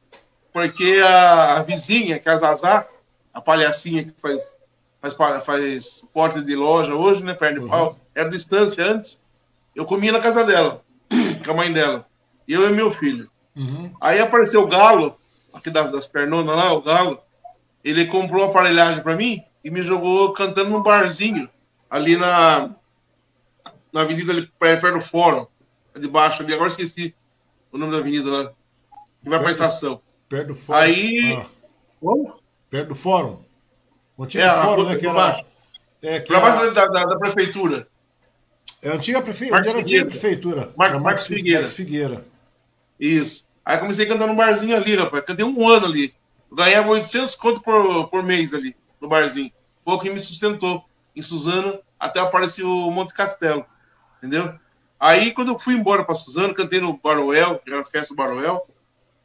[0.54, 2.86] porque a, a vizinha, que é a Zazá,
[3.34, 4.56] a palhacinha que faz,
[5.02, 7.70] faz, faz porta de loja hoje, né, perna de uhum.
[7.70, 9.20] pau, era distância antes,
[9.76, 10.82] eu comia na casa dela,
[11.44, 12.06] com a mãe dela,
[12.48, 13.30] eu e meu filho.
[13.54, 13.92] Uhum.
[14.00, 15.14] Aí apareceu o Galo,
[15.54, 17.20] aqui das, das pernonas lá, o Galo,
[17.84, 21.48] ele comprou aparelhagem para mim e me jogou cantando num barzinho
[21.88, 22.70] ali na,
[23.92, 25.46] na avenida ali perto do fórum,
[25.98, 27.14] de baixo ali, agora esqueci
[27.72, 28.52] o nome da avenida lá,
[29.22, 30.00] que vai para a estação.
[30.28, 30.80] Perto do fórum.
[30.80, 31.34] Aí.
[31.34, 31.46] Ah.
[32.00, 32.40] Como?
[32.70, 33.42] Perto do fórum.
[34.18, 34.96] Antigo é, fórum, né?
[34.96, 35.44] Que era.
[36.02, 36.70] É, que era...
[36.70, 37.88] da, da, da, prefeitura.
[38.82, 40.72] É a antiga antiga prefeitura?
[40.76, 41.58] Marcos, Marcos Figueira.
[41.60, 42.26] Marcos Figueira.
[42.98, 43.49] Isso.
[43.70, 45.24] Aí comecei a cantar num barzinho ali, rapaz.
[45.24, 46.12] Cantei um ano ali.
[46.50, 49.52] Eu ganhava 800 conto por, por mês ali, no barzinho.
[49.84, 50.84] Foi o que me sustentou
[51.14, 53.64] em Suzano até aparecer o Monte Castelo.
[54.18, 54.52] Entendeu?
[54.98, 58.16] Aí, quando eu fui embora para Suzano, cantei no Baroel, que era a festa do
[58.16, 58.60] Baroel,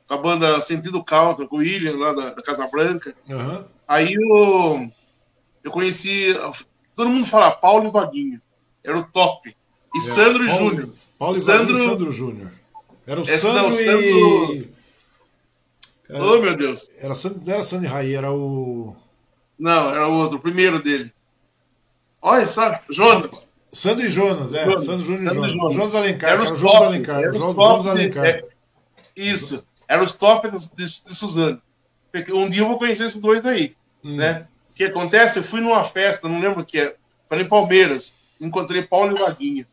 [0.07, 3.15] com a banda Sentido Country, com o William, lá da, da Casa Branca.
[3.27, 3.65] Uhum.
[3.88, 4.91] Aí eu,
[5.63, 6.35] eu conheci.
[6.95, 8.39] Todo mundo fala Paulo e Vaguinho.
[8.84, 9.49] Era o top.
[9.95, 10.89] E é, Sandro Paulo, Júnior.
[11.17, 12.51] Paulo e Sandro, Sandro Júnior.
[13.07, 14.02] Era o Sandro Sandro...
[14.02, 14.69] e.
[16.10, 16.88] Era, oh, meu Deus.
[16.99, 17.14] Era,
[17.45, 18.95] não era Sandro Raí, era o.
[19.57, 21.11] Não, era o outro, o primeiro dele.
[22.22, 23.49] Olha só, Jonas.
[23.72, 24.65] Sandro e Jonas, é.
[24.65, 24.86] Jonas.
[24.86, 25.52] Sandro Júnior e Jonas.
[25.52, 25.73] Jonas.
[25.76, 27.19] Jonas Alencar, era, era o Jonas Alencar.
[27.22, 28.26] Era Jonas, Alencar.
[28.26, 28.45] É,
[29.15, 29.65] isso.
[29.88, 31.61] Era os top de, de, de Suzano.
[32.34, 33.76] Um dia eu vou conhecer esses dois aí.
[34.03, 34.15] Hum.
[34.15, 34.48] Né?
[34.72, 35.40] O que acontece?
[35.40, 36.95] Eu fui numa festa, não lembro o que é.
[37.30, 38.15] Falei em Palmeiras.
[38.40, 39.68] Encontrei Paulo e Vaguinha.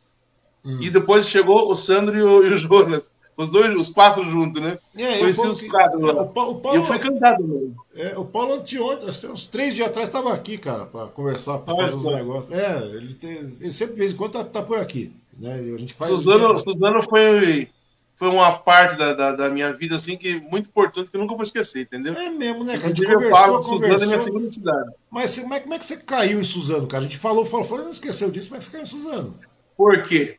[0.65, 0.79] Hum.
[0.81, 3.13] E depois chegou o Sandro e o, e o Jonas.
[3.37, 4.79] Os dois, os quatro juntos, né?
[4.97, 6.23] É, Conheci os quatro lá.
[6.23, 7.73] O, Paulo, o Paulo, eu fui cantado mesmo.
[7.97, 11.97] É, o Paulo anteontem, uns três dias atrás, estava aqui, cara, para conversar, para fazer
[11.97, 12.55] os negócios.
[12.55, 15.13] É, ele, tem, ele sempre, de vez em quando, tá, tá por aqui.
[15.39, 15.55] Né?
[15.55, 17.69] a gente faz Suzano, Suzano foi,
[18.17, 21.35] foi uma parte da, da, da, minha vida, assim, que muito importante, que eu nunca
[21.35, 22.15] vou esquecer, entendeu?
[22.15, 22.87] É mesmo, né, cara?
[22.87, 23.79] A gente conversou, falo, conversou.
[23.79, 24.91] Suzano é minha segunda cidade.
[25.11, 27.01] Mas como é, como é que você caiu em Suzano, cara?
[27.01, 29.35] A gente falou, falou, falou, não esqueceu disso, mas você caiu em Suzano.
[29.75, 30.37] Por quê?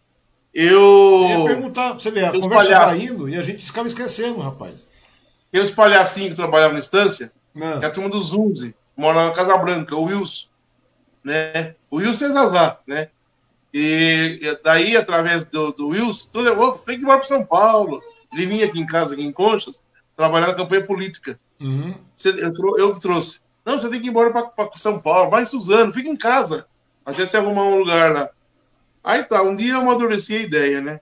[0.53, 0.81] Eu.
[0.81, 4.87] Eu ia perguntar você ver, a conversa vai indo e a gente ficava esquecendo, rapaz.
[5.51, 7.79] Eu os palhacinhos que trabalhavam na instância, não.
[7.79, 10.47] que é a turma do Zunzi, mora na Casa Branca, o Wilson.
[11.23, 11.75] Né?
[11.89, 13.09] O Wilson é Zazá, né?
[13.73, 17.99] E daí, através do, do Wilson, todo eu tem que ir para São Paulo.
[18.31, 19.81] Ele vinha aqui em casa, aqui em Conchas,
[20.15, 21.39] trabalhar na campanha política.
[21.59, 21.95] Uhum.
[22.23, 23.41] Eu, eu trouxe.
[23.65, 26.65] Não, você tem que ir embora para São Paulo, vai em Suzano, fica em casa,
[27.05, 28.29] até você arrumar um lugar lá.
[29.03, 30.99] Aí tá, um dia eu amadureci a ideia, né?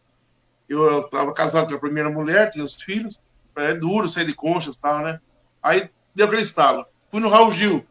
[0.67, 3.21] Eu estava casado com a primeira mulher, tinha os filhos,
[3.55, 5.19] é duro sair de conchas e tal, né?
[5.61, 6.85] Aí deu aquele estalo.
[7.11, 7.85] Fui no Raul Gil,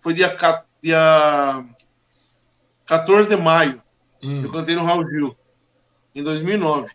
[0.00, 0.36] foi dia,
[0.82, 1.64] dia
[2.86, 3.82] 14 de maio,
[4.22, 4.42] hum.
[4.42, 5.36] eu cantei no Raul Gil,
[6.14, 6.92] em 2009.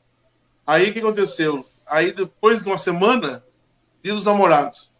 [0.66, 1.66] Aí o que aconteceu?
[1.88, 3.44] Aí depois de uma semana,
[4.02, 4.92] dia dos namorados,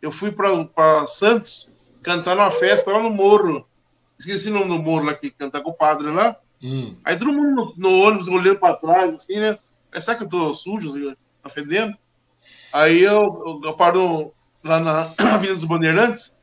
[0.00, 3.66] eu fui para Santos cantar numa festa lá no Morro.
[4.18, 6.36] Esqueci o nome do morro lá que cantar com o padre lá.
[6.62, 6.96] Hum.
[7.04, 9.58] Aí todo mundo no, no ônibus olhando para trás, assim, né?
[9.92, 11.96] Mas será que eu tô sujo, assim, tá fedendo?
[12.72, 14.32] Aí eu, eu, eu paro
[14.64, 15.00] lá na
[15.34, 16.38] Avenida dos Bandeirantes,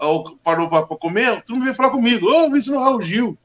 [0.00, 3.02] eu parou para comer, todo mundo veio falar comigo, ô, oh, vi isso no Raul
[3.02, 3.38] Gil.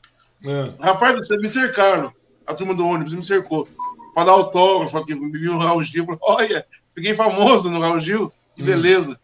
[0.46, 0.74] É.
[0.84, 2.14] Rapaz, vocês me cercaram,
[2.46, 3.68] a turma do ônibus me cercou,
[4.14, 8.00] para dar autógrafo, que me viu no Raul Gil, falei, olha, fiquei famoso no Raul
[8.00, 8.66] Gil, que hum.
[8.66, 9.20] beleza.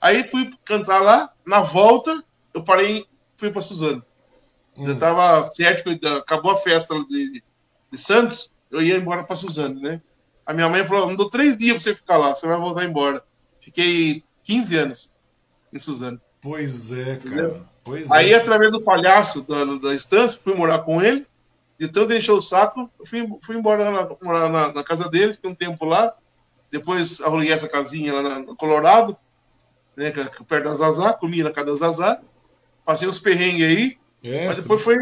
[0.00, 2.22] Aí fui cantar lá, na volta,
[2.54, 3.04] eu parei,
[3.36, 4.02] fui para Suzano.
[4.76, 7.42] Eu estava certo que acabou a festa de,
[7.90, 10.00] de Santos, eu ia embora para Suzano, né?
[10.46, 12.84] A minha mãe falou: não dou três dias para você ficar lá, você vai voltar
[12.84, 13.22] embora.
[13.60, 15.12] Fiquei 15 anos
[15.72, 16.20] em Suzano.
[16.40, 17.68] Pois é, cara.
[17.84, 18.36] Pois Aí, é.
[18.36, 21.26] através do palhaço da, da estância, fui morar com ele.
[21.78, 25.50] De tanto encher o saco, fui, fui embora na, morar na, na, casa dele, fiquei
[25.50, 26.14] um tempo lá.
[26.70, 29.16] Depois arrulei essa casinha lá no Colorado,
[29.96, 32.20] né, perto da Zazá, comia na casa da Zazá,
[32.84, 34.96] passei uns perrengues aí, é, mas depois foi,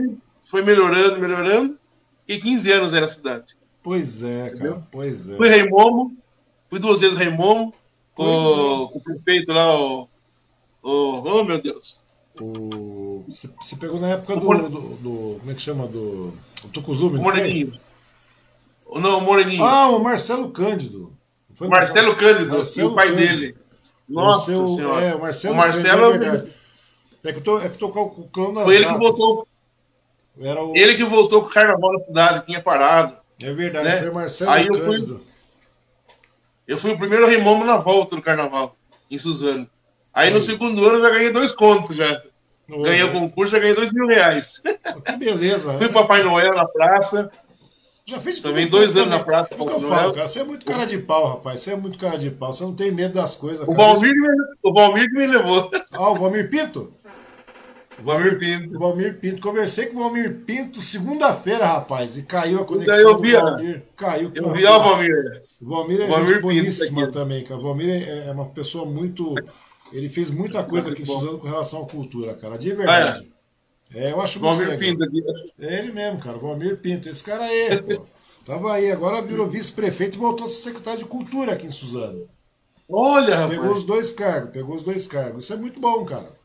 [0.48, 1.78] foi melhorando, melhorando,
[2.26, 3.56] e 15 anos era a cidade.
[3.82, 4.82] Pois é, cara, Entendeu?
[4.90, 5.36] pois é.
[5.36, 6.16] Fui Rei Momo,
[6.68, 7.72] fui duas vezes Rei Momo,
[8.14, 8.96] com, é.
[8.96, 10.08] o prefeito lá, o,
[10.82, 11.22] o.
[11.24, 12.00] Oh, meu Deus.
[12.40, 15.86] O, você pegou na época do, do, do, Como é que chama?
[15.86, 16.32] Do.
[16.64, 17.78] O Tucuzumi, Moreninho.
[18.96, 19.62] Não, o Moreninho.
[19.62, 21.12] Ah, o Marcelo Cândido.
[21.54, 23.28] Foi Marcelo, Marcelo Cândido, Marcelo o pai Cândido.
[23.28, 23.56] dele.
[24.08, 25.04] Nossa o seu, senhora.
[25.04, 26.57] É, o Marcelo, o Marcelo Cândido, é.
[27.24, 28.98] É que eu tô, é que eu tô calculando as Foi ele datas.
[28.98, 29.48] que voltou.
[30.40, 30.76] Era o...
[30.76, 33.16] Ele que voltou com o carnaval na cidade, tinha parado.
[33.42, 33.98] É verdade, né?
[33.98, 35.20] foi Marcelo Aí eu fui,
[36.66, 38.76] eu fui o primeiro remomo na volta do carnaval,
[39.10, 39.68] em Suzano.
[40.12, 42.22] Aí no segundo ano eu já ganhei dois contos já.
[42.68, 44.60] ganhei o concurso, já ganhei dois mil reais.
[45.06, 45.78] Que beleza.
[45.78, 45.92] Fui né?
[45.92, 47.30] Papai Noel na praça.
[48.08, 49.50] Já fez Também dois anos na praça.
[49.54, 50.26] Que eu falo, cara.
[50.26, 51.60] Você é muito cara de pau, rapaz.
[51.60, 52.50] Você é muito cara de pau.
[52.50, 53.68] Você não tem medo das coisas.
[53.68, 54.28] O Valmir, me,
[54.62, 55.70] o Valmir me levou.
[55.92, 56.90] Ah, o Valmir Pinto?
[58.02, 58.78] Valmir Pinto.
[58.78, 59.42] Valmir Pinto.
[59.42, 62.16] Conversei com o Valmir Pinto segunda-feira, rapaz.
[62.16, 63.82] E caiu a conexão eu vi, do Valmir.
[63.96, 64.32] Caiu.
[64.34, 65.42] Eu vi o Valmir.
[65.60, 67.60] O Valmir é Valmir gente boníssima também, cara.
[67.60, 69.34] O Valmir é, é uma pessoa muito
[69.92, 72.58] ele fez muita coisa aqui em Suzano com relação à cultura, cara.
[72.58, 73.28] De verdade.
[73.94, 74.08] Ah, é?
[74.08, 74.12] é?
[74.12, 74.78] eu acho muito Valmir legal.
[74.78, 75.22] Pinto aqui.
[75.60, 76.38] É ele mesmo, cara.
[76.38, 77.08] Valmir Pinto.
[77.08, 78.04] Esse cara aí, pô.
[78.44, 82.26] Tava aí, agora virou vice-prefeito e voltou a ser secretário de cultura aqui em Suzano.
[82.88, 83.80] Olha, Pegou rapaz.
[83.80, 85.44] os dois cargos, pegou os dois cargos.
[85.44, 86.37] Isso é muito bom, cara.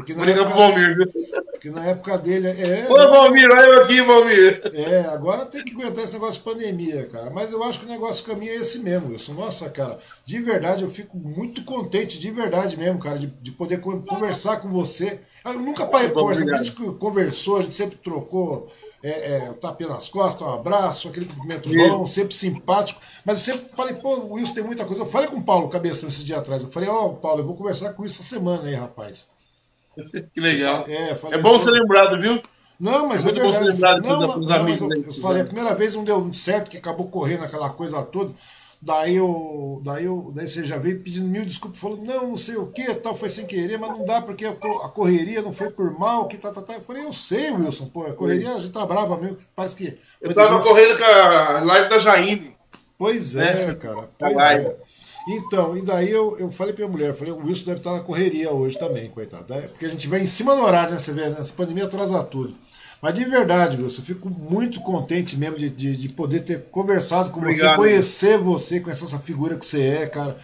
[0.00, 1.12] Porque na, época, Valmir,
[1.50, 2.48] porque na época dele.
[2.48, 4.62] É, Ô, Valmir, olha eu aqui, Valmir.
[4.72, 7.28] É, agora tem que aguentar esse negócio de pandemia, cara.
[7.28, 9.34] Mas eu acho que o negócio caminho é esse mesmo, Wilson.
[9.34, 13.80] Nossa, cara, de verdade, eu fico muito contente, de verdade mesmo, cara, de, de poder
[13.80, 15.20] conversar com você.
[15.44, 18.66] Eu nunca parei pra conversar, a gente conversou, a gente sempre trocou
[19.02, 23.00] é, é, tapinha nas costas, um abraço, aquele cumprimento bom, sempre simpático.
[23.22, 25.02] Mas eu sempre falei, pô, o Wilson tem muita coisa.
[25.02, 26.62] Eu falei com o Paulo Cabeção esse dia atrás.
[26.62, 29.28] Eu falei, ó, oh, Paulo, eu vou conversar com isso essa semana aí, rapaz.
[30.32, 30.84] que legal.
[30.88, 32.40] É, falei, é bom ser lembrado, viu?
[32.78, 33.66] Não, mas é, é verdade.
[33.66, 36.78] Lembrado não, não, não, amigos, eu, eu falei, a primeira vez não deu certo, que
[36.78, 38.32] acabou correndo aquela coisa toda.
[38.82, 42.56] Daí eu, daí eu, daí você já veio pedindo mil desculpas, falou, não, não sei
[42.56, 45.92] o que, tal, foi sem querer, mas não dá porque a, correria não foi por
[45.98, 46.72] mal, que tá, tá, tá.
[46.72, 49.94] Eu falei, eu sei, Wilson, pô, a correria a gente tá brava mesmo, parece que.
[50.18, 52.56] Eu tava correndo com a live da Jaine.
[52.96, 53.74] Pois é, né?
[53.74, 54.08] cara.
[54.18, 54.76] Pois é.
[55.28, 58.00] Então, e daí eu, eu falei pra minha mulher, falei, o Wilson deve estar na
[58.00, 59.44] correria hoje também, coitado.
[59.68, 60.98] Porque a gente vai em cima do horário, né?
[60.98, 61.36] Você vê, né?
[61.38, 62.54] essa pandemia atrasa tudo.
[63.02, 67.30] Mas de verdade, Wilson, eu fico muito contente mesmo de, de, de poder ter conversado
[67.30, 67.76] com Obrigado.
[67.76, 70.36] você, conhecer você, conhecer essa figura que você é, cara.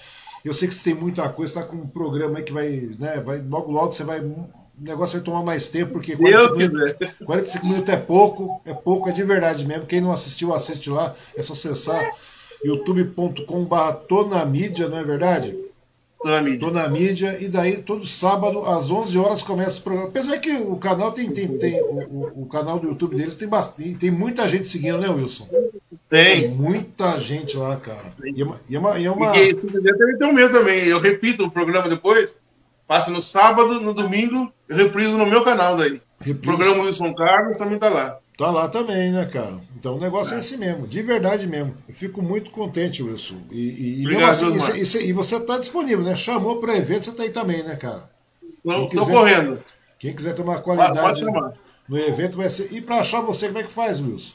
[0.44, 3.20] Eu sei que você tem muita coisa, está com um programa aí que vai, né,
[3.20, 4.46] vai, logo logo você vai, o
[4.78, 9.12] negócio vai tomar mais tempo, porque 45 minutos, 45 minutos é pouco, é pouco, é
[9.12, 9.86] de verdade mesmo.
[9.86, 12.08] Quem não assistiu, assiste lá, é só acessar
[12.66, 15.56] youtube.com.br tô na mídia, não é verdade?
[16.20, 16.58] Tô na mídia.
[16.58, 20.08] Tô na mídia, e daí todo sábado às 11 horas começa o programa.
[20.08, 23.94] Apesar que o canal tem, tem, tem o, o, canal do YouTube deles tem bastante,
[23.94, 25.48] tem muita gente seguindo, né, Wilson?
[26.08, 26.40] Tem.
[26.40, 28.12] tem muita gente lá, cara.
[28.24, 28.56] E é uma.
[28.68, 29.36] E é uma, e é uma...
[29.36, 30.84] E tem o meu também.
[30.84, 32.36] Eu repito o programa depois,
[32.86, 36.00] passa no sábado, no domingo, eu repriso no meu canal daí.
[36.26, 38.18] O programa Wilson Carlos também tá lá.
[38.36, 39.58] Tá lá também, né, cara?
[39.78, 41.74] Então o negócio é, é esse mesmo, de verdade mesmo.
[41.88, 43.40] Eu fico muito contente, Wilson.
[43.50, 46.14] E, e, Obrigado, assim, e, e, e, você tá disponível, né?
[46.14, 48.10] Chamou para evento, você tá aí também, né, cara?
[48.62, 49.62] Não, quiser, tô correndo.
[49.98, 51.24] Quem quiser tomar qualidade
[51.88, 52.74] no evento vai ser.
[52.74, 54.34] E para achar você, como é que faz, Wilson?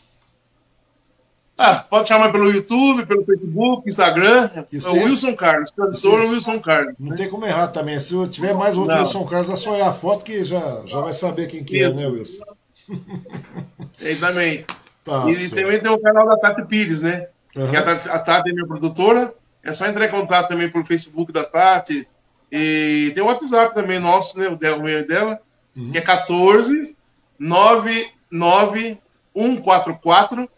[1.57, 4.49] Ah, pode chamar pelo YouTube, pelo Facebook, Instagram.
[4.73, 6.95] Isso é o Wilson Carlos, tradutor Wilson Carlos.
[6.98, 7.18] Não né?
[7.18, 7.99] tem como errar também.
[7.99, 9.02] Se eu tiver mais outro não.
[9.02, 11.94] Wilson Carlos, é só olhar a foto que já, já vai saber quem que é,
[11.94, 12.44] né, Wilson?
[14.01, 14.65] Ele também.
[15.03, 15.61] Tá e certo.
[15.61, 17.27] também tem o canal da Tati Pires, né?
[17.55, 17.65] Uhum.
[18.11, 19.34] a, Tati, é minha produtora.
[19.63, 22.07] É só entrar em contato também pelo Facebook da Tati.
[22.51, 24.47] E tem o WhatsApp também nosso, né?
[24.47, 25.39] O meio dela,
[25.76, 25.91] uhum.
[25.91, 26.95] que é 14
[27.39, 28.97] 99
[29.35, 30.49] 144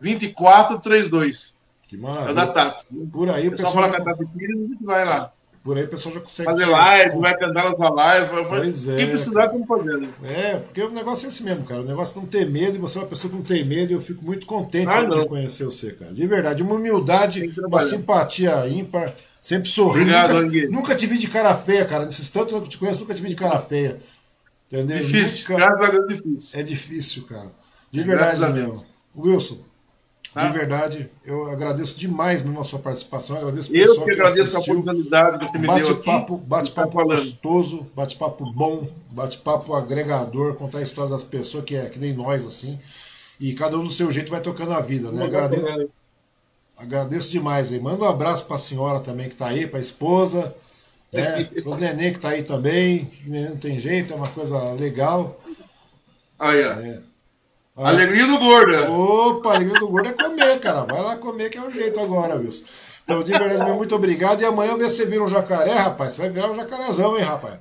[0.00, 1.62] 2432.
[1.88, 2.30] Que maravilha.
[2.30, 2.86] É da Tati.
[3.12, 3.70] Por aí o pessoal.
[3.70, 5.32] Só falar com a Tati Pires, a gente vai lá.
[5.62, 6.50] Por aí o pessoal já consegue.
[6.50, 8.30] Fazer live, vai cantar na sua live.
[8.48, 8.96] Pois é.
[8.96, 10.08] Quem precisar, estamos fazendo.
[10.24, 11.82] É, porque o negócio é esse mesmo, cara.
[11.82, 13.92] O negócio é não ter medo, e você é uma pessoa que não tem medo,
[13.92, 16.12] e eu fico muito contente ah, de conhecer você, cara.
[16.12, 16.64] De verdade.
[16.64, 20.10] Uma humildade, uma simpatia ímpar, sempre sorrindo.
[20.10, 22.06] Obrigado, nunca, nunca te vi de cara feia, cara.
[22.06, 23.98] Nesses tantos que eu te conheço, nunca te vi de cara feia.
[24.66, 24.96] Entendeu?
[24.96, 25.66] Difícil, nunca...
[25.66, 26.60] graças a Deus, difícil.
[26.60, 27.52] É difícil, cara.
[27.88, 28.74] De verdade mesmo.
[29.16, 29.58] Wilson,
[30.34, 33.36] de verdade, eu agradeço demais mesmo a sua participação.
[33.36, 34.74] Agradeço eu que, que agradeço assistiu.
[34.74, 36.44] a oportunidade que você me bate deu papo, aqui.
[36.46, 41.98] Bate-papo tá gostoso, bate-papo bom, bate-papo agregador, contar a história das pessoas que é que
[41.98, 42.78] nem nós, assim.
[43.38, 45.24] E cada um do seu jeito vai tocando a vida, né?
[45.24, 45.90] Agradeço,
[46.78, 47.78] agradeço demais aí.
[47.78, 50.54] Manda um abraço para a senhora também que está aí, para a esposa.
[51.12, 51.50] Né?
[51.66, 55.38] Os neném que tá aí também, não tem jeito, é uma coisa legal.
[56.38, 56.72] Aí, ó.
[56.72, 57.11] É.
[57.88, 58.92] Alegria do gordo.
[58.92, 60.84] Opa, alegria do gordo é comer, cara.
[60.84, 62.64] Vai lá comer que é o jeito agora, Wilson.
[63.04, 64.40] Então, de verdade, muito obrigado.
[64.40, 66.14] E amanhã você vira um jacaré, rapaz.
[66.14, 67.54] Você vai virar um jacarezão, hein, rapaz?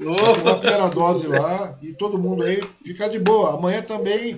[0.00, 0.48] Oh.
[0.48, 3.54] a primeira dose lá e todo mundo aí fica de boa.
[3.54, 4.36] Amanhã também,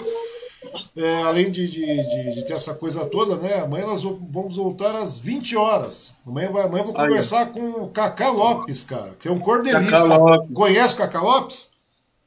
[0.96, 3.60] é, além de, de, de, de, ter essa coisa toda, né?
[3.60, 6.14] Amanhã nós vamos voltar às 20 horas.
[6.26, 7.52] Amanhã, vai, amanhã eu vou conversar aí.
[7.52, 10.08] com o Cacá Lopes, cara, que é um cordelista.
[10.54, 11.72] Conhece o Cacá Lopes?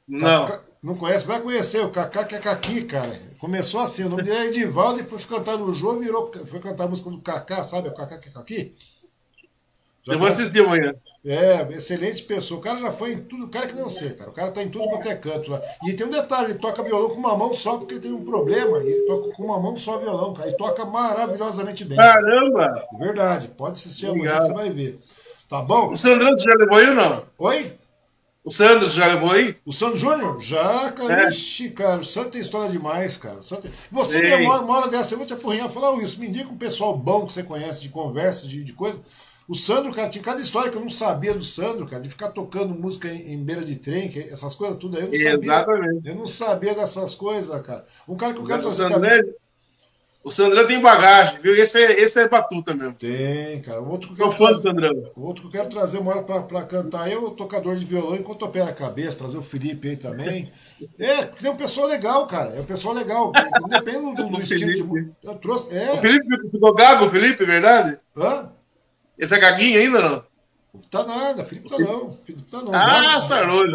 [0.07, 0.45] Não.
[0.45, 1.27] Cacá, não conhece?
[1.27, 1.85] Vai conhecer.
[1.85, 3.19] O Cacá que é Caqui, cara.
[3.39, 6.85] Começou assim, o nome dele é Edivaldo, depois foi cantar no jogo, virou, foi cantar
[6.85, 7.89] a música do Cacá, sabe?
[7.89, 8.73] O Cacá que é Caqui.
[10.03, 10.95] Já eu vou assistir amanhã.
[11.23, 12.59] É, excelente pessoa.
[12.59, 14.31] O cara já foi em tudo, o cara que não sei, cara.
[14.31, 15.61] O cara tá em tudo quanto é canto lá.
[15.87, 18.23] E tem um detalhe, ele toca violão com uma mão só porque ele tem um
[18.23, 18.79] problema.
[18.79, 20.49] E ele toca com uma mão só violão, cara.
[20.49, 21.97] E toca maravilhosamente bem.
[21.97, 22.71] Caramba!
[22.71, 22.87] Cara.
[22.99, 24.45] verdade, pode assistir Obrigado.
[24.45, 24.99] amanhã, você vai ver.
[25.47, 25.91] Tá bom?
[25.91, 27.23] O Sandrão já levou aí ou não?
[27.37, 27.80] Oi?
[28.43, 29.55] O Sandro já levou aí?
[29.63, 30.41] O Sandro Júnior?
[30.41, 31.26] Já, cara.
[31.26, 31.30] É.
[31.30, 33.39] Ixi, cara, o Sandro tem história demais, cara.
[33.41, 33.69] Santo...
[33.91, 36.19] Você demora uma hora dessa, eu vou te apurrinhar e falar isso.
[36.19, 38.99] Me indica um pessoal bom que você conhece de conversa, de, de coisa.
[39.47, 42.30] O Sandro, cara, tinha cada história que eu não sabia do Sandro, cara, de ficar
[42.30, 45.95] tocando música em, em beira de trem, que, essas coisas tudo aí, eu não Exatamente.
[45.95, 46.11] sabia.
[46.11, 47.84] Eu não sabia dessas coisas, cara.
[48.07, 49.22] Um cara que eu quero trazer também.
[50.23, 51.56] É- o Sandrão tem bagagem, viu?
[51.56, 52.93] Esse é, esse é batuta mesmo.
[52.93, 53.81] Tem, cara.
[53.81, 57.11] Outro que eu quero, trazer, outro que eu quero trazer uma hora pra, pra cantar
[57.11, 60.49] é o tocador de violão enquanto opera a cabeça, trazer o Felipe aí também.
[60.98, 62.56] É, porque tem um pessoal legal, cara.
[62.56, 63.31] É um pessoal legal.
[63.69, 65.11] Depende do, do estilo de.
[65.23, 65.77] Eu trouxe.
[65.77, 65.93] É.
[65.93, 67.99] O Felipe ficou gago, Felipe, verdade?
[68.18, 68.52] Hã?
[69.15, 70.23] Esse é gaguinho ainda não?
[70.89, 72.14] Tá nada, Felipe tá não.
[72.14, 72.73] Felipe tá não.
[72.73, 73.73] Ah, Saroso,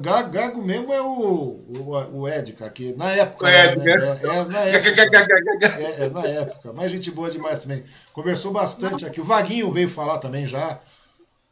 [0.00, 3.44] Gago, Gago mesmo é o, o, o Ed, cara, que na época.
[3.44, 3.92] O Ed, né?
[3.92, 5.66] é, é, na época.
[5.66, 6.72] é, é, na época.
[6.72, 7.84] Mas gente boa demais também.
[8.14, 9.20] Conversou bastante aqui.
[9.20, 10.80] O Vaguinho veio falar também já.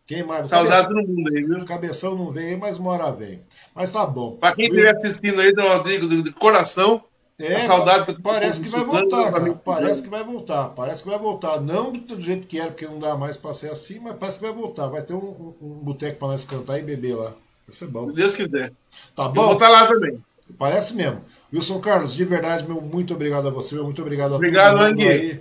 [0.06, 0.46] Quem mais?
[0.46, 1.58] Saudade do mundo aí, viu?
[1.58, 3.42] O Cabeção não veio, mas uma hora vem.
[3.74, 4.36] Mas tá bom.
[4.36, 7.04] Pra quem estiver assistindo aí, eu digo de coração.
[7.38, 9.54] É, saudade que parece que vai voltar, cara.
[9.62, 10.68] Parece que vai voltar.
[10.70, 11.60] Parece que vai voltar.
[11.60, 14.46] Não do jeito que era, porque não dá mais pra ser assim, mas parece que
[14.46, 14.86] vai voltar.
[14.86, 17.28] Vai ter um, um, um boteco pra nós cantar e beber lá.
[17.66, 18.08] Vai ser bom.
[18.08, 18.72] Se Deus quiser.
[19.14, 19.42] Tá bom?
[19.42, 20.18] Eu vou estar lá também.
[20.58, 21.20] Parece mesmo.
[21.52, 24.88] Wilson Carlos, de verdade, meu muito obrigado a você, meu muito obrigado a obrigado, todo
[24.88, 25.40] mundo aí.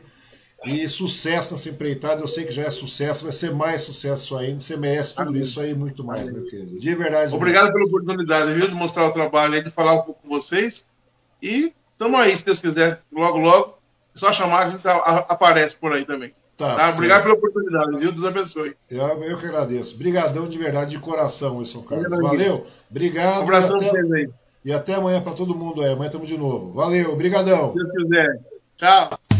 [0.66, 4.58] E sucesso nessa empreitada, eu sei que já é sucesso, vai ser mais sucesso ainda.
[4.58, 5.44] Você merece tudo Amém.
[5.44, 6.42] isso aí muito mais, Amém.
[6.42, 6.80] meu querido.
[6.80, 7.36] De verdade.
[7.36, 10.88] Obrigado pela oportunidade, viu, de mostrar o trabalho aí, de falar um pouco com vocês.
[11.42, 13.78] E Tamo aí, se Deus quiser, logo, logo.
[14.16, 16.32] É só chamar, a gente aparece por aí também.
[16.56, 16.90] Tá, tá?
[16.92, 18.12] Obrigado pela oportunidade, viu?
[18.12, 18.76] Deus abençoe.
[18.90, 19.96] Eu, eu que agradeço.
[19.96, 22.10] Obrigadão de verdade, de coração, Wilson Carlos.
[22.10, 22.66] Valeu.
[22.90, 23.40] Obrigado.
[23.40, 24.30] Um abração vocês aí.
[24.64, 25.92] E até amanhã para todo mundo aí.
[25.92, 26.72] Amanhã estamos de novo.
[26.72, 27.74] Valeu, obrigadão.
[27.74, 28.40] Se Deus quiser.
[28.78, 29.35] Tchau.